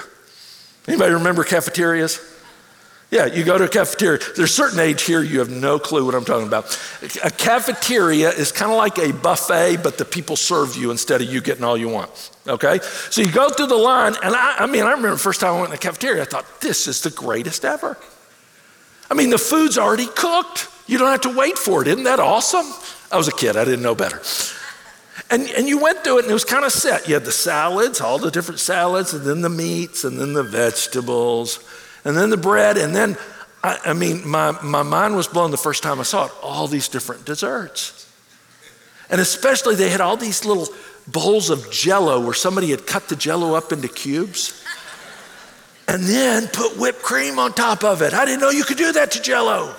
Anybody 0.87 1.15
remember 1.15 1.43
cafeterias? 1.43 2.21
Yeah, 3.11 3.27
you 3.27 3.43
go 3.43 3.59
to 3.59 3.65
a 3.65 3.69
cafeteria. 3.69 4.21
There's 4.37 4.51
a 4.51 4.53
certain 4.53 4.79
age 4.79 5.03
here, 5.03 5.21
you 5.21 5.41
have 5.41 5.51
no 5.51 5.81
clue 5.81 6.05
what 6.05 6.15
I'm 6.15 6.25
talking 6.25 6.47
about. 6.47 6.79
A 7.25 7.31
cafeteria 7.31 8.31
is 8.31 8.53
kind 8.53 8.71
of 8.71 8.79
like 8.79 8.99
a 8.99 9.13
buffet, 9.13 9.79
but 9.83 9.99
the 9.99 10.05
people 10.05 10.37
serve 10.37 10.77
you 10.77 10.93
instead 10.93 11.21
of 11.21 11.29
you 11.29 11.41
getting 11.41 11.65
all 11.65 11.77
you 11.77 11.89
want. 11.89 12.31
Okay? 12.47 12.79
So 13.11 13.21
you 13.21 13.33
go 13.33 13.51
through 13.51 13.67
the 13.67 13.75
line, 13.75 14.15
and 14.23 14.35
I, 14.37 14.59
I 14.59 14.67
mean, 14.67 14.85
I 14.85 14.91
remember 14.91 15.11
the 15.11 15.19
first 15.19 15.41
time 15.41 15.55
I 15.55 15.61
went 15.61 15.71
in 15.71 15.75
a 15.75 15.79
cafeteria, 15.79 16.23
I 16.23 16.25
thought, 16.25 16.61
this 16.61 16.87
is 16.87 17.01
the 17.01 17.11
greatest 17.11 17.65
ever. 17.65 17.99
I 19.11 19.15
mean, 19.15 19.31
the 19.31 19.39
food's 19.39 19.77
already 19.77 20.07
cooked. 20.07 20.69
You 20.87 20.99
don't 20.99 21.11
have 21.11 21.23
to 21.23 21.37
wait 21.37 21.59
for 21.59 21.83
it. 21.83 21.89
Isn't 21.89 22.05
that 22.05 22.21
awesome? 22.21 22.67
I 23.11 23.17
was 23.17 23.27
a 23.27 23.33
kid, 23.33 23.57
I 23.57 23.65
didn't 23.65 23.83
know 23.83 23.97
better. 23.97 24.23
And, 25.33 25.49
and 25.51 25.69
you 25.69 25.79
went 25.81 26.05
through 26.05 26.19
it 26.19 26.23
and 26.23 26.31
it 26.31 26.35
was 26.35 26.45
kind 26.45 26.65
of 26.65 26.73
set. 26.73 27.09
You 27.09 27.15
had 27.15 27.25
the 27.25 27.33
salads, 27.33 28.01
all 28.01 28.19
the 28.19 28.31
different 28.31 28.61
salads, 28.61 29.13
and 29.15 29.25
then 29.25 29.41
the 29.41 29.49
meats, 29.49 30.05
and 30.05 30.19
then 30.19 30.33
the 30.33 30.43
vegetables, 30.45 31.59
and 32.05 32.17
then 32.17 32.31
the 32.31 32.37
bread. 32.37 32.77
And 32.77 32.95
then, 32.95 33.17
I, 33.63 33.79
I 33.87 33.93
mean, 33.93 34.27
my, 34.27 34.53
my 34.63 34.83
mind 34.83 35.17
was 35.17 35.29
blown 35.29 35.51
the 35.51 35.57
first 35.57 35.83
time 35.83 36.01
I 36.01 36.05
saw 36.05 36.27
it 36.27 36.33
all 36.43 36.67
these 36.67 36.89
different 36.89 37.25
desserts. 37.25 38.07
And 39.11 39.21
especially, 39.21 39.75
they 39.75 39.91
had 39.91 40.01
all 40.01 40.17
these 40.17 40.45
little 40.45 40.69
bowls 41.07 41.51
of 41.51 41.71
jello 41.71 42.21
where 42.21 42.35
somebody 42.35 42.71
had 42.71 42.87
cut 42.87 43.09
the 43.09 43.17
jello 43.17 43.55
up 43.55 43.73
into 43.73 43.89
cubes. 43.89 44.65
and 45.89 46.05
then 46.05 46.47
put 46.49 46.79
whipped 46.79 47.03
cream 47.03 47.39
on 47.39 47.53
top 47.53 47.83
of 47.83 48.03
it. 48.03 48.15
I 48.15 48.25
didn't 48.25 48.41
know 48.41 48.51
you 48.51 48.65
could 48.65 48.79
do 48.79 48.93
that 48.93 49.11
to 49.13 49.23
jello. 49.23 49.75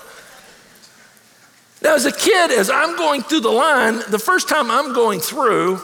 Now, 1.81 1.95
as 1.95 2.05
a 2.05 2.11
kid, 2.11 2.51
as 2.51 2.69
I'm 2.69 2.95
going 2.95 3.23
through 3.23 3.39
the 3.39 3.49
line, 3.49 4.01
the 4.09 4.19
first 4.19 4.47
time 4.47 4.69
I'm 4.69 4.93
going 4.93 5.19
through, 5.19 5.81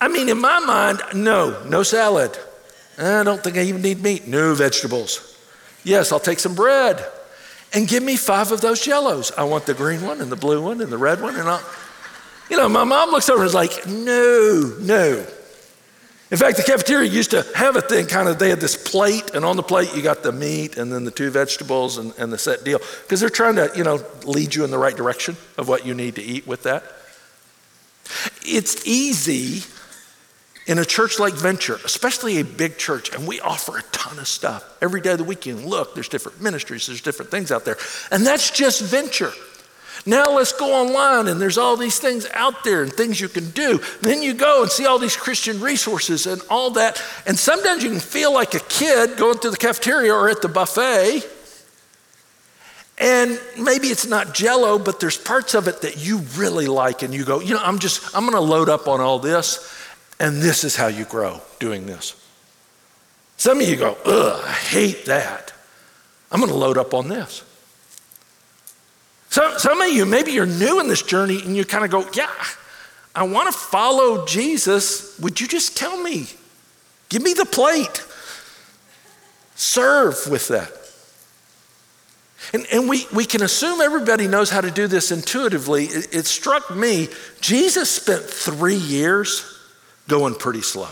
I 0.00 0.08
mean, 0.08 0.28
in 0.28 0.40
my 0.40 0.58
mind, 0.60 1.00
no, 1.14 1.62
no 1.64 1.82
salad. 1.82 2.36
I 2.98 3.22
don't 3.22 3.42
think 3.42 3.56
I 3.56 3.62
even 3.62 3.82
need 3.82 4.02
meat. 4.02 4.26
No 4.26 4.54
vegetables. 4.54 5.29
Yes, 5.84 6.12
I'll 6.12 6.20
take 6.20 6.38
some 6.38 6.54
bread 6.54 7.04
and 7.72 7.86
give 7.88 8.02
me 8.02 8.16
five 8.16 8.52
of 8.52 8.60
those 8.60 8.86
yellows. 8.86 9.32
I 9.36 9.44
want 9.44 9.66
the 9.66 9.74
green 9.74 10.02
one 10.02 10.20
and 10.20 10.30
the 10.30 10.36
blue 10.36 10.62
one 10.62 10.80
and 10.80 10.90
the 10.90 10.98
red 10.98 11.20
one. 11.20 11.36
And 11.36 11.48
I'll, 11.48 11.64
you 12.50 12.56
know, 12.56 12.68
my 12.68 12.84
mom 12.84 13.10
looks 13.10 13.28
over 13.28 13.40
and 13.40 13.46
is 13.46 13.54
like, 13.54 13.86
no, 13.86 14.74
no. 14.80 15.26
In 16.30 16.38
fact, 16.38 16.58
the 16.58 16.62
cafeteria 16.62 17.10
used 17.10 17.32
to 17.32 17.44
have 17.56 17.74
a 17.74 17.80
thing 17.80 18.06
kind 18.06 18.28
of, 18.28 18.38
they 18.38 18.50
had 18.50 18.60
this 18.60 18.76
plate, 18.76 19.32
and 19.34 19.44
on 19.44 19.56
the 19.56 19.64
plate 19.64 19.96
you 19.96 20.02
got 20.02 20.22
the 20.22 20.30
meat 20.30 20.76
and 20.76 20.92
then 20.92 21.04
the 21.04 21.10
two 21.10 21.28
vegetables 21.30 21.98
and, 21.98 22.14
and 22.18 22.32
the 22.32 22.38
set 22.38 22.62
deal. 22.62 22.78
Because 23.02 23.18
they're 23.18 23.28
trying 23.28 23.56
to, 23.56 23.70
you 23.74 23.82
know, 23.82 24.00
lead 24.24 24.54
you 24.54 24.62
in 24.64 24.70
the 24.70 24.78
right 24.78 24.96
direction 24.96 25.36
of 25.58 25.66
what 25.68 25.84
you 25.84 25.92
need 25.92 26.14
to 26.16 26.22
eat 26.22 26.46
with 26.46 26.62
that. 26.64 26.84
It's 28.42 28.86
easy 28.86 29.64
in 30.70 30.78
a 30.78 30.84
church 30.84 31.18
like 31.18 31.34
Venture, 31.34 31.80
especially 31.84 32.38
a 32.38 32.44
big 32.44 32.78
church, 32.78 33.12
and 33.12 33.26
we 33.26 33.40
offer 33.40 33.76
a 33.76 33.82
ton 33.90 34.20
of 34.20 34.28
stuff. 34.28 34.78
Every 34.80 35.00
day 35.00 35.10
of 35.10 35.18
the 35.18 35.24
week 35.24 35.44
you 35.44 35.56
can 35.56 35.66
look, 35.66 35.94
there's 35.94 36.08
different 36.08 36.40
ministries, 36.40 36.86
there's 36.86 37.02
different 37.02 37.28
things 37.28 37.50
out 37.50 37.64
there. 37.64 37.76
And 38.12 38.24
that's 38.24 38.52
just 38.52 38.80
Venture. 38.80 39.32
Now 40.06 40.30
let's 40.30 40.52
go 40.52 40.72
online 40.72 41.26
and 41.26 41.40
there's 41.40 41.58
all 41.58 41.76
these 41.76 41.98
things 41.98 42.24
out 42.34 42.62
there 42.62 42.84
and 42.84 42.92
things 42.92 43.20
you 43.20 43.28
can 43.28 43.50
do. 43.50 43.80
Then 44.00 44.22
you 44.22 44.32
go 44.32 44.62
and 44.62 44.70
see 44.70 44.86
all 44.86 45.00
these 45.00 45.16
Christian 45.16 45.60
resources 45.60 46.26
and 46.26 46.40
all 46.48 46.70
that. 46.70 47.02
And 47.26 47.36
sometimes 47.36 47.82
you 47.82 47.90
can 47.90 47.98
feel 47.98 48.32
like 48.32 48.54
a 48.54 48.60
kid 48.60 49.18
going 49.18 49.40
to 49.40 49.50
the 49.50 49.56
cafeteria 49.56 50.14
or 50.14 50.28
at 50.28 50.40
the 50.40 50.48
buffet. 50.48 51.28
And 52.96 53.40
maybe 53.58 53.88
it's 53.88 54.06
not 54.06 54.34
jello, 54.34 54.78
but 54.78 55.00
there's 55.00 55.18
parts 55.18 55.54
of 55.54 55.66
it 55.66 55.82
that 55.82 55.96
you 55.96 56.18
really 56.36 56.68
like 56.68 57.02
and 57.02 57.12
you 57.12 57.24
go, 57.24 57.40
you 57.40 57.54
know, 57.54 57.60
I'm 57.60 57.80
just, 57.80 58.16
I'm 58.16 58.24
gonna 58.24 58.40
load 58.40 58.68
up 58.68 58.86
on 58.86 59.00
all 59.00 59.18
this. 59.18 59.79
And 60.20 60.42
this 60.42 60.64
is 60.64 60.76
how 60.76 60.88
you 60.88 61.06
grow 61.06 61.40
doing 61.58 61.86
this. 61.86 62.14
Some 63.38 63.58
of 63.58 63.66
you 63.66 63.74
go, 63.74 63.96
ugh, 64.04 64.44
I 64.46 64.52
hate 64.52 65.06
that. 65.06 65.54
I'm 66.30 66.40
gonna 66.40 66.54
load 66.54 66.76
up 66.76 66.92
on 66.92 67.08
this. 67.08 67.42
Some, 69.30 69.58
some 69.58 69.80
of 69.80 69.88
you, 69.88 70.04
maybe 70.04 70.32
you're 70.32 70.44
new 70.44 70.78
in 70.78 70.88
this 70.88 71.02
journey 71.02 71.40
and 71.42 71.56
you 71.56 71.64
kind 71.64 71.84
of 71.84 71.90
go, 71.90 72.06
Yeah, 72.12 72.30
I 73.14 73.22
want 73.24 73.50
to 73.50 73.58
follow 73.58 74.26
Jesus. 74.26 75.18
Would 75.20 75.40
you 75.40 75.48
just 75.48 75.76
tell 75.76 76.00
me? 76.00 76.26
Give 77.08 77.22
me 77.22 77.32
the 77.32 77.46
plate. 77.46 78.04
Serve 79.54 80.26
with 80.30 80.48
that. 80.48 80.70
And, 82.52 82.66
and 82.72 82.88
we, 82.88 83.06
we 83.14 83.24
can 83.24 83.42
assume 83.42 83.80
everybody 83.80 84.28
knows 84.28 84.50
how 84.50 84.60
to 84.60 84.70
do 84.70 84.86
this 84.86 85.10
intuitively. 85.12 85.84
It, 85.86 86.14
it 86.14 86.26
struck 86.26 86.74
me, 86.74 87.08
Jesus 87.40 87.90
spent 87.90 88.22
three 88.22 88.76
years 88.76 89.59
going 90.10 90.34
pretty 90.34 90.60
slow. 90.60 90.88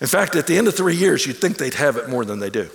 In 0.00 0.06
fact, 0.06 0.36
at 0.36 0.46
the 0.46 0.56
end 0.56 0.68
of 0.68 0.74
three 0.74 0.96
years, 0.96 1.26
you'd 1.26 1.36
think 1.36 1.58
they'd 1.58 1.74
have 1.74 1.96
it 1.96 2.08
more 2.08 2.24
than 2.24 2.38
they 2.38 2.50
do. 2.50 2.70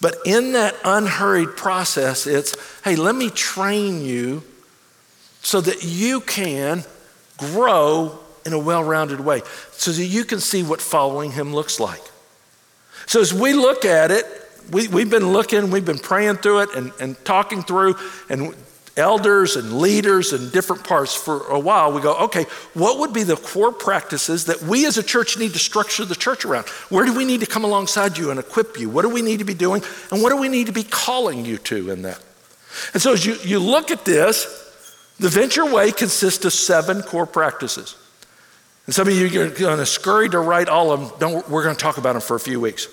But 0.00 0.16
in 0.26 0.52
that 0.52 0.76
unhurried 0.84 1.56
process, 1.56 2.26
it's 2.26 2.54
hey, 2.84 2.96
let 2.96 3.14
me 3.14 3.30
train 3.30 4.02
you 4.02 4.42
so 5.40 5.60
that 5.60 5.82
you 5.82 6.20
can 6.20 6.84
grow 7.38 8.18
in 8.44 8.52
a 8.52 8.58
well 8.58 8.84
rounded 8.84 9.20
way, 9.20 9.42
so 9.72 9.90
that 9.90 10.04
you 10.04 10.24
can 10.24 10.40
see 10.40 10.62
what 10.62 10.80
following 10.80 11.32
Him 11.32 11.54
looks 11.54 11.80
like. 11.80 12.02
So 13.06 13.20
as 13.20 13.32
we 13.32 13.54
look 13.54 13.84
at 13.84 14.10
it, 14.10 14.26
we, 14.70 14.88
we've 14.88 15.10
been 15.10 15.32
looking, 15.32 15.70
we've 15.70 15.84
been 15.84 15.98
praying 15.98 16.36
through 16.36 16.60
it 16.60 16.74
and, 16.74 16.92
and 17.00 17.24
talking 17.24 17.62
through, 17.62 17.96
and 18.28 18.54
elders 18.96 19.56
and 19.56 19.78
leaders 19.78 20.32
and 20.32 20.52
different 20.52 20.84
parts 20.84 21.14
for 21.14 21.48
a 21.48 21.58
while, 21.58 21.92
we 21.92 22.00
go, 22.00 22.14
okay, 22.16 22.44
what 22.74 22.98
would 23.00 23.12
be 23.12 23.24
the 23.24 23.36
core 23.36 23.72
practices 23.72 24.44
that 24.46 24.62
we 24.62 24.86
as 24.86 24.98
a 24.98 25.02
church 25.02 25.36
need 25.38 25.52
to 25.52 25.58
structure 25.58 26.04
the 26.04 26.14
church 26.14 26.44
around? 26.44 26.68
Where 26.90 27.04
do 27.04 27.12
we 27.12 27.24
need 27.24 27.40
to 27.40 27.46
come 27.46 27.64
alongside 27.64 28.16
you 28.16 28.30
and 28.30 28.38
equip 28.38 28.78
you? 28.78 28.88
What 28.88 29.02
do 29.02 29.08
we 29.08 29.22
need 29.22 29.38
to 29.38 29.44
be 29.44 29.54
doing? 29.54 29.82
And 30.12 30.22
what 30.22 30.30
do 30.30 30.36
we 30.36 30.48
need 30.48 30.66
to 30.66 30.72
be 30.72 30.84
calling 30.84 31.44
you 31.44 31.58
to 31.58 31.90
in 31.90 32.02
that? 32.02 32.22
And 32.92 33.02
so 33.02 33.12
as 33.12 33.24
you, 33.24 33.34
you 33.44 33.58
look 33.58 33.90
at 33.90 34.04
this, 34.04 34.46
the 35.18 35.28
venture 35.28 35.64
way 35.64 35.92
consists 35.92 36.44
of 36.44 36.52
seven 36.52 37.02
core 37.02 37.26
practices. 37.26 37.96
And 38.86 38.94
some 38.94 39.08
of 39.08 39.14
you 39.14 39.26
are 39.26 39.48
going 39.50 39.78
to 39.78 39.86
scurry 39.86 40.28
to 40.28 40.38
write 40.38 40.68
all 40.68 40.92
of 40.92 41.00
them. 41.00 41.18
Don't, 41.18 41.48
we're 41.48 41.62
going 41.62 41.74
to 41.74 41.80
talk 41.80 41.98
about 41.98 42.12
them 42.12 42.22
for 42.22 42.36
a 42.36 42.40
few 42.40 42.60
weeks. 42.60 42.88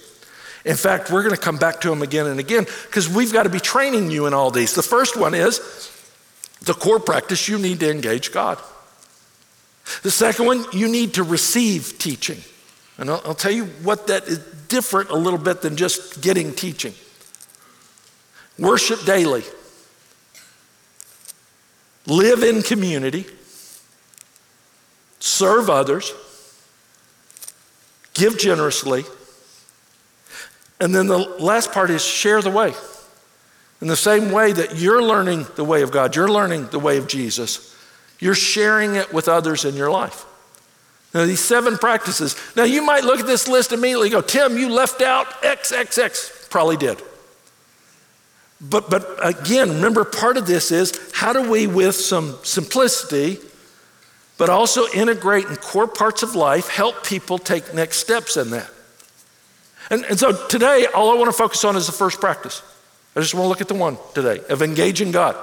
In 0.64 0.76
fact, 0.76 1.10
we're 1.10 1.24
going 1.24 1.36
to 1.36 1.42
come 1.42 1.58
back 1.58 1.82
to 1.82 1.90
them 1.90 2.02
again 2.02 2.28
and 2.28 2.40
again 2.40 2.66
because 2.86 3.10
we've 3.10 3.34
got 3.34 3.44
to 3.44 3.50
be 3.50 3.60
training 3.60 4.12
you 4.12 4.28
in 4.28 4.34
all 4.34 4.52
these. 4.52 4.76
The 4.76 4.84
first 4.84 5.18
one 5.18 5.34
is 5.34 5.60
the 6.62 6.74
core 6.74 7.00
practice, 7.00 7.48
you 7.48 7.58
need 7.58 7.80
to 7.80 7.90
engage 7.90 8.32
God. 8.32 8.60
The 10.04 10.12
second 10.12 10.46
one, 10.46 10.66
you 10.72 10.88
need 10.88 11.16
to 11.16 11.24
receive 11.24 11.98
teaching. 11.98 12.40
And 12.98 13.10
I'll, 13.10 13.22
I'll, 13.26 13.36
tell 13.36 13.52
you 13.52 13.66
what 13.84 14.08
that 14.08 14.28
is 14.28 14.38
different 14.68 15.10
a 15.10 15.16
little 15.16 15.40
bit 15.40 15.62
than 15.62 15.76
just 15.76 16.22
getting 16.22 16.54
teaching. 16.54 16.94
Worship 18.60 19.04
daily, 19.06 19.44
live 22.06 22.44
in 22.44 22.62
community, 22.62 23.26
serve 25.20 25.70
others, 25.70 26.14
give 28.14 28.38
generously, 28.38 29.04
and 30.80 30.94
then 30.94 31.08
the 31.08 31.18
last 31.18 31.72
part 31.72 31.90
is 31.90 32.04
share 32.04 32.42
the 32.42 32.52
way. 32.52 32.74
In 33.82 33.88
the 33.88 33.96
same 33.96 34.32
way 34.32 34.52
that 34.54 34.76
you're 34.78 35.02
learning 35.02 35.48
the 35.56 35.64
way 35.64 35.82
of 35.82 35.92
God, 35.92 36.16
you're 36.16 36.30
learning 36.30 36.68
the 36.68 36.80
way 36.80 36.98
of 36.98 37.08
Jesus, 37.08 37.76
you're 38.20 38.36
sharing 38.36 38.96
it 38.96 39.12
with 39.12 39.28
others 39.28 39.66
in 39.66 39.76
your 39.76 39.90
life. 39.90 40.26
Now, 41.14 41.26
these 41.26 41.42
seven 41.42 41.78
practices. 41.78 42.36
Now, 42.56 42.64
you 42.64 42.82
might 42.84 43.04
look 43.04 43.20
at 43.20 43.26
this 43.26 43.48
list 43.48 43.74
immediately 43.74 44.10
go, 44.10 44.22
Tim, 44.22 44.58
you 44.58 44.70
left 44.70 45.02
out 45.02 45.28
XXX. 45.42 46.50
Probably 46.50 46.78
did. 46.78 47.02
But, 48.62 48.90
but 48.90 49.18
again, 49.22 49.70
remember, 49.70 50.06
part 50.06 50.38
of 50.38 50.46
this 50.46 50.72
is 50.72 51.12
how 51.14 51.34
do 51.34 51.50
we, 51.50 51.68
with 51.68 51.96
some 51.96 52.38
simplicity, 52.44 53.40
but 54.38 54.50
also 54.50 54.88
integrate 54.90 55.46
in 55.48 55.56
core 55.58 55.88
parts 55.88 56.24
of 56.24 56.36
life, 56.36 56.70
help 56.70 57.06
people 57.06 57.40
take 57.40 57.74
next 57.74 57.98
steps 57.98 58.38
in 58.38 58.52
that? 58.52 58.70
And, 59.90 60.06
and 60.06 60.20
so 60.20 60.48
today, 60.48 60.86
all 60.94 61.10
I 61.10 61.16
want 61.16 61.28
to 61.28 61.38
focus 61.38 61.66
on 61.66 61.76
is 61.76 61.88
the 61.88 61.92
first 61.92 62.22
practice. 62.22 62.62
I 63.16 63.20
just 63.20 63.34
want 63.34 63.46
to 63.46 63.50
look 63.50 63.62
at 63.62 63.68
the 63.68 63.74
one 63.74 63.98
today 64.14 64.42
of 64.50 64.62
engaging 64.62 65.12
God. 65.12 65.36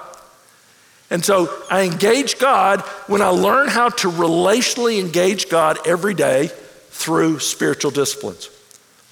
And 1.11 1.25
so 1.25 1.49
I 1.71 1.83
engage 1.83 2.39
God 2.39 2.81
when 3.07 3.23
I 3.23 3.29
learn 3.29 3.69
how 3.69 3.89
to 3.89 4.11
relationally 4.11 5.01
engage 5.01 5.49
God 5.49 5.79
every 5.87 6.15
day 6.15 6.51
through 6.91 7.41
spiritual 7.41 7.91
disciplines. 7.91 8.51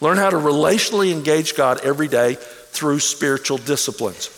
Learn 0.00 0.18
how 0.18 0.30
to 0.30 0.36
relationally 0.36 1.12
engage 1.12 1.56
God 1.56 1.80
every 1.82 2.08
day 2.08 2.34
through 2.34 3.00
spiritual 3.00 3.56
disciplines. 3.58 4.30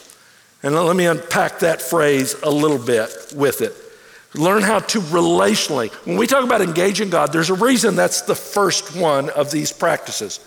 And 0.63 0.75
let 0.75 0.97
me 0.97 1.07
unpack 1.07 1.61
that 1.61 1.83
phrase 1.83 2.35
a 2.43 2.51
little 2.51 2.79
bit 2.79 3.33
with 3.35 3.61
it. 3.61 3.75
Learn 4.35 4.63
how 4.63 4.81
to 4.81 5.01
relationally. 5.01 5.91
When 6.05 6.17
we 6.17 6.27
talk 6.27 6.45
about 6.45 6.61
engaging 6.61 7.11
God, 7.11 7.33
there's 7.33 7.51
a 7.51 7.55
reason 7.55 7.97
that's 7.97 8.23
the 8.23 8.35
first 8.35 8.95
one 8.95 9.31
of 9.31 9.51
these 9.51 9.73
practices 9.73 10.39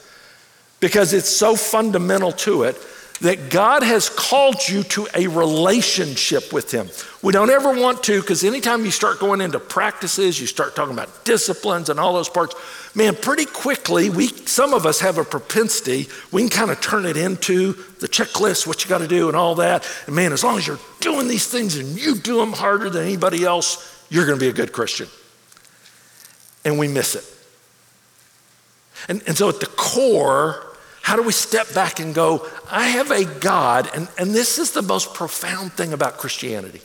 because 0.79 1.13
it's 1.13 1.29
so 1.29 1.55
fundamental 1.55 2.31
to 2.31 2.63
it 2.63 2.77
that 3.21 3.51
God 3.51 3.83
has 3.83 4.09
called 4.09 4.67
you 4.67 4.81
to 4.83 5.07
a 5.13 5.27
relationship 5.27 6.51
with 6.51 6.71
Him. 6.71 6.89
We 7.21 7.31
don't 7.31 7.51
ever 7.51 7.79
want 7.79 8.03
to, 8.03 8.19
because 8.19 8.43
anytime 8.43 8.83
you 8.83 8.89
start 8.89 9.19
going 9.19 9.41
into 9.41 9.59
practices, 9.59 10.41
you 10.41 10.47
start 10.47 10.75
talking 10.75 10.93
about 10.93 11.23
disciplines 11.23 11.89
and 11.89 11.99
all 11.99 12.13
those 12.13 12.29
parts, 12.29 12.55
man, 12.95 13.15
pretty 13.15 13.45
quickly, 13.45 14.09
we 14.09 14.27
some 14.27 14.73
of 14.73 14.87
us 14.87 14.99
have 15.01 15.19
a 15.19 15.23
propensity, 15.23 16.07
we 16.31 16.41
can 16.41 16.49
kind 16.49 16.71
of 16.71 16.81
turn 16.81 17.05
it 17.05 17.15
into 17.15 17.73
the 17.99 18.07
checklist, 18.07 18.65
what 18.65 18.83
you 18.83 18.89
got 18.89 18.99
to 18.99 19.07
do, 19.07 19.27
and 19.27 19.37
all 19.37 19.55
that. 19.55 19.87
And 20.07 20.15
man, 20.15 20.33
as 20.33 20.43
long 20.43 20.57
as 20.57 20.65
you're 20.65 20.79
doing 20.99 21.27
these 21.27 21.47
things 21.47 21.77
and 21.77 21.99
you 21.99 22.15
do 22.15 22.37
them 22.37 22.53
harder 22.53 22.89
than 22.89 23.03
anybody 23.03 23.43
else, 23.43 24.03
you're 24.09 24.25
going 24.25 24.39
to 24.39 24.43
be 24.43 24.49
a 24.49 24.53
good 24.53 24.71
Christian. 24.71 25.07
And 26.65 26.79
we 26.79 26.87
miss 26.87 27.15
it. 27.15 27.25
And, 29.07 29.21
and 29.27 29.37
so 29.37 29.49
at 29.49 29.59
the 29.59 29.67
core, 29.67 30.70
how 31.01 31.15
do 31.15 31.23
we 31.23 31.31
step 31.31 31.73
back 31.73 31.99
and 31.99 32.13
go, 32.13 32.47
I 32.69 32.89
have 32.89 33.11
a 33.11 33.25
God, 33.25 33.89
and, 33.95 34.07
and 34.17 34.31
this 34.31 34.59
is 34.59 34.71
the 34.71 34.81
most 34.81 35.13
profound 35.13 35.73
thing 35.73 35.93
about 35.93 36.17
Christianity. 36.17 36.81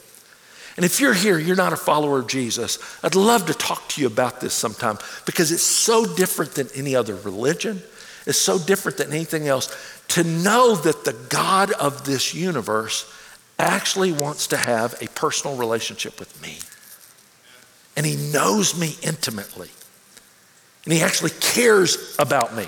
And 0.77 0.85
if 0.85 1.01
you're 1.01 1.15
here, 1.15 1.39
you're 1.39 1.57
not 1.57 1.73
a 1.73 1.77
follower 1.77 2.19
of 2.19 2.27
Jesus, 2.27 2.79
I'd 3.03 3.15
love 3.15 3.47
to 3.47 3.55
talk 3.55 3.89
to 3.91 4.01
you 4.01 4.07
about 4.07 4.41
this 4.41 4.55
sometime 4.55 4.99
because 5.25 5.53
it's 5.53 5.63
so 5.63 6.05
different 6.05 6.55
than 6.55 6.69
any 6.75 6.95
other 6.95 7.17
religion. 7.17 7.83
It's 8.27 8.39
so 8.39 8.59
different 8.59 8.99
than 8.99 9.13
anything 9.13 9.49
else. 9.49 9.75
To 10.09 10.25
know 10.25 10.75
that 10.75 11.05
the 11.05 11.15
God 11.29 11.73
of 11.73 12.05
this 12.05 12.35
universe 12.35 13.11
actually 13.59 14.13
wants 14.13 14.49
to 14.49 14.57
have 14.57 14.95
a 15.01 15.07
personal 15.09 15.57
relationship 15.57 16.19
with 16.19 16.43
me. 16.43 16.59
And 17.97 18.05
he 18.05 18.17
knows 18.33 18.79
me 18.79 18.97
intimately. 19.03 19.71
And 20.85 20.93
he 20.93 21.01
actually 21.01 21.31
cares 21.41 22.17
about 22.19 22.55
me. 22.55 22.67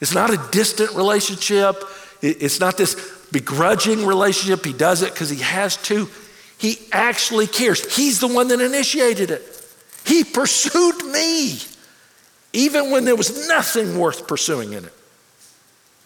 It's 0.00 0.14
not 0.14 0.32
a 0.32 0.40
distant 0.50 0.92
relationship. 0.92 1.82
It's 2.22 2.60
not 2.60 2.76
this 2.76 3.26
begrudging 3.32 4.06
relationship. 4.06 4.64
He 4.64 4.72
does 4.72 5.02
it 5.02 5.12
because 5.12 5.30
he 5.30 5.40
has 5.40 5.76
to. 5.84 6.08
He 6.58 6.78
actually 6.92 7.46
cares. 7.46 7.94
He's 7.94 8.20
the 8.20 8.28
one 8.28 8.48
that 8.48 8.60
initiated 8.60 9.30
it. 9.30 9.42
He 10.04 10.24
pursued 10.24 11.04
me, 11.06 11.58
even 12.52 12.90
when 12.90 13.04
there 13.04 13.16
was 13.16 13.48
nothing 13.48 13.98
worth 13.98 14.26
pursuing 14.26 14.72
in 14.72 14.84
it. 14.84 14.92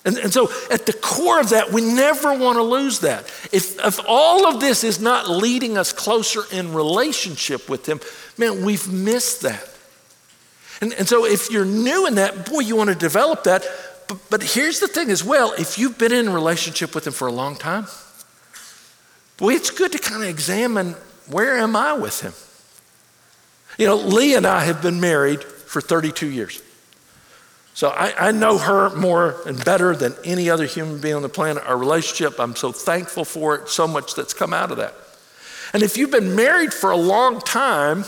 And, 0.05 0.19
and 0.19 0.33
so, 0.33 0.51
at 0.71 0.85
the 0.85 0.93
core 0.93 1.41
of 1.41 1.51
that, 1.51 1.73
we 1.73 1.81
never 1.81 2.37
want 2.37 2.57
to 2.59 2.63
lose 2.63 3.01
that. 3.01 3.25
If, 3.53 3.83
if 3.83 3.99
all 4.07 4.47
of 4.47 4.61
this 4.61 4.85
is 4.85 5.01
not 5.01 5.31
leading 5.31 5.79
us 5.79 5.93
closer 5.93 6.43
in 6.53 6.75
relationship 6.75 7.71
with 7.71 7.89
Him, 7.89 8.01
man, 8.37 8.65
we've 8.65 8.87
missed 8.93 9.43
that. 9.43 9.74
And, 10.85 10.93
and 10.93 11.09
so, 11.09 11.25
if 11.25 11.51
you're 11.51 11.65
new 11.65 12.07
in 12.07 12.17
that, 12.17 12.45
boy, 12.45 12.61
you 12.61 12.77
want 12.77 12.91
to 12.91 12.95
develop 12.95 13.45
that. 13.45 13.67
But, 14.07 14.19
but 14.29 14.43
here's 14.43 14.81
the 14.81 14.87
thing 14.87 15.09
as 15.09 15.25
well 15.25 15.55
if 15.57 15.79
you've 15.79 15.97
been 15.97 16.13
in 16.13 16.29
a 16.29 16.31
relationship 16.31 16.95
with 16.95 17.07
Him 17.07 17.15
for 17.15 17.27
a 17.27 17.33
long 17.33 17.57
time, 17.57 17.87
boy, 19.39 19.55
it's 19.55 19.71
good 19.71 19.93
to 19.93 19.99
kind 19.99 20.23
of 20.23 20.29
examine 20.29 20.91
where 21.27 21.57
am 21.57 21.75
I 21.75 21.95
with 21.95 22.21
Him? 22.21 22.35
You 23.79 23.87
know, 23.87 23.97
Lee 23.97 24.35
and 24.35 24.47
I 24.47 24.65
have 24.65 24.83
been 24.83 25.01
married 25.01 25.43
for 25.43 25.81
32 25.81 26.27
years. 26.27 26.63
So 27.73 27.89
I, 27.89 28.29
I, 28.29 28.31
know 28.31 28.59
her 28.59 28.95
more 28.95 29.37
and 29.47 29.65
better 29.65 29.97
than 29.97 30.15
any 30.23 30.51
other 30.51 30.67
human 30.67 31.01
being 31.01 31.15
on 31.15 31.23
the 31.23 31.31
planet. 31.31 31.65
Our 31.67 31.79
relationship, 31.79 32.39
I'm 32.39 32.55
so 32.57 32.73
thankful 32.73 33.25
for 33.25 33.55
it, 33.55 33.69
so 33.71 33.89
much 33.89 34.15
that's 34.15 34.35
come 34.35 34.53
out 34.53 34.71
of 34.71 34.77
that. 34.77 34.95
And 35.73 35.83
if 35.83 35.97
you've 35.97 36.11
been 36.11 36.37
married 36.37 36.75
for 36.75 36.91
a 36.91 36.97
long 36.97 37.41
time, 37.41 38.05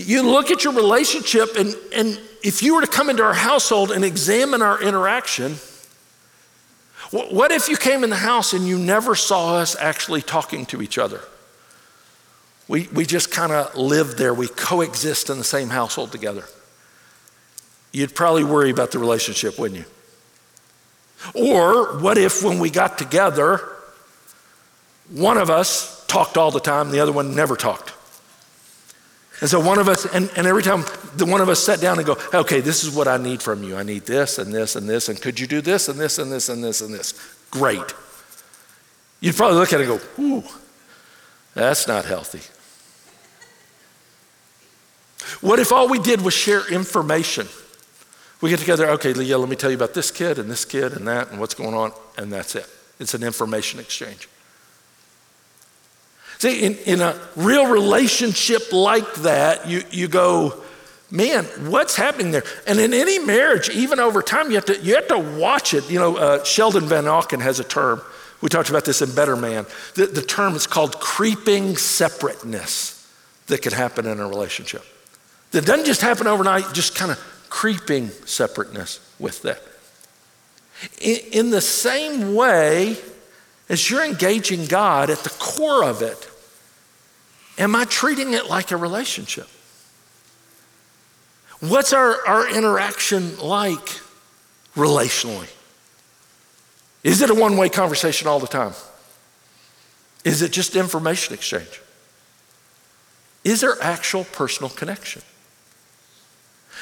you 0.00 0.22
look 0.22 0.50
at 0.50 0.64
your 0.64 0.72
relationship, 0.72 1.56
and, 1.56 1.74
and 1.94 2.20
if 2.42 2.62
you 2.62 2.74
were 2.74 2.80
to 2.80 2.86
come 2.86 3.10
into 3.10 3.22
our 3.22 3.34
household 3.34 3.90
and 3.90 4.04
examine 4.04 4.62
our 4.62 4.80
interaction, 4.80 5.56
what 7.10 7.50
if 7.52 7.68
you 7.68 7.76
came 7.76 8.04
in 8.04 8.10
the 8.10 8.16
house 8.16 8.52
and 8.52 8.66
you 8.66 8.78
never 8.78 9.14
saw 9.14 9.56
us 9.56 9.76
actually 9.76 10.20
talking 10.20 10.66
to 10.66 10.82
each 10.82 10.98
other? 10.98 11.20
We, 12.66 12.86
we 12.92 13.06
just 13.06 13.30
kind 13.30 13.50
of 13.50 13.74
live 13.76 14.18
there, 14.18 14.34
we 14.34 14.46
coexist 14.46 15.30
in 15.30 15.38
the 15.38 15.44
same 15.44 15.70
household 15.70 16.12
together 16.12 16.44
you'd 17.92 18.14
probably 18.14 18.44
worry 18.44 18.70
about 18.70 18.90
the 18.90 18.98
relationship, 18.98 19.58
wouldn't 19.58 19.80
you? 19.80 19.86
Or 21.34 21.98
what 21.98 22.18
if 22.18 22.44
when 22.44 22.58
we 22.58 22.70
got 22.70 22.98
together, 22.98 23.60
one 25.10 25.36
of 25.36 25.50
us 25.50 26.06
talked 26.06 26.36
all 26.36 26.50
the 26.50 26.60
time, 26.60 26.90
the 26.90 27.00
other 27.00 27.12
one 27.12 27.34
never 27.34 27.56
talked? 27.56 27.92
And 29.40 29.48
so 29.48 29.60
one 29.60 29.78
of 29.78 29.88
us, 29.88 30.04
and, 30.04 30.30
and 30.36 30.46
every 30.46 30.62
time 30.62 30.84
the 31.16 31.24
one 31.24 31.40
of 31.40 31.48
us 31.48 31.60
sat 31.60 31.80
down 31.80 31.98
and 31.98 32.06
go, 32.06 32.16
okay, 32.34 32.60
this 32.60 32.82
is 32.82 32.94
what 32.94 33.06
I 33.06 33.18
need 33.18 33.40
from 33.40 33.62
you. 33.62 33.76
I 33.76 33.84
need 33.84 34.04
this 34.04 34.38
and 34.38 34.52
this 34.52 34.74
and 34.74 34.88
this, 34.88 35.08
and 35.08 35.20
could 35.20 35.38
you 35.38 35.46
do 35.46 35.60
this 35.60 35.88
and 35.88 35.98
this 35.98 36.18
and 36.18 36.30
this 36.30 36.48
and 36.48 36.62
this 36.62 36.80
and 36.80 36.92
this? 36.92 37.14
Great. 37.50 37.94
You'd 39.20 39.36
probably 39.36 39.58
look 39.58 39.72
at 39.72 39.80
it 39.80 39.88
and 39.88 40.00
go, 40.00 40.22
ooh, 40.22 40.44
that's 41.54 41.86
not 41.86 42.04
healthy. 42.04 42.40
What 45.40 45.58
if 45.58 45.72
all 45.72 45.88
we 45.88 45.98
did 45.98 46.22
was 46.22 46.34
share 46.34 46.66
information? 46.72 47.46
We 48.40 48.50
get 48.50 48.60
together, 48.60 48.88
okay, 48.90 49.12
Leah, 49.12 49.38
let 49.38 49.48
me 49.48 49.56
tell 49.56 49.70
you 49.70 49.76
about 49.76 49.94
this 49.94 50.10
kid 50.10 50.38
and 50.38 50.50
this 50.50 50.64
kid 50.64 50.92
and 50.92 51.06
that 51.06 51.30
and 51.30 51.40
what's 51.40 51.54
going 51.54 51.74
on, 51.74 51.92
and 52.16 52.32
that's 52.32 52.54
it. 52.54 52.66
It's 52.98 53.14
an 53.14 53.22
information 53.22 53.78
exchange. 53.78 54.28
See, 56.38 56.62
in, 56.62 56.76
in 56.86 57.00
a 57.00 57.18
real 57.34 57.66
relationship 57.66 58.72
like 58.72 59.12
that, 59.16 59.68
you, 59.68 59.82
you 59.90 60.06
go, 60.06 60.62
man, 61.10 61.44
what's 61.70 61.96
happening 61.96 62.30
there? 62.30 62.44
And 62.66 62.78
in 62.78 62.94
any 62.94 63.18
marriage, 63.18 63.68
even 63.70 63.98
over 63.98 64.22
time, 64.22 64.50
you 64.50 64.54
have 64.54 64.66
to, 64.66 64.78
you 64.80 64.94
have 64.94 65.08
to 65.08 65.18
watch 65.18 65.74
it. 65.74 65.90
You 65.90 65.98
know, 65.98 66.16
uh, 66.16 66.44
Sheldon 66.44 66.84
Vanauken 66.84 67.40
has 67.40 67.58
a 67.58 67.64
term. 67.64 68.00
We 68.40 68.48
talked 68.48 68.70
about 68.70 68.84
this 68.84 69.02
in 69.02 69.12
Better 69.14 69.34
Man. 69.34 69.66
The, 69.96 70.06
the 70.06 70.22
term 70.22 70.54
is 70.54 70.66
called 70.66 71.00
creeping 71.00 71.76
separateness 71.76 72.94
that 73.48 73.62
can 73.62 73.72
happen 73.72 74.06
in 74.06 74.20
a 74.20 74.28
relationship. 74.28 74.84
That 75.50 75.64
doesn't 75.64 75.86
just 75.86 76.02
happen 76.02 76.28
overnight, 76.28 76.72
just 76.72 76.94
kind 76.94 77.10
of 77.10 77.18
creeping 77.48 78.10
separateness 78.26 79.00
with 79.18 79.42
that. 79.42 79.60
In 81.00 81.50
the 81.50 81.60
same 81.60 82.36
way, 82.36 82.96
as 83.68 83.90
you're 83.90 84.04
engaging 84.04 84.66
God 84.66 85.10
at 85.10 85.18
the 85.18 85.30
core 85.30 85.84
of 85.84 86.02
it, 86.02 86.28
am 87.58 87.76
I 87.76 87.84
treating 87.84 88.32
it 88.32 88.46
like 88.46 88.70
a 88.70 88.76
relationship? 88.76 89.48
What's 91.60 91.92
our, 91.92 92.26
our 92.26 92.48
interaction 92.48 93.38
like 93.38 94.00
relationally? 94.76 95.48
Is 97.02 97.20
it 97.20 97.30
a 97.30 97.34
one 97.34 97.56
way 97.56 97.68
conversation 97.68 98.28
all 98.28 98.40
the 98.40 98.46
time? 98.46 98.72
Is 100.24 100.42
it 100.42 100.52
just 100.52 100.76
information 100.76 101.34
exchange? 101.34 101.80
Is 103.44 103.60
there 103.60 103.76
actual 103.80 104.24
personal 104.24 104.70
connection? 104.70 105.22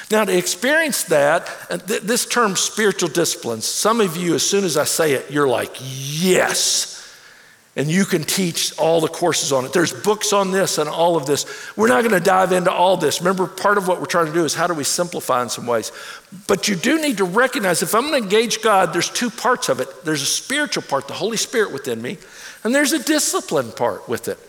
Now, 0.09 0.23
to 0.23 0.37
experience 0.37 1.03
that, 1.05 1.49
uh, 1.69 1.77
th- 1.77 2.01
this 2.01 2.25
term 2.25 2.55
spiritual 2.55 3.09
disciplines, 3.09 3.65
some 3.65 3.99
of 3.99 4.15
you, 4.15 4.35
as 4.35 4.47
soon 4.47 4.63
as 4.63 4.77
I 4.77 4.85
say 4.85 5.13
it, 5.13 5.29
you're 5.29 5.47
like, 5.47 5.75
yes. 5.79 6.93
And 7.75 7.91
you 7.91 8.05
can 8.05 8.23
teach 8.23 8.75
all 8.79 9.01
the 9.01 9.09
courses 9.09 9.51
on 9.51 9.65
it. 9.65 9.73
There's 9.73 9.93
books 9.93 10.33
on 10.33 10.51
this 10.51 10.77
and 10.77 10.89
all 10.89 11.15
of 11.17 11.25
this. 11.25 11.45
We're 11.75 11.89
not 11.89 12.01
going 12.01 12.13
to 12.13 12.21
dive 12.21 12.51
into 12.53 12.71
all 12.71 12.97
this. 12.97 13.19
Remember, 13.19 13.45
part 13.47 13.77
of 13.77 13.87
what 13.87 13.99
we're 13.99 14.07
trying 14.07 14.25
to 14.27 14.33
do 14.33 14.45
is 14.45 14.55
how 14.55 14.65
do 14.65 14.73
we 14.73 14.85
simplify 14.85 15.43
in 15.43 15.49
some 15.49 15.67
ways. 15.67 15.91
But 16.47 16.67
you 16.67 16.75
do 16.75 16.99
need 16.99 17.17
to 17.17 17.25
recognize 17.25 17.83
if 17.83 17.93
I'm 17.93 18.09
going 18.09 18.13
to 18.13 18.23
engage 18.23 18.63
God, 18.63 18.93
there's 18.93 19.09
two 19.09 19.29
parts 19.29 19.69
of 19.69 19.79
it 19.79 20.05
there's 20.05 20.23
a 20.23 20.25
spiritual 20.25 20.83
part, 20.83 21.07
the 21.07 21.13
Holy 21.13 21.37
Spirit 21.37 21.71
within 21.71 22.01
me, 22.01 22.17
and 22.63 22.73
there's 22.73 22.93
a 22.93 23.03
discipline 23.03 23.71
part 23.73 24.07
with 24.09 24.27
it. 24.27 24.39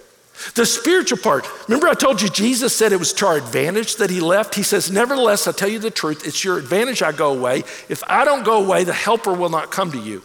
The 0.54 0.64
spiritual 0.66 1.18
part, 1.18 1.48
remember 1.68 1.88
I 1.88 1.94
told 1.94 2.22
you 2.22 2.28
Jesus 2.28 2.74
said 2.74 2.92
it 2.92 2.98
was 2.98 3.12
to 3.14 3.26
our 3.26 3.36
advantage 3.36 3.96
that 3.96 4.10
he 4.10 4.20
left? 4.20 4.54
He 4.54 4.62
says, 4.62 4.90
Nevertheless, 4.90 5.48
I 5.48 5.52
tell 5.52 5.68
you 5.68 5.78
the 5.78 5.90
truth, 5.90 6.26
it's 6.26 6.44
your 6.44 6.58
advantage 6.58 7.02
I 7.02 7.12
go 7.12 7.36
away. 7.36 7.60
If 7.88 8.02
I 8.06 8.24
don't 8.24 8.44
go 8.44 8.64
away, 8.64 8.84
the 8.84 8.92
helper 8.92 9.32
will 9.32 9.48
not 9.48 9.70
come 9.70 9.90
to 9.92 9.98
you. 9.98 10.22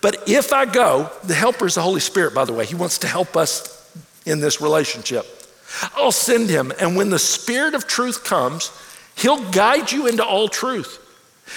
But 0.00 0.28
if 0.28 0.52
I 0.52 0.64
go, 0.64 1.10
the 1.24 1.34
helper 1.34 1.66
is 1.66 1.74
the 1.74 1.82
Holy 1.82 2.00
Spirit, 2.00 2.34
by 2.34 2.46
the 2.46 2.54
way. 2.54 2.64
He 2.64 2.74
wants 2.74 2.98
to 2.98 3.06
help 3.06 3.36
us 3.36 3.76
in 4.24 4.40
this 4.40 4.60
relationship. 4.62 5.26
I'll 5.94 6.12
send 6.12 6.48
him, 6.48 6.72
and 6.80 6.96
when 6.96 7.10
the 7.10 7.18
Spirit 7.18 7.74
of 7.74 7.86
truth 7.86 8.24
comes, 8.24 8.72
he'll 9.16 9.50
guide 9.50 9.92
you 9.92 10.06
into 10.06 10.24
all 10.24 10.48
truth. 10.48 10.98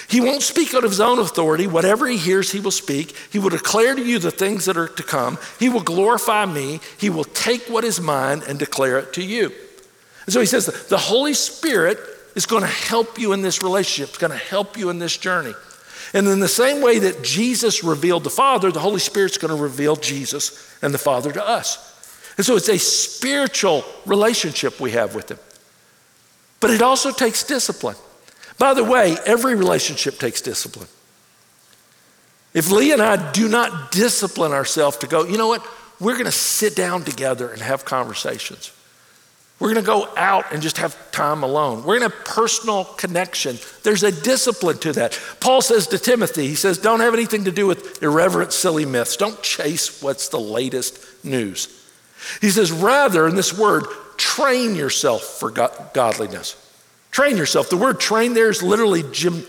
He 0.07 0.21
won't 0.21 0.41
speak 0.41 0.73
out 0.73 0.83
of 0.83 0.91
his 0.91 0.99
own 0.99 1.19
authority. 1.19 1.67
Whatever 1.67 2.07
he 2.07 2.17
hears, 2.17 2.51
he 2.51 2.59
will 2.59 2.71
speak. 2.71 3.15
He 3.31 3.39
will 3.39 3.49
declare 3.49 3.95
to 3.95 4.03
you 4.03 4.19
the 4.19 4.31
things 4.31 4.65
that 4.65 4.77
are 4.77 4.87
to 4.87 5.03
come. 5.03 5.37
He 5.59 5.69
will 5.69 5.81
glorify 5.81 6.45
me. 6.45 6.79
He 6.97 7.09
will 7.09 7.23
take 7.23 7.63
what 7.63 7.83
is 7.83 8.01
mine 8.01 8.41
and 8.47 8.57
declare 8.59 8.99
it 8.99 9.13
to 9.13 9.23
you. 9.23 9.51
And 10.25 10.33
so 10.33 10.39
he 10.39 10.45
says 10.45 10.65
the 10.87 10.97
Holy 10.97 11.33
Spirit 11.33 11.99
is 12.35 12.45
going 12.45 12.63
to 12.63 12.67
help 12.67 13.19
you 13.19 13.33
in 13.33 13.41
this 13.41 13.61
relationship, 13.61 14.09
it's 14.09 14.17
going 14.17 14.31
to 14.31 14.37
help 14.37 14.77
you 14.77 14.89
in 14.89 14.99
this 14.99 15.17
journey. 15.17 15.53
And 16.13 16.27
in 16.27 16.39
the 16.39 16.47
same 16.47 16.81
way 16.81 16.99
that 16.99 17.23
Jesus 17.23 17.83
revealed 17.83 18.23
the 18.23 18.29
Father, 18.29 18.71
the 18.71 18.79
Holy 18.79 18.99
Spirit's 18.99 19.37
going 19.37 19.55
to 19.55 19.61
reveal 19.61 19.95
Jesus 19.95 20.77
and 20.81 20.93
the 20.93 20.99
Father 20.99 21.31
to 21.31 21.47
us. 21.47 21.89
And 22.37 22.45
so 22.45 22.55
it's 22.55 22.69
a 22.69 22.77
spiritual 22.77 23.83
relationship 24.05 24.79
we 24.79 24.91
have 24.91 25.15
with 25.15 25.31
Him. 25.31 25.39
But 26.59 26.71
it 26.71 26.81
also 26.81 27.11
takes 27.11 27.43
discipline. 27.43 27.95
By 28.57 28.73
the 28.73 28.83
way, 28.83 29.17
every 29.25 29.55
relationship 29.55 30.19
takes 30.19 30.41
discipline. 30.41 30.87
If 32.53 32.69
Lee 32.69 32.91
and 32.91 33.01
I 33.01 33.31
do 33.31 33.49
not 33.49 33.91
discipline 33.91 34.51
ourselves 34.51 34.97
to 34.97 35.07
go, 35.07 35.25
you 35.25 35.37
know 35.37 35.47
what? 35.47 35.65
We're 35.99 36.13
going 36.13 36.25
to 36.25 36.31
sit 36.31 36.75
down 36.75 37.03
together 37.03 37.49
and 37.49 37.61
have 37.61 37.85
conversations. 37.85 38.71
We're 39.59 39.73
going 39.73 39.83
to 39.83 39.87
go 39.87 40.09
out 40.17 40.51
and 40.51 40.61
just 40.61 40.77
have 40.77 41.11
time 41.11 41.43
alone. 41.43 41.83
We're 41.83 41.99
going 41.99 42.09
to 42.09 42.15
have 42.15 42.25
personal 42.25 42.83
connection. 42.83 43.57
There's 43.83 44.03
a 44.03 44.11
discipline 44.11 44.77
to 44.79 44.93
that. 44.93 45.19
Paul 45.39 45.61
says 45.61 45.87
to 45.87 45.99
Timothy, 45.99 46.47
he 46.47 46.55
says, 46.55 46.77
don't 46.77 46.99
have 46.99 47.13
anything 47.13 47.45
to 47.45 47.51
do 47.51 47.65
with 47.65 48.03
irreverent, 48.03 48.51
silly 48.51 48.85
myths. 48.85 49.15
Don't 49.15 49.41
chase 49.41 50.01
what's 50.01 50.27
the 50.29 50.39
latest 50.39 51.23
news. 51.23 51.69
He 52.41 52.49
says, 52.49 52.71
rather, 52.71 53.27
in 53.27 53.35
this 53.35 53.57
word, 53.57 53.85
train 54.17 54.75
yourself 54.75 55.21
for 55.23 55.49
godliness. 55.49 56.57
Train 57.13 57.37
yourself. 57.37 57.69
The 57.69 57.77
word 57.77 57.99
train 57.99 58.33
there 58.33 58.49
is 58.49 58.63
literally 58.63 59.03
gym, 59.11 59.45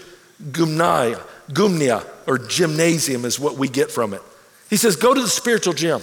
gumnia, 0.53 1.19
gumnia, 1.51 2.05
or 2.27 2.37
gymnasium 2.37 3.25
is 3.25 3.41
what 3.41 3.57
we 3.57 3.69
get 3.69 3.91
from 3.91 4.13
it. 4.13 4.21
He 4.69 4.77
says, 4.77 4.97
go 4.97 5.15
to 5.15 5.21
the 5.21 5.29
spiritual 5.29 5.73
gym. 5.73 6.03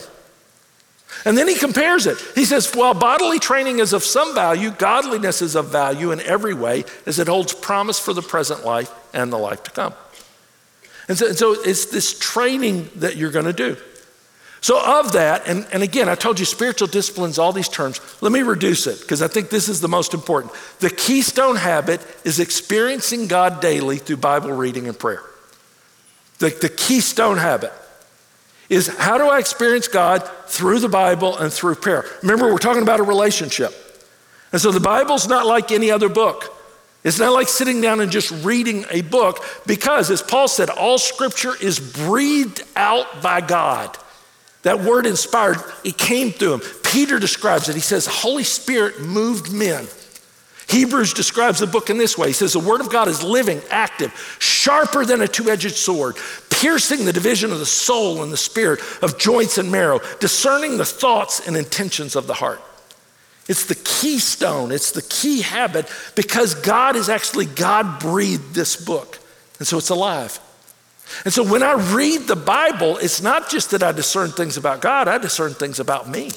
And 1.24 1.38
then 1.38 1.48
he 1.48 1.54
compares 1.54 2.08
it. 2.08 2.18
He 2.34 2.46
says, 2.46 2.74
while 2.74 2.96
bodily 2.96 3.38
training 3.38 3.78
is 3.78 3.94
of 3.94 4.04
some 4.04 4.34
value, 4.34 4.72
godliness 4.72 5.44
is 5.44 5.56
of 5.56 5.68
value 5.68 6.12
in 6.12 6.20
every 6.22 6.56
way, 6.56 6.84
as 7.06 7.20
it 7.20 7.28
holds 7.28 7.54
promise 7.54 8.00
for 8.00 8.14
the 8.14 8.24
present 8.24 8.66
life 8.66 8.92
and 9.14 9.32
the 9.32 9.38
life 9.38 9.62
to 9.64 9.72
come. 9.72 9.94
And 11.08 11.16
so, 11.16 11.28
and 11.28 11.38
so 11.38 11.54
it's 11.62 11.86
this 11.86 12.18
training 12.18 12.90
that 12.96 13.18
you're 13.18 13.32
going 13.32 13.46
to 13.46 13.54
do. 13.54 13.78
So, 14.64 14.80
of 14.80 15.14
that, 15.14 15.48
and, 15.48 15.66
and 15.74 15.82
again, 15.82 16.08
I 16.08 16.14
told 16.14 16.40
you 16.40 16.46
spiritual 16.46 16.88
disciplines, 16.88 17.40
all 17.40 17.52
these 17.52 17.68
terms, 17.68 18.00
let 18.22 18.32
me 18.32 18.44
reduce 18.44 18.86
it 18.86 19.02
because 19.02 19.24
I 19.24 19.28
think 19.28 19.50
this 19.50 19.68
is 19.68 19.82
the 19.82 19.88
most 19.88 20.14
important. 20.14 20.54
The 20.80 20.92
keystone 20.92 21.56
habit 21.56 22.00
is 22.24 22.40
experiencing 22.40 23.26
God 23.26 23.60
daily 23.60 23.98
through 23.98 24.18
Bible 24.18 24.52
reading 24.52 24.88
and 24.88 24.98
prayer. 24.98 25.24
the, 26.38 26.50
the 26.50 26.70
keystone 26.70 27.38
habit 27.38 27.74
is 28.70 28.88
how 28.88 29.18
do 29.18 29.28
I 29.28 29.40
experience 29.40 29.88
God 29.88 30.30
through 30.46 30.80
the 30.80 30.90
Bible 30.90 31.38
and 31.38 31.52
through 31.52 31.76
prayer? 31.76 32.06
Remember, 32.22 32.52
we're 32.52 32.60
talking 32.60 32.84
about 32.84 33.00
a 33.00 33.04
relationship. 33.04 33.74
And 34.52 34.62
so 34.62 34.72
the 34.72 34.80
Bible's 34.80 35.28
not 35.28 35.48
like 35.48 35.72
any 35.72 35.90
other 35.90 36.08
book. 36.08 36.56
It's 37.04 37.20
not 37.20 37.34
like 37.34 37.48
sitting 37.48 37.82
down 37.82 38.00
and 38.00 38.12
just 38.12 38.30
reading 38.46 38.86
a 38.92 39.02
book 39.02 39.44
because, 39.66 40.12
as 40.12 40.22
Paul 40.22 40.48
said, 40.48 40.70
all 40.70 41.00
scripture 41.00 41.54
is 41.60 41.80
breathed 41.80 42.64
out 42.76 43.24
by 43.24 43.42
God. 43.42 43.98
That 44.64 44.82
word 44.82 45.06
inspired, 45.06 45.58
it 45.84 45.98
came 45.98 46.32
through 46.32 46.56
him. 46.56 46.62
Peter 46.84 47.20
describes 47.20 47.68
it. 47.68 47.76
He 47.76 47.82
says, 47.82 48.06
Holy 48.06 48.44
Spirit 48.44 49.02
moved 49.02 49.52
men. 49.52 49.88
Hebrews 50.70 51.14
describes 51.14 51.60
the 51.60 51.68
book 51.68 51.90
in 51.90 51.98
this 51.98 52.18
way. 52.18 52.28
He 52.28 52.34
says, 52.34 52.54
The 52.54 52.60
word 52.60 52.80
of 52.80 52.90
God 52.90 53.08
is 53.08 53.24
living, 53.24 53.62
active, 53.70 54.14
sharper 54.40 55.04
than 55.04 55.22
a 55.22 55.28
two 55.28 55.50
edged 55.50 55.76
sword, 55.76 56.16
piercing 56.50 57.04
the 57.04 57.12
division 57.12 57.52
of 57.52 57.60
the 57.60 57.66
soul 57.66 58.24
and 58.24 58.32
the 58.32 58.38
spirit, 58.38 58.80
of 59.02 59.18
joints 59.18 59.58
and 59.58 59.72
marrow, 59.72 60.00
discerning 60.20 60.78
the 60.78 60.86
thoughts 60.86 61.46
and 61.46 61.58
intentions 61.58 62.16
of 62.16 62.28
the 62.28 62.34
heart. 62.36 62.62
It's 63.50 63.66
the 63.66 63.76
keystone, 63.76 64.72
it's 64.72 64.92
the 64.92 65.02
key 65.02 65.42
habit 65.42 65.92
because 66.16 66.56
God 66.56 66.96
is 66.96 67.10
actually, 67.10 67.48
God 67.48 68.00
breathed 68.00 68.54
this 68.54 68.78
book. 68.78 69.20
And 69.60 69.68
so 69.68 69.78
it's 69.78 69.90
alive. 69.90 70.40
And 71.26 71.34
so 71.34 71.44
when 71.44 71.64
I 71.64 71.74
read 71.94 72.22
the 72.22 72.36
Bible, 72.36 72.98
it's 72.98 73.22
not 73.22 73.50
just 73.50 73.72
that 73.72 73.84
I 73.84 73.92
discern 73.92 74.32
things 74.32 74.58
about 74.58 74.82
God, 74.82 75.08
I 75.08 75.18
discern 75.18 75.54
things 75.54 75.80
about 75.80 76.10
me 76.10 76.32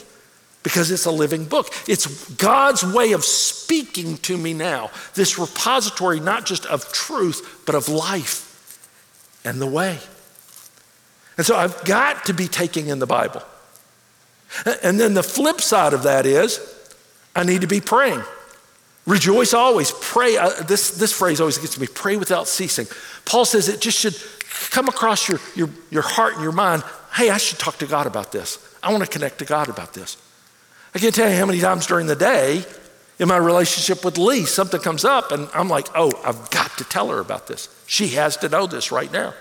because 0.62 0.90
it's 0.90 1.04
a 1.04 1.10
living 1.10 1.44
book. 1.44 1.68
It's 1.86 2.30
God's 2.34 2.82
way 2.82 3.12
of 3.12 3.24
speaking 3.24 4.16
to 4.18 4.36
me 4.36 4.54
now, 4.54 4.90
this 5.14 5.38
repository 5.38 6.20
not 6.20 6.46
just 6.46 6.66
of 6.66 6.90
truth, 6.92 7.62
but 7.66 7.74
of 7.74 7.88
life 7.88 8.50
and 9.44 9.60
the 9.60 9.66
way. 9.66 9.98
And 11.36 11.46
so 11.46 11.56
I've 11.56 11.84
got 11.84 12.24
to 12.26 12.32
be 12.32 12.48
taking 12.48 12.88
in 12.88 12.98
the 12.98 13.06
Bible. 13.06 13.42
And 14.82 14.98
then 14.98 15.14
the 15.14 15.22
flip 15.22 15.60
side 15.60 15.92
of 15.92 16.04
that 16.04 16.26
is, 16.26 16.60
I 17.34 17.44
need 17.44 17.60
to 17.60 17.66
be 17.66 17.80
praying. 17.80 18.22
Rejoice 19.06 19.52
always. 19.52 19.92
Pray. 20.00 20.36
Uh, 20.36 20.50
this, 20.62 20.92
this 20.92 21.12
phrase 21.12 21.40
always 21.40 21.58
gets 21.58 21.78
me 21.78 21.86
pray 21.86 22.16
without 22.16 22.48
ceasing. 22.48 22.86
Paul 23.24 23.44
says 23.44 23.68
it 23.68 23.80
just 23.80 23.98
should 23.98 24.16
come 24.70 24.88
across 24.88 25.28
your, 25.28 25.40
your, 25.54 25.68
your 25.90 26.02
heart 26.02 26.34
and 26.34 26.42
your 26.42 26.52
mind 26.52 26.82
hey, 27.14 27.30
I 27.30 27.36
should 27.36 27.58
talk 27.58 27.78
to 27.78 27.86
God 27.86 28.06
about 28.06 28.32
this. 28.32 28.58
I 28.82 28.90
want 28.90 29.04
to 29.04 29.08
connect 29.08 29.38
to 29.38 29.44
God 29.44 29.68
about 29.68 29.94
this. 29.94 30.16
I 30.94 30.98
can't 30.98 31.14
tell 31.14 31.30
you 31.30 31.36
how 31.36 31.46
many 31.46 31.60
times 31.60 31.86
during 31.86 32.06
the 32.06 32.16
day 32.16 32.64
in 33.18 33.28
my 33.28 33.36
relationship 33.36 34.04
with 34.04 34.18
Lee, 34.18 34.44
something 34.44 34.80
comes 34.80 35.04
up 35.04 35.30
and 35.30 35.48
I'm 35.54 35.68
like, 35.68 35.86
oh, 35.94 36.12
I've 36.24 36.50
got 36.50 36.76
to 36.78 36.84
tell 36.84 37.10
her 37.10 37.20
about 37.20 37.46
this. 37.46 37.68
She 37.86 38.08
has 38.08 38.36
to 38.38 38.48
know 38.48 38.66
this 38.66 38.90
right 38.90 39.10
now. 39.12 39.32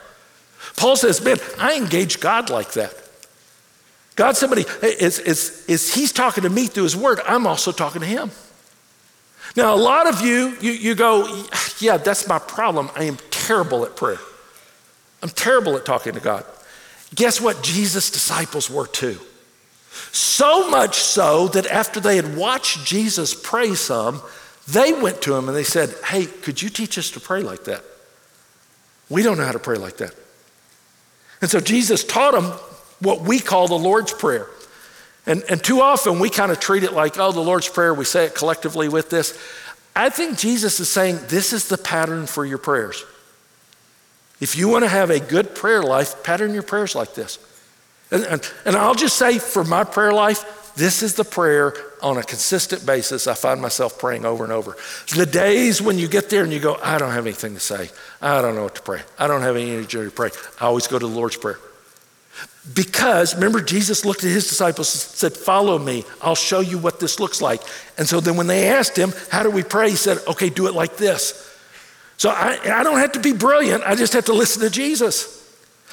Paul 0.78 0.95
says, 0.95 1.23
man, 1.23 1.38
I 1.60 1.76
engage 1.76 2.19
God 2.19 2.49
like 2.49 2.73
that. 2.73 2.95
God, 4.15 4.38
somebody, 4.38 4.65
is, 4.84 5.17
is, 5.19 5.65
is 5.67 5.93
he's 5.93 6.12
talking 6.12 6.43
to 6.43 6.49
me 6.49 6.67
through 6.67 6.84
his 6.84 6.95
word, 6.95 7.19
I'm 7.26 7.47
also 7.47 7.71
talking 7.71 8.02
to 8.02 8.08
him. 8.08 8.30
Now, 9.56 9.76
a 9.76 9.78
lot 9.78 10.08
of 10.08 10.22
you, 10.22 10.58
you, 10.62 10.72
you 10.72 10.96
go, 10.96 11.46
yeah, 11.80 11.98
that's 11.98 12.28
my 12.28 12.39
problem. 12.39 12.89
I 12.96 13.04
am 13.04 13.18
terrible 13.30 13.86
at 13.86 13.96
prayer. 13.96 14.20
I'm 15.22 15.30
terrible 15.30 15.76
at 15.78 15.86
talking 15.86 16.13
to 16.13 16.20
God. 16.20 16.44
Guess 17.13 17.39
what? 17.39 17.62
Jesus' 17.62 18.10
disciples 18.10 18.70
were 18.70 18.88
too. 18.88 19.20
So 20.12 20.70
much 20.70 20.98
so 20.98 21.48
that 21.50 21.68
after 21.68 22.00
they 22.00 22.16
had 22.16 22.36
watched 22.36 22.86
Jesus 22.86 23.36
pray 23.36 23.76
some, 23.76 24.22
they 24.68 24.94
went 24.94 25.22
to 25.24 25.36
him 25.36 25.48
and 25.48 25.56
they 25.56 25.63
said, 25.63 25.94
Hey, 26.06 26.26
could 26.26 26.62
you 26.62 26.70
teach 26.70 26.98
us 26.98 27.12
to 27.12 27.20
pray 27.20 27.44
like 27.44 27.66
that? 27.66 27.84
We 29.10 29.22
don't 29.22 29.38
know 29.38 29.46
how 29.46 29.52
to 29.52 29.60
pray 29.60 29.78
like 29.78 29.98
that. 29.98 30.16
And 31.42 31.52
so 31.52 31.60
Jesus 31.60 32.04
taught 32.04 32.34
them 32.34 32.46
what 33.00 33.22
we 33.22 33.39
call 33.39 33.68
the 33.68 33.76
Lord's 33.76 34.13
Prayer. 34.13 34.48
And, 35.26 35.44
and 35.50 35.64
too 35.64 35.82
often 35.82 36.20
we 36.20 36.30
kind 36.30 36.52
of 36.52 36.60
treat 36.60 36.84
it 36.84 36.94
like, 36.94 37.18
oh, 37.18 37.32
the 37.32 37.40
Lord's 37.40 37.70
Prayer, 37.70 37.94
we 37.94 38.06
say 38.06 38.26
it 38.26 38.36
collectively 38.36 38.90
with 38.90 39.10
this. 39.10 39.38
I 39.96 40.10
think 40.10 40.38
Jesus 40.38 40.80
is 40.80 40.90
saying 40.90 41.20
this 41.28 41.54
is 41.54 41.68
the 41.68 41.78
pattern 41.78 42.26
for 42.26 42.46
your 42.46 42.58
prayers. 42.58 43.06
If 44.42 44.58
you 44.58 44.68
want 44.68 44.84
to 44.84 44.90
have 44.90 45.10
a 45.10 45.20
good 45.20 45.56
prayer 45.56 45.84
life, 45.84 46.24
pattern 46.24 46.54
your 46.54 46.64
prayers 46.64 46.96
like 46.96 47.14
this. 47.14 47.40
And, 48.12 48.24
and, 48.26 48.54
and, 48.66 48.76
I'll 48.76 48.96
just 48.96 49.16
say 49.16 49.40
for 49.40 49.64
my 49.64 49.84
prayer 49.84 50.12
life, 50.12 50.74
this 50.76 51.02
is 51.02 51.16
the 51.16 51.24
prayer 51.24 51.74
on 52.02 52.18
a 52.18 52.24
consistent 52.24 52.86
basis 52.86 53.28
I 53.28 53.34
find 53.34 53.62
myself 53.62 53.98
praying 53.98 54.26
over 54.26 54.44
and 54.44 54.52
over. 54.52 54.76
The 55.16 55.26
days 55.26 55.82
when 55.82 55.98
you 55.98 56.08
get 56.08 56.30
there 56.30 56.44
and 56.44 56.52
you 56.52 56.60
go, 56.60 56.78
I 56.84 56.98
don't 56.98 57.12
have 57.12 57.26
anything 57.26 57.54
to 57.54 57.60
say. 57.60 57.90
I 58.22 58.42
don't 58.42 58.56
know 58.56 58.64
what 58.64 58.76
to 58.76 58.82
pray. 58.82 59.02
I 59.18 59.28
don't 59.28 59.42
have 59.42 59.56
any 59.56 59.72
energy 59.72 60.04
to 60.04 60.12
pray. 60.12 60.30
I 60.60 60.66
always 60.66 60.88
go 60.88 61.00
to 61.00 61.08
the 61.08 61.14
Lord's 61.14 61.38
Prayer. 61.38 61.58
Because 62.74 63.36
remember, 63.36 63.62
Jesus 63.62 64.06
looked 64.06 64.24
at 64.24 64.30
his 64.30 64.48
disciples 64.48 64.93
and 64.93 65.02
said, 65.02 65.34
Follow 65.34 65.78
me. 65.78 66.06
I'll 66.22 66.36
show 66.36 66.62
you 66.62 66.78
what 66.78 67.00
this 67.00 67.19
looks 67.19 67.41
like. 67.41 67.62
And 67.98 68.08
so 68.08 68.22
then 68.22 68.38
when 68.38 68.48
they 68.48 68.67
asked 68.67 68.98
him, 68.98 69.13
How 69.30 69.43
do 69.43 69.52
we 69.52 69.63
pray? 69.63 69.89
He 69.89 69.96
said, 69.98 70.19
Okay, 70.28 70.50
do 70.50 70.67
it 70.67 70.74
like 70.74 70.96
this. 70.96 71.50
So 72.17 72.30
I, 72.30 72.58
I 72.63 72.84
don't 72.84 73.00
have 73.00 73.13
to 73.13 73.19
be 73.19 73.34
brilliant, 73.34 73.84
I 73.84 73.96
just 73.96 74.13
have 74.13 74.26
to 74.26 74.34
listen 74.34 74.62
to 74.62 74.69
Jesus. 74.69 75.41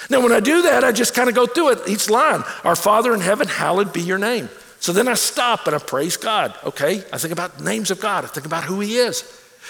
Now, 0.08 0.22
when 0.22 0.32
I 0.32 0.40
do 0.40 0.62
that, 0.62 0.82
I 0.82 0.92
just 0.92 1.12
kind 1.14 1.28
of 1.28 1.34
go 1.34 1.46
through 1.46 1.72
it 1.72 1.88
each 1.88 2.08
line 2.08 2.42
Our 2.64 2.76
Father 2.76 3.12
in 3.12 3.20
heaven, 3.20 3.48
hallowed 3.48 3.92
be 3.92 4.00
your 4.00 4.18
name. 4.18 4.48
So 4.78 4.92
then 4.92 5.08
I 5.08 5.14
stop 5.14 5.66
and 5.66 5.76
I 5.76 5.78
praise 5.78 6.16
God. 6.16 6.54
Okay, 6.64 7.04
I 7.12 7.18
think 7.18 7.32
about 7.32 7.58
the 7.58 7.64
names 7.64 7.90
of 7.90 8.00
God, 8.00 8.24
I 8.24 8.28
think 8.28 8.46
about 8.46 8.64
who 8.64 8.80
He 8.80 8.96
is. 8.96 9.24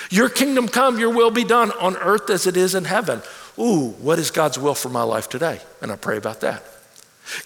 Your 0.08 0.28
kingdom 0.28 0.68
come, 0.68 0.98
your 0.98 1.10
will 1.10 1.30
be 1.30 1.44
done 1.44 1.72
on 1.72 1.96
earth 1.96 2.30
as 2.30 2.46
it 2.46 2.56
is 2.56 2.74
in 2.74 2.84
heaven. 2.84 3.22
Ooh, 3.60 3.90
what 4.00 4.18
is 4.18 4.30
God's 4.30 4.58
will 4.58 4.74
for 4.74 4.88
my 4.88 5.02
life 5.02 5.28
today? 5.28 5.60
And 5.82 5.92
I 5.92 5.96
pray 5.96 6.16
about 6.16 6.40
that. 6.40 6.64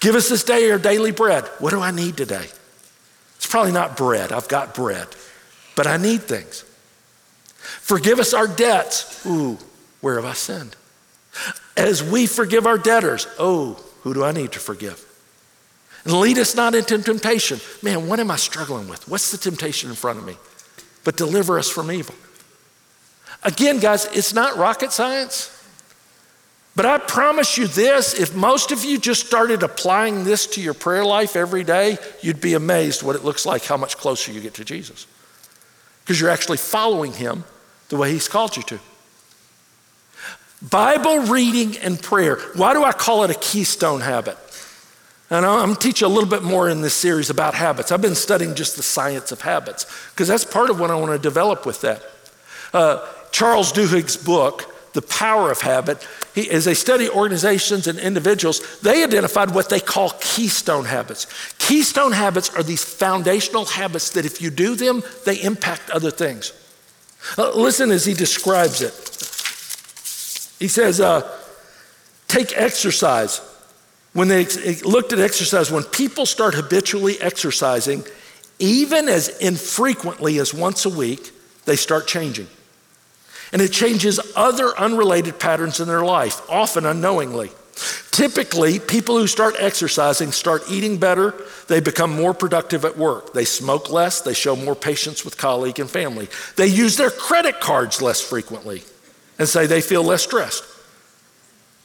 Give 0.00 0.14
us 0.14 0.29
this 0.29 0.44
day 0.44 0.70
our 0.70 0.79
daily 0.79 1.11
bread. 1.11 1.44
What 1.59 1.70
do 1.70 1.81
I 1.81 1.90
need 1.90 2.16
today? 2.16 2.46
It's 3.37 3.46
probably 3.46 3.72
not 3.72 3.96
bread. 3.96 4.33
I've 4.33 4.48
got 4.48 4.74
bread, 4.74 5.09
but 5.77 5.87
I 5.87 5.96
need 5.96 6.22
things. 6.22 6.64
Forgive 7.57 8.20
us 8.20 8.33
our 8.33 8.46
debts. 8.46 9.27
Ooh, 9.27 9.59
where 10.00 10.14
have 10.16 10.24
I 10.24 10.35
sinned? 10.35 10.77
As 11.77 12.03
we 12.03 12.27
forgive 12.27 12.66
our 12.66 12.79
debtors, 12.79 13.27
oh, 13.38 13.85
who 14.03 14.14
do 14.14 14.22
I 14.22 14.33
need 14.33 14.53
to 14.53 14.61
forgive? 14.61 15.05
And 16.05 16.14
lead 16.14 16.38
us 16.38 16.55
not 16.55 16.74
into 16.74 16.98
temptation. 17.03 17.59
Man, 17.83 18.07
what 18.07 18.20
am 18.20 18.31
I 18.31 18.37
struggling 18.37 18.88
with? 18.88 19.09
What's 19.09 19.33
the 19.33 19.38
temptation 19.38 19.90
in 19.90 19.96
front 19.96 20.18
of 20.18 20.27
me? 20.27 20.37
But 21.03 21.16
deliver 21.16 21.59
us 21.59 21.68
from 21.68 21.90
evil. 21.90 22.14
Again, 23.42 23.79
guys, 23.79 24.07
it's 24.07 24.33
not 24.33 24.57
rocket 24.57 24.92
science. 24.92 25.50
But 26.76 26.87
I 26.87 26.98
promise 26.98 27.56
you 27.56 27.66
this 27.68 28.18
if 28.18 28.34
most 28.34 28.72
of 28.72 28.84
you 28.84 28.98
just 28.98 29.26
started 29.26 29.62
applying 29.62 30.24
this 30.24 30.46
to 30.48 30.60
your 30.60 30.74
prayer 30.74 31.04
life 31.04 31.37
every 31.37 31.62
day, 31.62 31.98
you'd 32.20 32.40
be 32.40 32.54
amazed 32.54 33.02
what 33.02 33.14
it 33.14 33.24
looks 33.24 33.46
like, 33.46 33.64
how 33.64 33.76
much 33.76 33.96
closer 33.96 34.32
you 34.32 34.40
get 34.40 34.54
to 34.54 34.64
Jesus. 34.64 35.06
Because 36.02 36.20
you're 36.20 36.30
actually 36.30 36.58
following 36.58 37.12
him 37.12 37.44
the 37.90 37.96
way 37.96 38.10
he's 38.10 38.28
called 38.28 38.56
you 38.56 38.62
to. 38.64 38.80
Bible 40.68 41.20
reading 41.20 41.78
and 41.78 42.02
prayer. 42.02 42.37
Why 42.54 42.72
do 42.72 42.82
I 42.82 42.92
call 42.92 43.22
it 43.24 43.30
a 43.30 43.38
keystone 43.38 44.00
habit? 44.00 44.37
And 45.30 45.46
I'm 45.46 45.66
going 45.66 45.76
to 45.76 45.80
teach 45.80 46.00
you 46.00 46.06
a 46.06 46.08
little 46.08 46.28
bit 46.28 46.42
more 46.42 46.68
in 46.68 46.80
this 46.80 46.94
series 46.94 47.30
about 47.30 47.54
habits. 47.54 47.92
I've 47.92 48.02
been 48.02 48.14
studying 48.14 48.54
just 48.54 48.76
the 48.76 48.82
science 48.82 49.32
of 49.32 49.40
habits 49.40 49.87
because 50.10 50.28
that's 50.28 50.44
part 50.44 50.70
of 50.70 50.80
what 50.80 50.90
I 50.90 50.96
want 50.96 51.12
to 51.12 51.18
develop 51.18 51.66
with 51.66 51.80
that. 51.82 52.02
Uh, 52.72 53.06
Charles 53.30 53.72
Duhigg's 53.72 54.16
book, 54.16 54.73
The 54.94 55.02
Power 55.02 55.50
of 55.50 55.61
Habit, 55.61 56.07
he, 56.35 56.48
as 56.50 56.64
they 56.64 56.74
study 56.74 57.09
organizations 57.09 57.88
and 57.88 57.98
individuals, 57.98 58.80
they 58.80 59.02
identified 59.02 59.52
what 59.52 59.68
they 59.68 59.80
call 59.80 60.11
keystone 60.20 60.85
habits. 60.85 61.26
Keystone 61.59 62.12
habits 62.12 62.54
are 62.54 62.62
these 62.62 62.85
foundational 62.85 63.64
habits 63.64 64.11
that 64.11 64.24
if 64.24 64.40
you 64.40 64.50
do 64.50 64.76
them, 64.76 65.02
they 65.26 65.42
impact 65.42 65.90
other 65.90 66.12
things. 66.12 66.52
Uh, 67.37 67.50
listen 67.57 67.90
as 67.90 68.07
he 68.07 68.14
describes 68.14 68.83
it. 68.83 68.92
He 70.61 70.68
says, 70.68 71.00
uh, 71.00 71.28
take 72.28 72.57
exercise. 72.57 73.40
When 74.12 74.28
they 74.28 74.42
ex- 74.42 74.84
looked 74.84 75.12
at 75.12 75.18
exercise, 75.18 75.72
when 75.72 75.82
people 75.82 76.24
start 76.24 76.55
habitually 76.55 77.20
exercising, 77.20 78.05
even 78.61 79.09
as 79.09 79.28
infrequently 79.38 80.38
as 80.38 80.55
once 80.55 80.84
a 80.84 80.90
week, 80.90 81.32
they 81.64 81.74
start 81.74 82.07
changing 82.07 82.47
and 83.55 83.62
it 83.62 83.70
changes 83.70 84.18
other 84.34 84.76
unrelated 84.76 85.38
patterns 85.38 85.78
in 85.78 85.86
their 85.86 86.05
life, 86.05 86.42
often 86.50 86.84
unknowingly. 86.84 87.52
Typically, 88.11 88.80
people 88.80 89.16
who 89.16 89.28
start 89.28 89.55
exercising 89.61 90.32
start 90.32 90.62
eating 90.68 90.98
better, 90.98 91.32
they 91.68 91.78
become 91.78 92.11
more 92.12 92.34
productive 92.34 92.84
at 92.84 92.98
work, 92.98 93.32
they 93.32 93.44
smoke 93.44 93.90
less, 93.90 94.20
they 94.22 94.34
show 94.34 94.57
more 94.57 94.74
patience 94.74 95.24
with 95.24 95.38
colleague 95.38 95.78
and 95.78 95.88
family, 95.88 96.28
they 96.57 96.66
use 96.66 96.96
their 96.96 97.11
credit 97.11 97.61
cards 97.61 98.02
less 98.02 98.20
frequently 98.20 98.82
and 99.38 99.48
say 99.48 99.66
they 99.66 99.80
feel 99.80 100.02
less 100.02 100.24
stressed. 100.24 100.64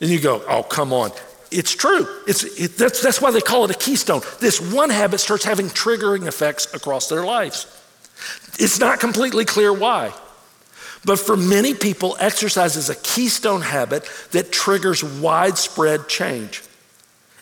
And 0.01 0.09
you 0.09 0.19
go, 0.19 0.43
oh, 0.47 0.63
come 0.63 0.91
on. 0.91 1.11
It's 1.51 1.75
true. 1.75 2.07
It's, 2.27 2.43
it, 2.59 2.77
that's, 2.77 3.01
that's 3.01 3.21
why 3.21 3.29
they 3.29 3.41
call 3.41 3.65
it 3.65 3.71
a 3.71 3.77
keystone. 3.77 4.21
This 4.39 4.59
one 4.59 4.89
habit 4.89 5.19
starts 5.19 5.43
having 5.43 5.67
triggering 5.67 6.25
effects 6.25 6.73
across 6.73 7.09
their 7.09 7.25
lives. 7.25 7.67
It's 8.57 8.79
not 8.79 8.99
completely 8.99 9.45
clear 9.45 9.71
why. 9.71 10.13
But 11.05 11.19
for 11.19 11.37
many 11.37 11.73
people, 11.73 12.17
exercise 12.19 12.75
is 12.75 12.89
a 12.89 12.95
keystone 12.95 13.61
habit 13.61 14.07
that 14.31 14.51
triggers 14.51 15.03
widespread 15.03 16.07
change. 16.07 16.63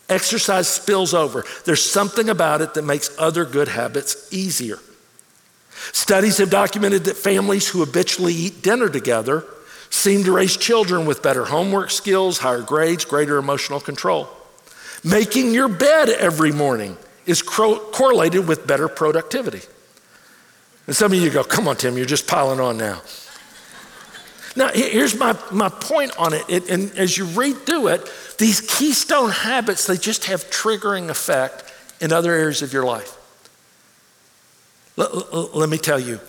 Exercise 0.09 0.67
spills 0.67 1.13
over. 1.13 1.43
There's 1.65 1.83
something 1.83 2.29
about 2.29 2.61
it 2.61 2.75
that 2.75 2.83
makes 2.83 3.15
other 3.19 3.45
good 3.45 3.67
habits 3.67 4.31
easier. 4.31 4.79
Studies 5.91 6.37
have 6.37 6.49
documented 6.49 7.05
that 7.05 7.17
families 7.17 7.67
who 7.67 7.79
habitually 7.79 8.33
eat 8.33 8.61
dinner 8.61 8.89
together 8.89 9.43
seem 9.89 10.23
to 10.23 10.31
raise 10.31 10.55
children 10.55 11.05
with 11.05 11.23
better 11.23 11.45
homework 11.45 11.91
skills, 11.91 12.39
higher 12.39 12.61
grades, 12.61 13.05
greater 13.05 13.37
emotional 13.37 13.79
control. 13.79 14.29
Making 15.03 15.53
your 15.53 15.67
bed 15.67 16.09
every 16.09 16.51
morning 16.51 16.97
is 17.25 17.41
cro- 17.41 17.79
correlated 17.79 18.47
with 18.47 18.67
better 18.67 18.87
productivity. 18.87 19.61
And 20.87 20.95
some 20.95 21.11
of 21.11 21.19
you 21.19 21.29
go, 21.29 21.43
come 21.43 21.67
on, 21.67 21.75
Tim, 21.75 21.97
you're 21.97 22.05
just 22.05 22.27
piling 22.27 22.59
on 22.59 22.77
now. 22.77 23.01
Now, 24.57 24.69
here's 24.73 25.15
my, 25.15 25.37
my 25.51 25.69
point 25.69 26.17
on 26.17 26.33
it. 26.33 26.43
it. 26.49 26.67
And 26.67 26.91
as 26.97 27.15
you 27.15 27.25
read 27.25 27.57
through 27.57 27.89
it, 27.89 28.11
these 28.39 28.59
keystone 28.59 29.29
habits, 29.29 29.85
they 29.85 29.97
just 29.97 30.25
have 30.25 30.49
triggering 30.49 31.09
effect 31.09 31.63
in 32.01 32.11
other 32.11 32.33
areas 32.33 32.63
of 32.63 32.73
your 32.73 32.83
life. 32.83 33.15
Let, 34.95 35.55
let 35.55 35.69
me 35.69 35.77
tell 35.77 35.99
you, 35.99 36.19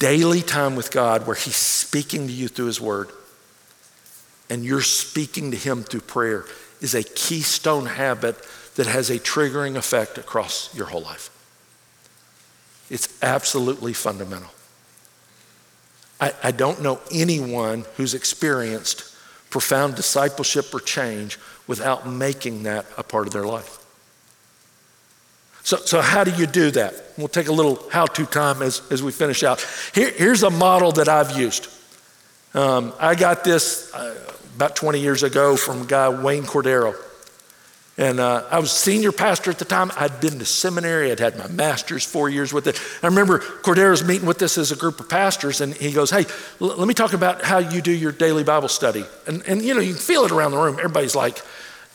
daily 0.00 0.42
time 0.42 0.74
with 0.74 0.90
God 0.90 1.28
where 1.28 1.36
He's 1.36 1.54
speaking 1.54 2.26
to 2.26 2.32
you 2.32 2.48
through 2.48 2.66
His 2.66 2.80
Word 2.80 3.10
and 4.50 4.64
you're 4.64 4.82
speaking 4.82 5.52
to 5.52 5.56
Him 5.56 5.84
through 5.84 6.00
prayer 6.00 6.44
is 6.80 6.92
a 6.92 7.04
keystone 7.04 7.86
habit 7.86 8.36
that 8.74 8.88
has 8.88 9.10
a 9.10 9.20
triggering 9.20 9.76
effect 9.76 10.18
across 10.18 10.74
your 10.74 10.86
whole 10.86 11.02
life. 11.02 11.30
It's 12.90 13.16
absolutely 13.22 13.92
fundamental. 13.92 14.50
I, 16.20 16.34
I 16.42 16.50
don't 16.50 16.82
know 16.82 17.00
anyone 17.10 17.84
who's 17.96 18.14
experienced 18.14 19.04
profound 19.50 19.96
discipleship 19.96 20.72
or 20.72 20.80
change 20.80 21.38
without 21.66 22.08
making 22.08 22.64
that 22.64 22.86
a 22.96 23.02
part 23.02 23.26
of 23.26 23.32
their 23.32 23.44
life. 23.44 23.78
So, 25.62 25.76
so 25.76 26.00
how 26.00 26.24
do 26.24 26.30
you 26.30 26.46
do 26.46 26.70
that? 26.72 26.94
We'll 27.18 27.28
take 27.28 27.48
a 27.48 27.52
little 27.52 27.82
how 27.90 28.06
to 28.06 28.26
time 28.26 28.62
as, 28.62 28.82
as 28.90 29.02
we 29.02 29.12
finish 29.12 29.42
out. 29.42 29.64
Here, 29.94 30.10
here's 30.10 30.42
a 30.42 30.50
model 30.50 30.92
that 30.92 31.08
I've 31.08 31.36
used. 31.36 31.68
Um, 32.54 32.92
I 32.98 33.14
got 33.14 33.44
this 33.44 33.92
uh, 33.94 34.16
about 34.56 34.74
20 34.74 35.00
years 35.00 35.22
ago 35.22 35.56
from 35.56 35.82
a 35.82 35.84
guy, 35.84 36.08
Wayne 36.08 36.44
Cordeiro. 36.44 36.94
And 38.00 38.18
uh, 38.18 38.46
I 38.50 38.58
was 38.60 38.72
senior 38.72 39.12
pastor 39.12 39.50
at 39.50 39.58
the 39.58 39.66
time. 39.66 39.92
I'd 39.94 40.22
been 40.22 40.38
to 40.38 40.46
seminary. 40.46 41.12
I'd 41.12 41.20
had 41.20 41.36
my 41.36 41.48
master's 41.48 42.02
four 42.02 42.30
years 42.30 42.50
with 42.50 42.66
it. 42.66 42.80
I 43.02 43.08
remember 43.08 43.40
Cordeiro's 43.40 44.02
meeting 44.02 44.26
with 44.26 44.40
us 44.40 44.56
as 44.56 44.72
a 44.72 44.76
group 44.76 45.00
of 45.00 45.10
pastors, 45.10 45.60
and 45.60 45.74
he 45.74 45.92
goes, 45.92 46.10
"Hey, 46.10 46.24
l- 46.62 46.76
let 46.78 46.88
me 46.88 46.94
talk 46.94 47.12
about 47.12 47.42
how 47.44 47.58
you 47.58 47.82
do 47.82 47.92
your 47.92 48.10
daily 48.10 48.42
Bible 48.42 48.68
study." 48.68 49.04
And, 49.26 49.42
and 49.46 49.60
you 49.60 49.74
know, 49.74 49.80
you 49.80 49.92
can 49.92 50.00
feel 50.00 50.24
it 50.24 50.32
around 50.32 50.52
the 50.52 50.56
room. 50.56 50.78
Everybody's 50.78 51.14
like, 51.14 51.42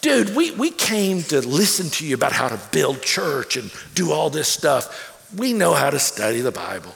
"Dude, 0.02 0.36
we, 0.36 0.52
we 0.52 0.70
came 0.70 1.24
to 1.24 1.42
listen 1.42 1.90
to 1.90 2.06
you 2.06 2.14
about 2.14 2.34
how 2.34 2.50
to 2.50 2.60
build 2.72 3.02
church 3.02 3.58
and 3.58 3.72
do 3.96 4.12
all 4.12 4.30
this 4.30 4.48
stuff. 4.48 5.34
We 5.36 5.54
know 5.54 5.74
how 5.74 5.90
to 5.90 5.98
study 5.98 6.42
the 6.42 6.52
Bible. 6.52 6.94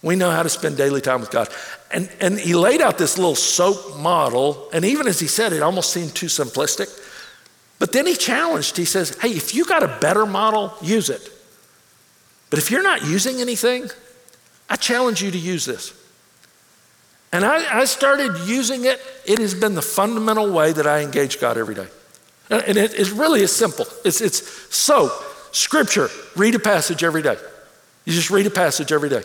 We 0.00 0.16
know 0.16 0.30
how 0.30 0.42
to 0.42 0.48
spend 0.48 0.78
daily 0.78 1.02
time 1.02 1.20
with 1.20 1.30
God." 1.30 1.50
And, 1.90 2.08
and 2.22 2.40
he 2.40 2.54
laid 2.54 2.80
out 2.80 2.96
this 2.96 3.18
little 3.18 3.34
SOAP 3.34 3.98
model, 3.98 4.70
and 4.72 4.82
even 4.86 5.08
as 5.08 5.20
he 5.20 5.26
said, 5.26 5.52
it 5.52 5.62
almost 5.62 5.92
seemed 5.92 6.14
too 6.14 6.28
simplistic. 6.28 6.88
But 7.80 7.92
then 7.92 8.06
he 8.06 8.14
challenged, 8.14 8.76
he 8.76 8.84
says, 8.84 9.16
hey, 9.20 9.30
if 9.30 9.54
you 9.54 9.64
got 9.64 9.82
a 9.82 9.88
better 10.00 10.26
model, 10.26 10.74
use 10.82 11.08
it. 11.08 11.32
But 12.50 12.58
if 12.58 12.70
you're 12.70 12.82
not 12.82 13.04
using 13.04 13.40
anything, 13.40 13.88
I 14.68 14.76
challenge 14.76 15.22
you 15.22 15.30
to 15.30 15.38
use 15.38 15.64
this. 15.64 15.94
And 17.32 17.44
I, 17.44 17.80
I 17.80 17.84
started 17.86 18.36
using 18.46 18.84
it. 18.84 19.00
It 19.24 19.38
has 19.38 19.54
been 19.54 19.74
the 19.74 19.82
fundamental 19.82 20.52
way 20.52 20.72
that 20.72 20.86
I 20.86 21.00
engage 21.00 21.40
God 21.40 21.56
every 21.56 21.74
day. 21.74 21.86
And 22.50 22.76
it, 22.76 22.92
it 22.98 23.12
really 23.12 23.40
is 23.40 23.54
simple. 23.54 23.86
It's, 24.04 24.20
it's 24.20 24.74
so, 24.74 25.10
scripture, 25.52 26.10
read 26.36 26.54
a 26.54 26.58
passage 26.58 27.02
every 27.02 27.22
day. 27.22 27.38
You 28.04 28.12
just 28.12 28.30
read 28.30 28.46
a 28.46 28.50
passage 28.50 28.92
every 28.92 29.08
day. 29.08 29.22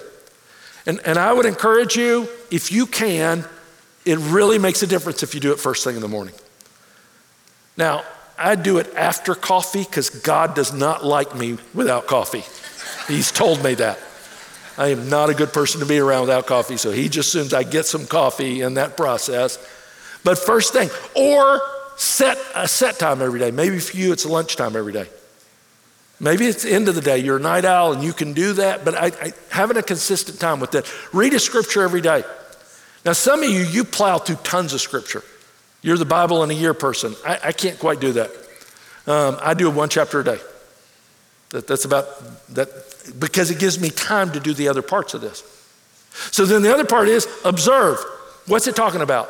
And, 0.85 1.01
and 1.03 1.17
I 1.17 1.33
would 1.33 1.45
encourage 1.45 1.97
you, 1.97 2.29
if 2.51 2.71
you 2.71 2.85
can, 2.85 3.43
it 4.05 4.17
really 4.19 4.59
makes 4.59 4.81
a 4.81 4.87
difference 4.87 5.23
if 5.23 5.33
you 5.33 5.41
do 5.41 5.51
it 5.51 5.59
first 5.59 5.83
thing 5.83 5.95
in 5.95 6.01
the 6.01 6.07
morning. 6.07 6.35
Now, 7.75 8.03
I 8.37 8.55
do 8.55 8.77
it 8.77 8.93
after 8.95 9.33
coffee 9.33 9.83
because 9.83 10.09
God 10.09 10.55
does 10.55 10.73
not 10.73 11.05
like 11.05 11.35
me 11.35 11.57
without 11.73 12.07
coffee. 12.07 12.43
He's 13.07 13.31
told 13.31 13.63
me 13.63 13.75
that. 13.75 13.99
I 14.77 14.89
am 14.89 15.09
not 15.09 15.29
a 15.29 15.33
good 15.33 15.53
person 15.53 15.79
to 15.79 15.85
be 15.85 15.99
around 15.99 16.21
without 16.21 16.47
coffee, 16.47 16.75
so 16.75 16.91
he 16.91 17.07
just 17.07 17.33
assumes 17.33 17.53
I 17.53 17.63
get 17.63 17.85
some 17.85 18.05
coffee 18.05 18.61
in 18.61 18.73
that 18.73 18.97
process. 18.97 19.57
But 20.23 20.37
first 20.37 20.73
thing, 20.73 20.89
or 21.15 21.61
set 21.95 22.37
a 22.53 22.67
set 22.67 22.99
time 22.99 23.21
every 23.21 23.39
day. 23.39 23.51
Maybe 23.51 23.79
for 23.79 23.95
you, 23.95 24.11
it's 24.11 24.25
lunchtime 24.25 24.75
every 24.75 24.93
day. 24.93 25.07
Maybe 26.19 26.45
it's 26.45 26.63
the 26.63 26.73
end 26.73 26.87
of 26.87 26.95
the 26.95 27.01
day. 27.01 27.19
You're 27.19 27.37
a 27.37 27.41
night 27.41 27.65
owl 27.65 27.93
and 27.93 28.03
you 28.03 28.13
can 28.13 28.33
do 28.33 28.53
that, 28.53 28.85
but 28.85 28.95
I, 28.95 29.07
I, 29.07 29.33
having 29.49 29.77
a 29.77 29.83
consistent 29.83 30.39
time 30.39 30.59
with 30.59 30.71
that. 30.71 30.91
Read 31.13 31.33
a 31.33 31.39
scripture 31.39 31.83
every 31.83 32.01
day. 32.01 32.23
Now, 33.05 33.13
some 33.13 33.43
of 33.43 33.49
you, 33.49 33.61
you 33.61 33.83
plow 33.83 34.17
through 34.17 34.37
tons 34.37 34.73
of 34.73 34.81
scripture. 34.81 35.23
You're 35.85 35.97
the 35.97 36.03
Bible 36.03 36.43
in 36.43 36.49
a 36.49 36.53
year 36.55 36.73
person. 36.73 37.13
I, 37.23 37.39
I 37.43 37.51
can't 37.51 37.77
quite 37.77 37.99
do 37.99 38.13
that. 38.13 38.31
Um, 39.05 39.37
I 39.39 39.53
do 39.53 39.69
one 39.69 39.87
chapter 39.87 40.19
a 40.19 40.23
day. 40.23 40.39
That, 41.51 41.67
that's 41.67 41.85
about 41.85 42.07
that 42.55 42.69
because 43.19 43.51
it 43.51 43.59
gives 43.59 43.79
me 43.79 43.91
time 43.91 44.31
to 44.31 44.39
do 44.39 44.55
the 44.55 44.67
other 44.67 44.81
parts 44.81 45.13
of 45.13 45.21
this. 45.21 45.43
So 46.31 46.43
then 46.43 46.63
the 46.63 46.73
other 46.73 46.85
part 46.85 47.07
is 47.07 47.27
observe. 47.45 48.03
What's 48.47 48.65
it 48.65 48.75
talking 48.75 49.01
about? 49.01 49.29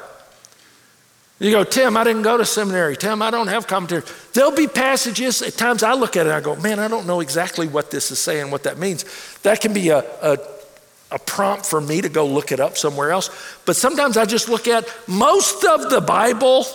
You 1.40 1.52
go, 1.52 1.66
Tim, 1.66 1.98
I 1.98 2.06
didn't 2.06 2.22
go 2.22 2.38
to 2.38 2.46
seminary. 2.46 2.96
Tim, 2.96 3.22
I 3.22 3.32
don't 3.32 3.48
have 3.48 3.68
commentary. 3.68 4.04
There'll 4.32 4.56
be 4.56 4.68
passages, 4.68 5.42
at 5.42 5.56
times 5.56 5.84
I 5.84 5.94
look 5.94 6.16
at 6.16 6.26
it 6.26 6.32
I 6.32 6.40
go, 6.40 6.56
man, 6.56 6.80
I 6.80 6.88
don't 6.88 7.06
know 7.06 7.20
exactly 7.20 7.68
what 7.68 7.92
this 7.92 8.12
is 8.12 8.20
saying, 8.20 8.50
what 8.50 8.64
that 8.64 8.78
means. 8.78 9.04
That 9.42 9.60
can 9.60 9.74
be 9.74 9.90
a, 9.90 10.06
a 10.22 10.38
a 11.12 11.20
prompt 11.20 11.66
for 11.66 11.80
me 11.80 12.02
to 12.02 12.10
go 12.10 12.26
look 12.26 12.52
it 12.52 12.60
up 12.60 12.78
somewhere 12.78 13.12
else. 13.12 13.30
But 13.66 13.76
sometimes 13.76 14.18
I 14.18 14.26
just 14.26 14.50
look 14.50 14.68
at 14.68 14.88
most 15.08 15.64
of 15.64 15.90
the 15.90 16.02
Bible, 16.02 16.66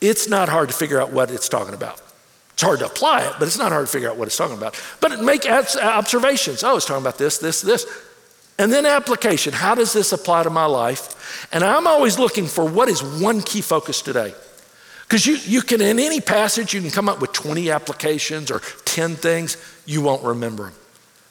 it's 0.00 0.28
not 0.28 0.48
hard 0.48 0.68
to 0.68 0.74
figure 0.74 1.00
out 1.00 1.12
what 1.12 1.30
it's 1.30 1.48
talking 1.48 1.74
about. 1.74 2.00
It's 2.52 2.62
hard 2.62 2.80
to 2.80 2.86
apply 2.86 3.22
it, 3.22 3.32
but 3.38 3.48
it's 3.48 3.58
not 3.58 3.72
hard 3.72 3.86
to 3.86 3.90
figure 3.92 4.10
out 4.10 4.18
what 4.18 4.28
it's 4.28 4.36
talking 4.36 4.56
about. 4.58 4.78
But 5.00 5.22
make 5.22 5.46
observations. 5.46 6.62
Oh, 6.62 6.76
it's 6.76 6.84
talking 6.84 7.02
about 7.02 7.16
this, 7.16 7.38
this, 7.38 7.62
this. 7.62 7.86
And 8.58 8.70
then 8.70 8.84
application. 8.84 9.54
How 9.54 9.74
does 9.74 9.94
this 9.94 10.12
apply 10.12 10.42
to 10.42 10.50
my 10.50 10.66
life? 10.66 11.48
And 11.50 11.64
I'm 11.64 11.86
always 11.86 12.18
looking 12.18 12.46
for 12.46 12.68
what 12.68 12.90
is 12.90 13.02
one 13.02 13.40
key 13.40 13.62
focus 13.62 14.02
today. 14.02 14.34
Because 15.04 15.26
you, 15.26 15.36
you 15.36 15.62
can, 15.62 15.80
in 15.80 15.98
any 15.98 16.20
passage, 16.20 16.74
you 16.74 16.82
can 16.82 16.90
come 16.90 17.08
up 17.08 17.20
with 17.20 17.32
20 17.32 17.70
applications 17.70 18.50
or 18.50 18.60
10 18.84 19.16
things, 19.16 19.56
you 19.86 20.02
won't 20.02 20.22
remember 20.22 20.64
them. 20.64 20.74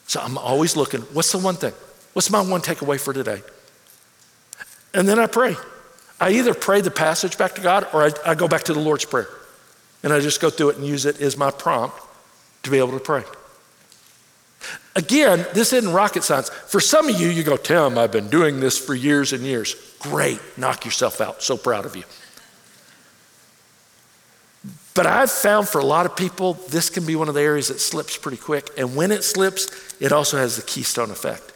So 0.08 0.20
I'm 0.20 0.36
always 0.36 0.76
looking, 0.76 1.02
what's 1.12 1.30
the 1.30 1.38
one 1.38 1.54
thing? 1.54 1.72
What's 2.12 2.30
my 2.30 2.40
one 2.40 2.60
takeaway 2.60 3.00
for 3.00 3.12
today? 3.12 3.42
And 4.92 5.08
then 5.08 5.18
I 5.18 5.26
pray. 5.26 5.56
I 6.20 6.32
either 6.32 6.52
pray 6.52 6.80
the 6.80 6.90
passage 6.90 7.38
back 7.38 7.54
to 7.54 7.60
God 7.60 7.86
or 7.92 8.04
I, 8.04 8.10
I, 8.26 8.34
go 8.34 8.48
back 8.48 8.64
to 8.64 8.74
the 8.74 8.80
Lord's 8.80 9.04
Prayer. 9.04 9.28
And 10.02 10.12
I 10.12 10.20
just 10.20 10.40
go 10.40 10.50
through 10.50 10.70
it 10.70 10.76
and 10.76 10.86
use 10.86 11.06
it 11.06 11.20
as 11.20 11.36
my 11.36 11.50
prompt 11.50 11.96
to 12.64 12.70
be 12.70 12.78
able 12.78 12.92
to 12.92 13.00
pray. 13.00 13.22
Again, 14.96 15.46
this 15.54 15.72
isn't 15.72 15.92
rocket 15.92 16.24
science. 16.24 16.50
For 16.50 16.80
some 16.80 17.08
of 17.08 17.18
you, 17.18 17.28
you 17.28 17.42
go, 17.42 17.56
Tim, 17.56 17.96
I've 17.96 18.12
been 18.12 18.28
doing 18.28 18.60
this 18.60 18.76
for 18.76 18.94
years 18.94 19.32
and 19.32 19.42
years. 19.42 19.76
Great, 20.00 20.40
knock 20.56 20.84
yourself 20.84 21.20
out. 21.20 21.42
So 21.42 21.56
proud 21.56 21.86
of 21.86 21.96
you. 21.96 22.04
But 24.94 25.06
I've 25.06 25.30
found 25.30 25.68
for 25.68 25.78
a 25.78 25.84
lot 25.84 26.04
of 26.04 26.16
people, 26.16 26.54
this 26.54 26.90
can 26.90 27.06
be 27.06 27.14
one 27.16 27.28
of 27.28 27.34
the 27.34 27.40
areas 27.40 27.68
that 27.68 27.80
slips 27.80 28.18
pretty 28.18 28.36
quick. 28.36 28.70
And 28.76 28.96
when 28.96 29.12
it 29.12 29.22
slips, 29.22 29.94
it 30.00 30.12
also 30.12 30.36
has 30.36 30.56
the 30.56 30.62
keystone 30.62 31.10
effect. 31.10 31.49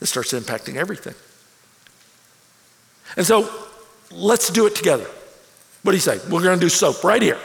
It 0.00 0.06
starts 0.06 0.32
impacting 0.32 0.76
everything. 0.76 1.14
And 3.16 3.26
so 3.26 3.50
let's 4.10 4.50
do 4.50 4.66
it 4.66 4.74
together. 4.74 5.06
What 5.82 5.92
do 5.92 5.96
you 5.96 6.02
say? 6.02 6.18
We're 6.30 6.42
going 6.42 6.58
to 6.58 6.64
do 6.64 6.68
SOAP 6.68 7.02
right 7.04 7.22
here. 7.22 7.38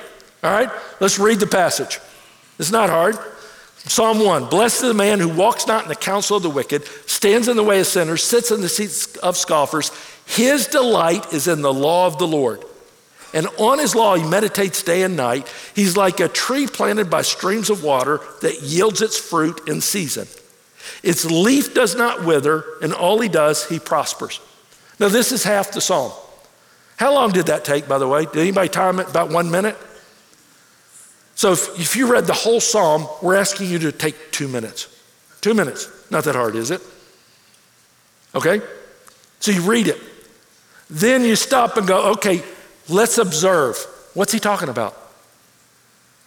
All 0.43 0.51
right? 0.51 0.69
Let's 0.99 1.19
read 1.19 1.39
the 1.39 1.47
passage. 1.47 1.99
It's 2.59 2.71
not 2.71 2.89
hard. 2.89 3.17
Psalm 3.77 4.19
1 4.19 4.49
Blessed 4.49 4.83
is 4.83 4.89
the 4.89 4.93
man 4.93 5.19
who 5.19 5.29
walks 5.29 5.67
not 5.67 5.83
in 5.83 5.89
the 5.89 5.95
counsel 5.95 6.37
of 6.37 6.43
the 6.43 6.49
wicked, 6.49 6.85
stands 7.07 7.47
in 7.47 7.55
the 7.55 7.63
way 7.63 7.79
of 7.79 7.87
sinners, 7.87 8.23
sits 8.23 8.51
in 8.51 8.61
the 8.61 8.69
seats 8.69 9.15
of 9.17 9.37
scoffers. 9.37 9.91
His 10.25 10.67
delight 10.67 11.33
is 11.33 11.47
in 11.47 11.61
the 11.61 11.73
law 11.73 12.07
of 12.07 12.17
the 12.17 12.27
Lord. 12.27 12.63
And 13.33 13.47
on 13.57 13.79
his 13.79 13.95
law 13.95 14.15
he 14.15 14.27
meditates 14.27 14.81
day 14.81 15.03
and 15.03 15.15
night. 15.15 15.51
He's 15.75 15.97
like 15.97 16.19
a 16.19 16.27
tree 16.27 16.67
planted 16.67 17.09
by 17.09 17.21
streams 17.21 17.69
of 17.69 17.83
water 17.83 18.21
that 18.41 18.61
yields 18.61 19.01
its 19.01 19.17
fruit 19.17 19.67
in 19.67 19.81
season. 19.81 20.27
Its 21.03 21.25
leaf 21.25 21.73
does 21.73 21.95
not 21.95 22.25
wither, 22.25 22.63
and 22.81 22.93
all 22.93 23.19
he 23.19 23.29
does, 23.29 23.67
he 23.67 23.79
prospers. 23.79 24.39
Now, 24.99 25.09
this 25.09 25.31
is 25.31 25.43
half 25.43 25.71
the 25.71 25.81
psalm. 25.81 26.11
How 26.97 27.13
long 27.13 27.31
did 27.31 27.47
that 27.47 27.65
take, 27.65 27.87
by 27.87 27.97
the 27.97 28.07
way? 28.07 28.25
Did 28.25 28.37
anybody 28.37 28.69
time 28.69 28.99
it 28.99 29.09
about 29.09 29.29
one 29.29 29.51
minute? 29.51 29.77
So, 31.35 31.51
if, 31.51 31.79
if 31.79 31.95
you 31.95 32.11
read 32.11 32.25
the 32.25 32.33
whole 32.33 32.61
psalm, 32.61 33.07
we're 33.21 33.35
asking 33.35 33.69
you 33.69 33.79
to 33.79 33.91
take 33.91 34.31
two 34.31 34.47
minutes. 34.47 34.87
Two 35.41 35.53
minutes. 35.53 35.89
Not 36.09 36.23
that 36.23 36.35
hard, 36.35 36.55
is 36.55 36.71
it? 36.71 36.81
Okay? 38.33 38.61
So 39.39 39.51
you 39.51 39.61
read 39.61 39.87
it. 39.87 40.01
Then 40.89 41.23
you 41.23 41.35
stop 41.35 41.77
and 41.77 41.87
go, 41.87 42.13
okay, 42.13 42.43
let's 42.89 43.17
observe. 43.17 43.77
What's 44.13 44.31
he 44.31 44.39
talking 44.39 44.69
about? 44.69 44.97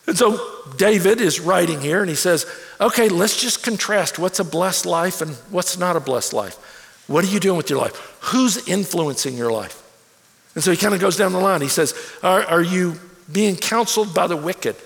And 0.09 0.17
so 0.17 0.41
David 0.79 1.21
is 1.21 1.39
writing 1.39 1.83
here 1.83 2.01
and 2.01 2.09
he 2.09 2.17
says, 2.17 2.47
okay, 2.81 3.11
let's 3.11 3.39
just 3.39 3.63
contrast 3.63 4.19
what's 4.19 4.41
a 4.41 4.45
blessed 4.45 4.87
life 4.87 5.21
and 5.21 5.33
what's 5.51 5.77
not 5.77 5.97
a 5.97 6.01
blessed 6.01 6.33
life. 6.33 6.57
What 7.09 7.25
are 7.25 7.29
you 7.29 7.39
doing 7.39 7.59
with 7.59 7.69
your 7.69 7.79
life? 7.79 7.95
Who's 8.21 8.67
influencing 8.67 9.37
your 9.37 9.53
life? 9.53 9.85
And 10.55 10.65
so 10.65 10.71
he 10.71 10.79
kind 10.79 10.95
of 10.95 11.01
goes 11.01 11.19
down 11.19 11.33
the 11.33 11.39
line. 11.39 11.61
He 11.61 11.69
says, 11.69 11.95
are, 12.23 12.43
are 12.43 12.63
you 12.63 12.95
being 13.31 13.55
counseled 13.55 14.15
by 14.15 14.27
the 14.27 14.37
wicked? 14.37 14.77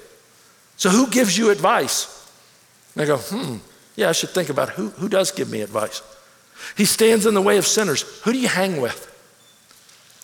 So 0.77 0.91
who 0.91 1.07
gives 1.07 1.39
you 1.39 1.51
advice? 1.51 2.29
And 2.95 3.05
I 3.05 3.07
go, 3.07 3.18
hmm, 3.18 3.59
yeah, 3.95 4.09
I 4.09 4.12
should 4.12 4.31
think 4.31 4.49
about 4.49 4.70
who, 4.70 4.89
who 4.89 5.09
does 5.09 5.31
give 5.31 5.49
me 5.49 5.61
advice. 5.61 6.03
He 6.77 6.85
stands 6.85 7.27
in 7.27 7.35
the 7.35 7.41
way 7.41 7.59
of 7.59 7.66
sinners. 7.68 8.03
Who 8.25 8.33
do 8.33 8.41
you 8.41 8.49
hang 8.49 8.81
with? 8.81 9.07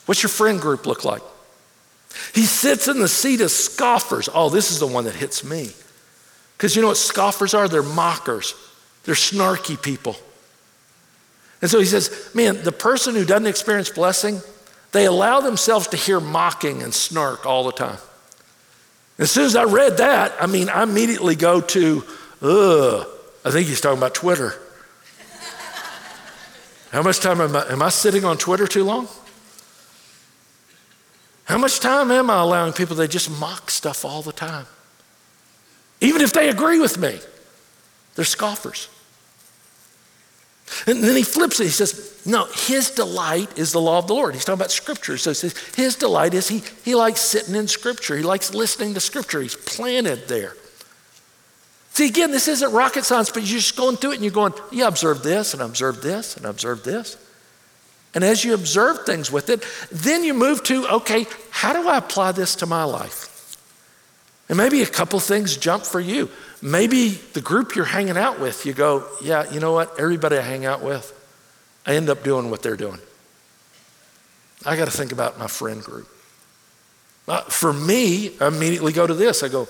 What's 0.07 0.24
your 0.24 0.30
friend 0.30 0.61
group 0.61 0.86
look 0.86 1.05
like? 1.05 1.22
He 2.34 2.44
sits 2.44 2.88
in 2.88 2.98
the 3.00 3.09
seat 3.09 3.40
of 3.40 3.50
scoffers. 3.50 4.28
Oh, 4.32 4.48
this 4.48 4.70
is 4.70 4.80
the 4.80 4.86
one 4.86 5.04
that 5.04 5.14
hits 5.14 5.44
me. 5.44 5.70
Because 6.56 6.74
you 6.74 6.82
know 6.82 6.88
what 6.88 6.96
scoffers 6.96 7.54
are? 7.54 7.68
They're 7.68 7.82
mockers, 7.82 8.54
they're 9.04 9.14
snarky 9.14 9.80
people. 9.80 10.16
And 11.61 11.70
so 11.70 11.80
he 11.80 11.86
says, 11.86 12.30
man, 12.34 12.62
the 12.62 12.72
person 12.72 13.14
who 13.14 13.24
doesn't 13.24 13.46
experience 13.46 13.90
blessing, 13.90 14.40
they 14.92 15.06
allow 15.06 15.40
themselves 15.40 15.88
to 15.88 15.96
hear 15.96 16.20
mocking 16.20 16.82
and 16.82 16.94
snark 16.94 17.46
all 17.46 17.64
the 17.64 17.72
time. 17.72 17.98
As 19.18 19.30
soon 19.32 19.44
as 19.44 19.56
I 19.56 19.64
read 19.64 19.96
that, 19.96 20.32
I 20.40 20.46
mean, 20.46 20.68
I 20.68 20.84
immediately 20.84 21.34
go 21.34 21.61
to, 21.61 22.04
ugh, 22.40 23.06
I 23.44 23.50
think 23.50 23.66
he's 23.66 23.80
talking 23.80 23.98
about 23.98 24.14
Twitter. 24.14 24.54
How 26.92 27.02
much 27.02 27.18
time 27.18 27.40
am 27.40 27.56
I, 27.56 27.66
am 27.72 27.82
I 27.82 27.88
sitting 27.88 28.24
on 28.24 28.38
Twitter 28.38 28.68
too 28.68 28.84
long? 28.84 29.09
How 31.49 31.57
much 31.57 31.80
time 31.80 32.11
am 32.11 32.28
I 32.28 32.40
allowing 32.40 32.74
people 32.74 32.94
that 32.96 33.09
just 33.09 33.30
mock 33.40 33.70
stuff 33.70 34.05
all 34.05 34.20
the 34.20 34.32
time? 34.32 34.66
Even 35.99 36.20
if 36.20 36.34
they 36.34 36.51
agree 36.51 36.78
with 36.78 36.99
me, 36.99 37.18
they're 38.14 38.26
scoffers. 38.26 38.90
And 40.86 41.03
then 41.03 41.16
he 41.16 41.22
flips 41.22 41.59
it. 41.59 41.64
He 41.64 41.70
says, 41.70 42.20
No, 42.26 42.44
his 42.44 42.90
delight 42.90 43.57
is 43.57 43.72
the 43.72 43.80
law 43.80 43.96
of 43.96 44.07
the 44.07 44.14
Lord. 44.14 44.34
He's 44.34 44.44
talking 44.44 44.61
about 44.61 44.70
scripture. 44.70 45.16
So 45.16 45.30
he 45.30 45.34
says, 45.34 45.57
His 45.74 45.96
delight 45.96 46.34
is 46.34 46.49
he, 46.49 46.62
he 46.84 46.94
likes 46.94 47.22
sitting 47.22 47.55
in 47.55 47.66
scripture. 47.66 48.14
He 48.14 48.22
likes 48.22 48.53
listening 48.53 48.92
to 48.92 49.01
scripture. 49.01 49.40
He's 49.40 49.57
planted 49.57 50.28
there. 50.28 50.55
See, 51.92 52.09
again, 52.09 52.30
this 52.30 52.46
isn't 52.46 52.72
rocket 52.72 53.07
science, 53.07 53.30
but 53.30 53.42
you're 53.44 53.59
just 53.59 53.74
going 53.74 53.96
through 53.96 54.11
it 54.11 54.14
and 54.16 54.24
you're 54.24 54.32
going, 54.34 54.53
Yeah, 54.70 54.88
observe 54.88 55.22
this 55.22 55.55
and 55.55 55.62
observe 55.62 56.03
this 56.03 56.36
and 56.36 56.44
observe 56.44 56.84
this. 56.84 57.16
And 58.14 58.24
as 58.24 58.44
you 58.44 58.54
observe 58.54 59.04
things 59.04 59.30
with 59.30 59.50
it, 59.50 59.64
then 59.92 60.24
you 60.24 60.34
move 60.34 60.62
to, 60.64 60.86
okay, 60.88 61.26
how 61.50 61.72
do 61.72 61.88
I 61.88 61.98
apply 61.98 62.32
this 62.32 62.56
to 62.56 62.66
my 62.66 62.84
life? 62.84 63.56
And 64.48 64.56
maybe 64.56 64.82
a 64.82 64.86
couple 64.86 65.20
things 65.20 65.56
jump 65.56 65.84
for 65.84 66.00
you. 66.00 66.30
Maybe 66.62 67.11
the 67.11 67.40
group 67.40 67.74
you're 67.74 67.84
hanging 67.84 68.16
out 68.16 68.40
with, 68.40 68.64
you 68.64 68.72
go, 68.72 69.06
yeah, 69.22 69.50
you 69.52 69.61
know 69.61 69.72
what? 69.72 70.00
Everybody 70.00 70.38
I 70.38 70.42
hang 70.42 70.64
out 70.64 70.82
with, 70.82 71.12
I 71.86 71.94
end 71.94 72.09
up 72.09 72.24
doing 72.24 72.50
what 72.50 72.62
they're 72.62 72.76
doing. 72.76 72.98
I 74.64 74.74
got 74.74 74.86
to 74.86 74.90
think 74.90 75.12
about 75.12 75.38
my 75.38 75.46
friend 75.46 75.82
group. 75.82 76.09
Uh, 77.28 77.42
for 77.42 77.72
me, 77.72 78.32
I 78.40 78.48
immediately 78.48 78.92
go 78.92 79.06
to 79.06 79.14
this. 79.14 79.42
I 79.42 79.48
go, 79.48 79.68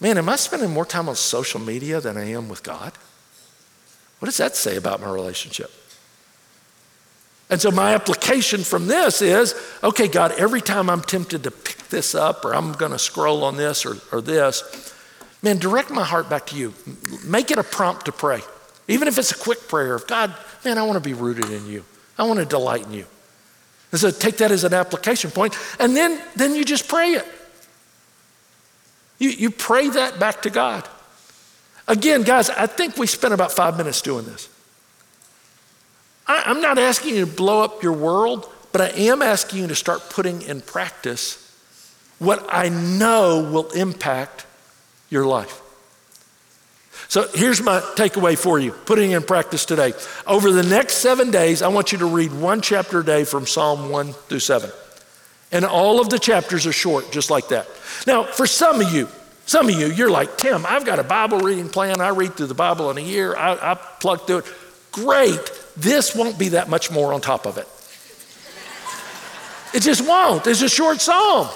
man, 0.00 0.18
am 0.18 0.28
I 0.28 0.36
spending 0.36 0.70
more 0.70 0.86
time 0.86 1.08
on 1.08 1.16
social 1.16 1.60
media 1.60 2.00
than 2.00 2.16
I 2.16 2.26
am 2.30 2.48
with 2.48 2.62
God? 2.62 2.92
What 4.20 4.26
does 4.26 4.36
that 4.36 4.54
say 4.54 4.76
about 4.76 5.00
my 5.00 5.10
relationship? 5.10 5.70
And 7.48 7.60
so 7.60 7.70
my 7.70 7.94
application 7.94 8.62
from 8.62 8.86
this 8.88 9.22
is 9.22 9.54
okay, 9.82 10.08
God, 10.08 10.32
every 10.32 10.60
time 10.60 10.90
I'm 10.90 11.02
tempted 11.02 11.44
to 11.44 11.50
pick 11.50 11.76
this 11.88 12.14
up 12.14 12.44
or 12.44 12.54
I'm 12.54 12.72
going 12.72 12.92
to 12.92 12.98
scroll 12.98 13.44
on 13.44 13.56
this 13.56 13.86
or, 13.86 13.96
or 14.10 14.20
this, 14.20 14.92
man, 15.42 15.58
direct 15.58 15.90
my 15.90 16.04
heart 16.04 16.28
back 16.28 16.46
to 16.46 16.56
you. 16.56 16.74
Make 17.24 17.50
it 17.50 17.58
a 17.58 17.62
prompt 17.62 18.06
to 18.06 18.12
pray. 18.12 18.40
Even 18.88 19.06
if 19.08 19.18
it's 19.18 19.30
a 19.30 19.38
quick 19.38 19.68
prayer 19.68 19.94
of 19.94 20.06
God, 20.06 20.34
man, 20.64 20.78
I 20.78 20.82
want 20.82 21.02
to 21.02 21.08
be 21.08 21.14
rooted 21.14 21.50
in 21.50 21.66
you. 21.66 21.84
I 22.18 22.24
want 22.24 22.40
to 22.40 22.46
delight 22.46 22.86
in 22.86 22.92
you. 22.92 23.06
And 23.92 24.00
so 24.00 24.10
take 24.10 24.38
that 24.38 24.50
as 24.50 24.64
an 24.64 24.74
application 24.74 25.30
point, 25.30 25.56
and 25.78 25.96
then, 25.96 26.20
then 26.34 26.54
you 26.54 26.64
just 26.64 26.88
pray 26.88 27.12
it. 27.12 27.24
You, 29.18 29.30
you 29.30 29.50
pray 29.50 29.88
that 29.88 30.18
back 30.18 30.42
to 30.42 30.50
God. 30.50 30.88
Again, 31.88 32.22
guys, 32.22 32.50
I 32.50 32.66
think 32.66 32.96
we 32.96 33.06
spent 33.06 33.32
about 33.32 33.52
five 33.52 33.76
minutes 33.76 34.02
doing 34.02 34.24
this. 34.24 34.48
I, 36.26 36.44
I'm 36.46 36.60
not 36.60 36.78
asking 36.78 37.14
you 37.14 37.26
to 37.26 37.32
blow 37.32 37.62
up 37.62 37.82
your 37.82 37.92
world, 37.92 38.50
but 38.72 38.80
I 38.80 38.88
am 38.88 39.22
asking 39.22 39.60
you 39.60 39.66
to 39.68 39.74
start 39.74 40.10
putting 40.10 40.42
in 40.42 40.60
practice 40.60 41.42
what 42.18 42.46
I 42.50 42.68
know 42.68 43.50
will 43.50 43.70
impact 43.70 44.46
your 45.10 45.26
life. 45.26 45.62
So 47.08 47.28
here's 47.34 47.62
my 47.62 47.80
takeaway 47.94 48.36
for 48.36 48.58
you, 48.58 48.72
putting 48.72 49.12
in 49.12 49.22
practice 49.22 49.64
today. 49.64 49.92
Over 50.26 50.50
the 50.50 50.62
next 50.62 50.94
seven 50.94 51.30
days, 51.30 51.62
I 51.62 51.68
want 51.68 51.92
you 51.92 51.98
to 51.98 52.06
read 52.06 52.32
one 52.32 52.60
chapter 52.60 53.00
a 53.00 53.04
day 53.04 53.24
from 53.24 53.46
Psalm 53.46 53.90
1 53.90 54.12
through 54.12 54.40
7. 54.40 54.70
And 55.52 55.64
all 55.64 56.00
of 56.00 56.08
the 56.08 56.18
chapters 56.18 56.66
are 56.66 56.72
short, 56.72 57.12
just 57.12 57.30
like 57.30 57.48
that. 57.48 57.68
Now, 58.06 58.24
for 58.24 58.46
some 58.46 58.80
of 58.80 58.92
you, 58.92 59.08
some 59.44 59.68
of 59.68 59.78
you, 59.78 59.86
you're 59.86 60.10
like, 60.10 60.36
Tim, 60.36 60.66
I've 60.66 60.84
got 60.84 60.98
a 60.98 61.04
Bible 61.04 61.38
reading 61.38 61.68
plan. 61.68 62.00
I 62.00 62.08
read 62.08 62.34
through 62.34 62.48
the 62.48 62.54
Bible 62.54 62.90
in 62.90 62.98
a 62.98 63.02
year. 63.02 63.36
I, 63.36 63.72
I 63.72 63.74
plug 63.74 64.26
through 64.26 64.38
it. 64.38 64.52
Great. 64.90 65.38
This 65.76 66.14
won't 66.14 66.38
be 66.38 66.50
that 66.50 66.68
much 66.68 66.90
more 66.90 67.12
on 67.12 67.20
top 67.20 67.46
of 67.46 67.58
it. 67.58 67.68
It 69.74 69.82
just 69.82 70.06
won't. 70.06 70.46
It's 70.46 70.62
a 70.62 70.68
short 70.68 71.00
psalm. 71.00 71.48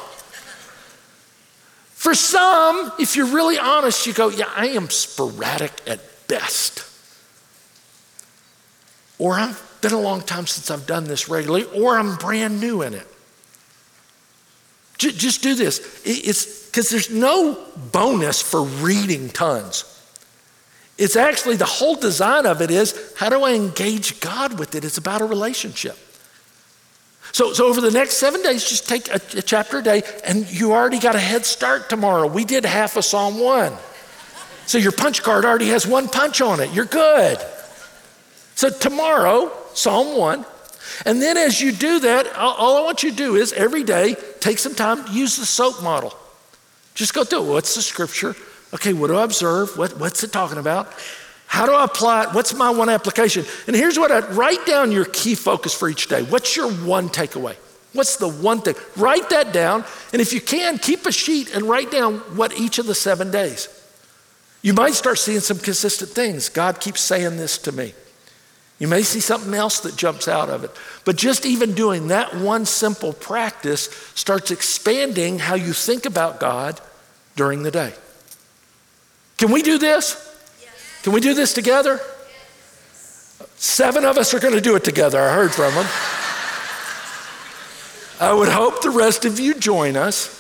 For 1.95 2.15
some, 2.15 2.93
if 2.99 3.17
you're 3.17 3.27
really 3.27 3.59
honest, 3.59 4.07
you 4.07 4.13
go, 4.13 4.29
yeah, 4.29 4.51
I 4.55 4.69
am 4.69 4.91
sporadic 4.91 5.73
at 5.87 6.01
best. 6.29 6.85
Or 9.19 9.35
I've 9.35 9.79
been 9.81 9.93
a 9.93 10.01
long 10.01 10.23
time 10.23 10.47
since 10.47 10.71
I've 10.71 10.87
done 10.87 11.05
this 11.05 11.29
regularly, 11.29 11.65
or 11.75 11.99
I'm 11.99 12.17
brand 12.17 12.61
new 12.61 12.83
in 12.83 12.95
it. 12.95 13.07
J- 14.99 15.13
just 15.13 15.43
do 15.43 15.55
this. 15.55 16.01
It's 16.05 16.67
because 16.67 16.91
there's 16.91 17.11
no 17.11 17.59
bonus 17.93 18.41
for 18.41 18.63
reading 18.63 19.29
tons. 19.29 19.85
It's 21.01 21.17
actually 21.17 21.57
the 21.57 21.65
whole 21.65 21.95
design 21.95 22.45
of 22.45 22.61
it 22.61 22.71
is 22.71 23.15
how 23.17 23.31
do 23.31 23.43
I 23.43 23.55
engage 23.55 24.21
God 24.21 24.59
with 24.59 24.75
it? 24.75 24.85
It's 24.85 24.99
about 24.99 25.23
a 25.23 25.25
relationship. 25.25 25.97
So, 27.33 27.55
so 27.55 27.69
over 27.69 27.81
the 27.81 27.91
next 27.91 28.19
seven 28.19 28.43
days, 28.43 28.69
just 28.69 28.87
take 28.87 29.09
a, 29.09 29.19
a 29.39 29.41
chapter 29.41 29.79
a 29.79 29.83
day, 29.83 30.03
and 30.27 30.47
you 30.51 30.73
already 30.73 30.99
got 30.99 31.15
a 31.15 31.19
head 31.19 31.47
start 31.47 31.89
tomorrow. 31.89 32.27
We 32.27 32.45
did 32.45 32.67
half 32.67 32.99
of 32.99 33.07
Psalm 33.07 33.41
1. 33.41 33.73
So 34.67 34.77
your 34.77 34.93
punch 34.93 35.23
card 35.23 35.47
already 35.47 35.69
has 35.69 35.87
one 35.87 36.07
punch 36.07 36.43
on 36.43 36.61
it. 36.61 36.71
You're 36.75 36.85
good. 36.85 37.39
So 38.55 38.69
tomorrow, 38.69 39.51
Psalm 39.73 40.19
1. 40.19 40.45
And 41.07 41.23
then 41.23 41.39
as 41.39 41.63
you 41.63 41.73
do 41.73 42.01
that, 42.01 42.37
all 42.37 42.77
I 42.77 42.83
want 42.83 43.03
you 43.03 43.11
to 43.11 43.17
do 43.17 43.37
is 43.37 43.55
every 43.55 43.85
day 43.85 44.17
take 44.41 44.59
some 44.59 44.75
time, 44.75 45.03
use 45.11 45.39
the 45.39 45.47
SOAP 45.47 45.83
model. 45.83 46.15
Just 46.95 47.15
go 47.15 47.25
through 47.25 47.45
it. 47.45 47.49
What's 47.49 47.75
the 47.75 47.81
scripture? 47.81 48.37
Okay, 48.73 48.93
what 48.93 49.09
do 49.09 49.17
I 49.17 49.25
observe? 49.25 49.77
What, 49.77 49.99
what's 49.99 50.23
it 50.23 50.33
talking 50.33 50.59
about? 50.59 50.93
How 51.47 51.67
do 51.67 51.73
I 51.73 51.85
apply 51.85 52.25
it? 52.25 52.29
What's 52.33 52.55
my 52.55 52.71
one 52.71 52.89
application? 52.89 53.45
And 53.67 53.75
here's 53.75 53.99
what 53.99 54.13
I 54.13 54.21
write 54.31 54.65
down 54.67 54.93
your 54.93 55.05
key 55.05 55.35
focus 55.35 55.75
for 55.75 55.89
each 55.89 56.07
day. 56.07 56.23
What's 56.23 56.55
your 56.55 56.71
one 56.71 57.09
takeaway? 57.09 57.57
What's 57.93 58.17
the 58.17 58.29
one 58.29 58.61
thing? 58.61 58.77
Write 58.97 59.31
that 59.31 59.53
down. 59.53 59.85
And 60.13 60.23
if 60.23 60.33
you 60.33 60.41
can, 60.41 60.79
keep 60.79 61.07
a 61.07 61.13
sheet 61.13 61.53
and 61.53 61.65
write 61.65 61.91
down 61.91 62.19
what 62.37 62.57
each 62.57 62.79
of 62.79 62.87
the 62.87 62.95
seven 62.95 63.33
days. 63.33 63.69
You 64.63 64.75
might 64.75 64.95
start 64.95 65.19
seeing 65.19 65.41
some 65.41 65.59
consistent 65.59 66.11
things. 66.11 66.49
God 66.49 66.81
keeps 66.81 67.01
saying 67.01 67.37
this 67.37 67.59
to 67.59 67.73
me. 67.73 67.95
You 68.79 68.87
may 68.87 69.03
see 69.03 69.21
something 69.21 69.53
else 69.53 69.81
that 69.81 69.97
jumps 69.97 70.29
out 70.29 70.49
of 70.49 70.63
it. 70.63 70.71
But 71.05 71.17
just 71.17 71.45
even 71.45 71.75
doing 71.75 72.09
that 72.09 72.35
one 72.37 72.65
simple 72.65 73.13
practice 73.13 73.91
starts 74.15 74.53
expanding 74.53 75.41
how 75.41 75.57
you 75.57 75.73
think 75.73 76.07
about 76.07 76.39
God 76.39 76.81
during 77.35 77.65
the 77.65 77.71
day. 77.71 77.93
Can 79.41 79.51
we 79.51 79.63
do 79.63 79.79
this? 79.79 80.37
Can 81.03 81.15
we 81.15 81.21
do 81.23 81.33
this 81.33 81.55
together? 81.55 81.99
Seven 83.57 84.05
of 84.05 84.19
us 84.19 84.35
are 84.35 84.39
going 84.39 84.53
to 84.53 84.61
do 84.61 84.77
it 84.77 84.85
together. 84.85 85.19
I 85.19 85.33
heard 85.33 85.51
from 85.51 85.75
them. 85.75 85.87
I 88.21 88.35
would 88.35 88.51
hope 88.51 88.83
the 88.83 88.91
rest 88.91 89.25
of 89.25 89.41
you 89.41 89.55
join 89.55 89.97
us. 89.97 90.39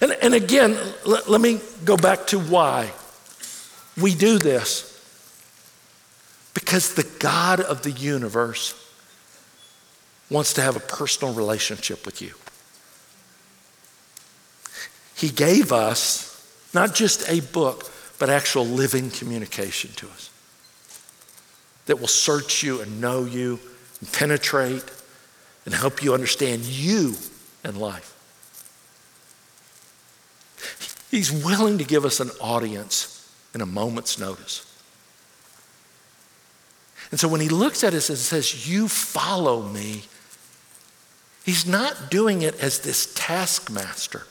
And, 0.00 0.12
and 0.22 0.32
again, 0.32 0.78
let, 1.04 1.28
let 1.28 1.42
me 1.42 1.60
go 1.84 1.98
back 1.98 2.26
to 2.28 2.38
why 2.38 2.90
we 4.00 4.14
do 4.14 4.38
this. 4.38 4.86
Because 6.54 6.94
the 6.94 7.06
God 7.18 7.60
of 7.60 7.82
the 7.82 7.90
universe 7.90 8.72
wants 10.30 10.54
to 10.54 10.62
have 10.62 10.76
a 10.76 10.80
personal 10.80 11.34
relationship 11.34 12.06
with 12.06 12.22
you. 12.22 12.32
He 15.14 15.28
gave 15.28 15.72
us 15.72 16.29
not 16.72 16.94
just 16.94 17.28
a 17.28 17.40
book, 17.40 17.90
but 18.18 18.30
actual 18.30 18.64
living 18.64 19.10
communication 19.10 19.90
to 19.96 20.06
us. 20.08 20.30
that 21.86 21.98
will 21.98 22.06
search 22.06 22.62
you 22.62 22.80
and 22.80 23.00
know 23.00 23.24
you 23.24 23.58
and 24.00 24.12
penetrate 24.12 24.84
and 25.64 25.74
help 25.74 26.04
you 26.04 26.14
understand 26.14 26.62
you 26.62 27.14
and 27.64 27.76
life. 27.76 28.16
He's 31.10 31.32
willing 31.32 31.78
to 31.78 31.84
give 31.84 32.04
us 32.04 32.20
an 32.20 32.30
audience 32.40 33.32
in 33.54 33.60
a 33.60 33.66
moment's 33.66 34.18
notice. 34.18 34.64
And 37.10 37.18
so 37.18 37.26
when 37.26 37.40
he 37.40 37.48
looks 37.48 37.82
at 37.82 37.94
us 37.94 38.08
and 38.08 38.18
says, 38.18 38.68
You 38.68 38.86
follow 38.86 39.62
me, 39.62 40.04
he's 41.44 41.66
not 41.66 42.10
doing 42.10 42.42
it 42.42 42.54
as 42.62 42.80
this 42.80 43.12
taskmaster 43.14 44.26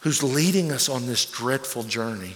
who's 0.00 0.22
leading 0.22 0.72
us 0.72 0.88
on 0.88 1.06
this 1.06 1.24
dreadful 1.24 1.82
journey. 1.82 2.34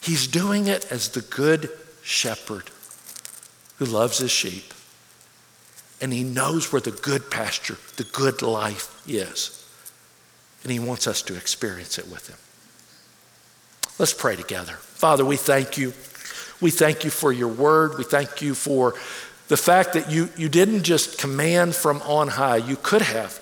He's 0.00 0.26
doing 0.26 0.66
it 0.66 0.90
as 0.90 1.08
the 1.08 1.22
good 1.22 1.70
shepherd 2.02 2.70
who 3.78 3.84
loves 3.84 4.18
his 4.18 4.30
sheep. 4.30 4.72
And 6.00 6.12
he 6.12 6.24
knows 6.24 6.72
where 6.72 6.80
the 6.80 6.90
good 6.90 7.30
pasture, 7.30 7.78
the 7.96 8.04
good 8.04 8.42
life 8.42 9.02
is. 9.08 9.64
And 10.62 10.72
he 10.72 10.78
wants 10.78 11.06
us 11.06 11.22
to 11.22 11.36
experience 11.36 11.98
it 11.98 12.08
with 12.08 12.28
him. 12.28 12.36
Let's 13.98 14.12
pray 14.12 14.36
together. 14.36 14.72
Father, 14.72 15.24
we 15.24 15.36
thank 15.36 15.78
you. 15.78 15.92
We 16.60 16.70
thank 16.70 17.04
you 17.04 17.10
for 17.10 17.32
your 17.32 17.48
word. 17.48 17.96
We 17.96 18.04
thank 18.04 18.42
you 18.42 18.54
for 18.54 18.94
the 19.48 19.56
fact 19.56 19.92
that 19.92 20.10
you, 20.10 20.30
you 20.36 20.48
didn't 20.48 20.82
just 20.82 21.18
command 21.18 21.74
from 21.74 22.02
on 22.02 22.28
high. 22.28 22.56
You 22.56 22.76
could 22.76 23.02
have. 23.02 23.40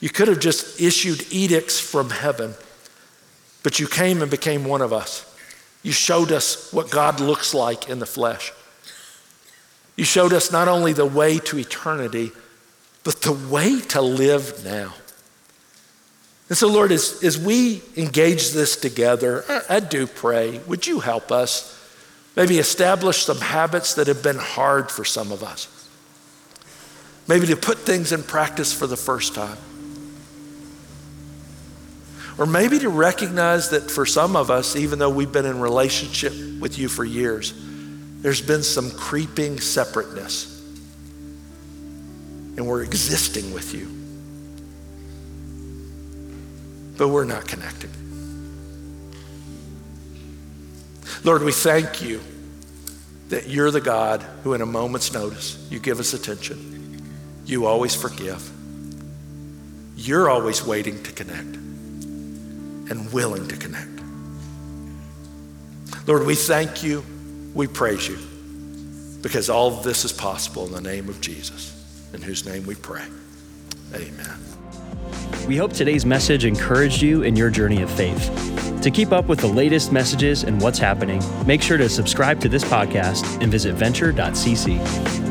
You 0.00 0.10
could 0.10 0.28
have 0.28 0.40
just 0.40 0.80
issued 0.80 1.24
edicts 1.32 1.78
from 1.80 2.10
heaven, 2.10 2.54
but 3.64 3.80
you 3.80 3.88
came 3.88 4.22
and 4.22 4.30
became 4.30 4.64
one 4.64 4.82
of 4.82 4.92
us. 4.92 5.26
You 5.82 5.90
showed 5.90 6.30
us 6.30 6.72
what 6.72 6.90
God 6.90 7.18
looks 7.18 7.52
like 7.52 7.88
in 7.88 7.98
the 7.98 8.06
flesh. 8.06 8.52
You 9.96 10.04
showed 10.04 10.32
us 10.32 10.52
not 10.52 10.68
only 10.68 10.92
the 10.92 11.06
way 11.06 11.38
to 11.40 11.58
eternity, 11.58 12.30
but 13.02 13.22
the 13.22 13.32
way 13.32 13.80
to 13.80 14.00
live 14.00 14.64
now. 14.64 14.94
And 16.48 16.58
so, 16.58 16.68
Lord, 16.68 16.92
as, 16.92 17.24
as 17.24 17.38
we 17.38 17.82
engage 17.96 18.50
this 18.50 18.76
together, 18.76 19.44
I, 19.48 19.76
I 19.76 19.80
do 19.80 20.06
pray, 20.06 20.58
would 20.66 20.86
you 20.86 21.00
help 21.00 21.32
us 21.32 21.70
maybe 22.36 22.58
establish 22.58 23.24
some 23.24 23.38
habits 23.38 23.94
that 23.94 24.08
have 24.08 24.22
been 24.22 24.38
hard 24.38 24.90
for 24.90 25.06
some 25.06 25.32
of 25.32 25.42
us? 25.42 25.70
Maybe 27.26 27.46
to 27.46 27.56
put 27.56 27.78
things 27.78 28.12
in 28.12 28.22
practice 28.22 28.74
for 28.74 28.86
the 28.86 28.96
first 28.96 29.34
time. 29.34 29.56
Or 32.36 32.46
maybe 32.46 32.78
to 32.80 32.88
recognize 32.88 33.70
that 33.70 33.90
for 33.90 34.04
some 34.04 34.34
of 34.34 34.50
us, 34.50 34.74
even 34.74 34.98
though 34.98 35.10
we've 35.10 35.30
been 35.30 35.46
in 35.46 35.60
relationship 35.60 36.32
with 36.60 36.78
you 36.78 36.88
for 36.88 37.04
years, 37.04 37.54
there's 38.22 38.40
been 38.40 38.62
some 38.62 38.90
creeping 38.90 39.60
separateness. 39.60 40.50
And 42.56 42.66
we're 42.66 42.82
existing 42.82 43.52
with 43.52 43.72
you. 43.74 43.86
But 46.96 47.08
we're 47.08 47.24
not 47.24 47.46
connected. 47.46 47.90
Lord, 51.22 51.42
we 51.42 51.52
thank 51.52 52.02
you 52.02 52.20
that 53.28 53.48
you're 53.48 53.70
the 53.70 53.80
God 53.80 54.22
who, 54.42 54.54
in 54.54 54.60
a 54.60 54.66
moment's 54.66 55.12
notice, 55.12 55.66
you 55.70 55.78
give 55.78 56.00
us 56.00 56.14
attention. 56.14 57.02
You 57.46 57.66
always 57.66 57.94
forgive. 57.94 58.50
You're 59.96 60.28
always 60.28 60.64
waiting 60.64 61.02
to 61.04 61.12
connect 61.12 61.63
and 62.90 63.12
willing 63.12 63.48
to 63.48 63.56
connect. 63.56 63.90
Lord, 66.06 66.26
we 66.26 66.34
thank 66.34 66.82
you. 66.82 67.04
We 67.54 67.66
praise 67.66 68.08
you 68.08 68.18
because 69.22 69.48
all 69.48 69.70
this 69.70 70.04
is 70.04 70.12
possible 70.12 70.66
in 70.66 70.72
the 70.72 70.80
name 70.80 71.08
of 71.08 71.20
Jesus, 71.20 71.72
in 72.12 72.20
whose 72.20 72.44
name 72.44 72.66
we 72.66 72.74
pray. 72.74 73.06
Amen. 73.94 74.38
We 75.46 75.56
hope 75.56 75.72
today's 75.72 76.04
message 76.04 76.44
encouraged 76.44 77.00
you 77.00 77.22
in 77.22 77.36
your 77.36 77.48
journey 77.50 77.80
of 77.82 77.90
faith. 77.90 78.30
To 78.82 78.90
keep 78.90 79.12
up 79.12 79.26
with 79.26 79.40
the 79.40 79.46
latest 79.46 79.92
messages 79.92 80.44
and 80.44 80.60
what's 80.60 80.78
happening, 80.78 81.22
make 81.46 81.62
sure 81.62 81.78
to 81.78 81.88
subscribe 81.88 82.40
to 82.40 82.50
this 82.50 82.64
podcast 82.64 83.40
and 83.42 83.50
visit 83.50 83.74
venture.cc. 83.74 85.23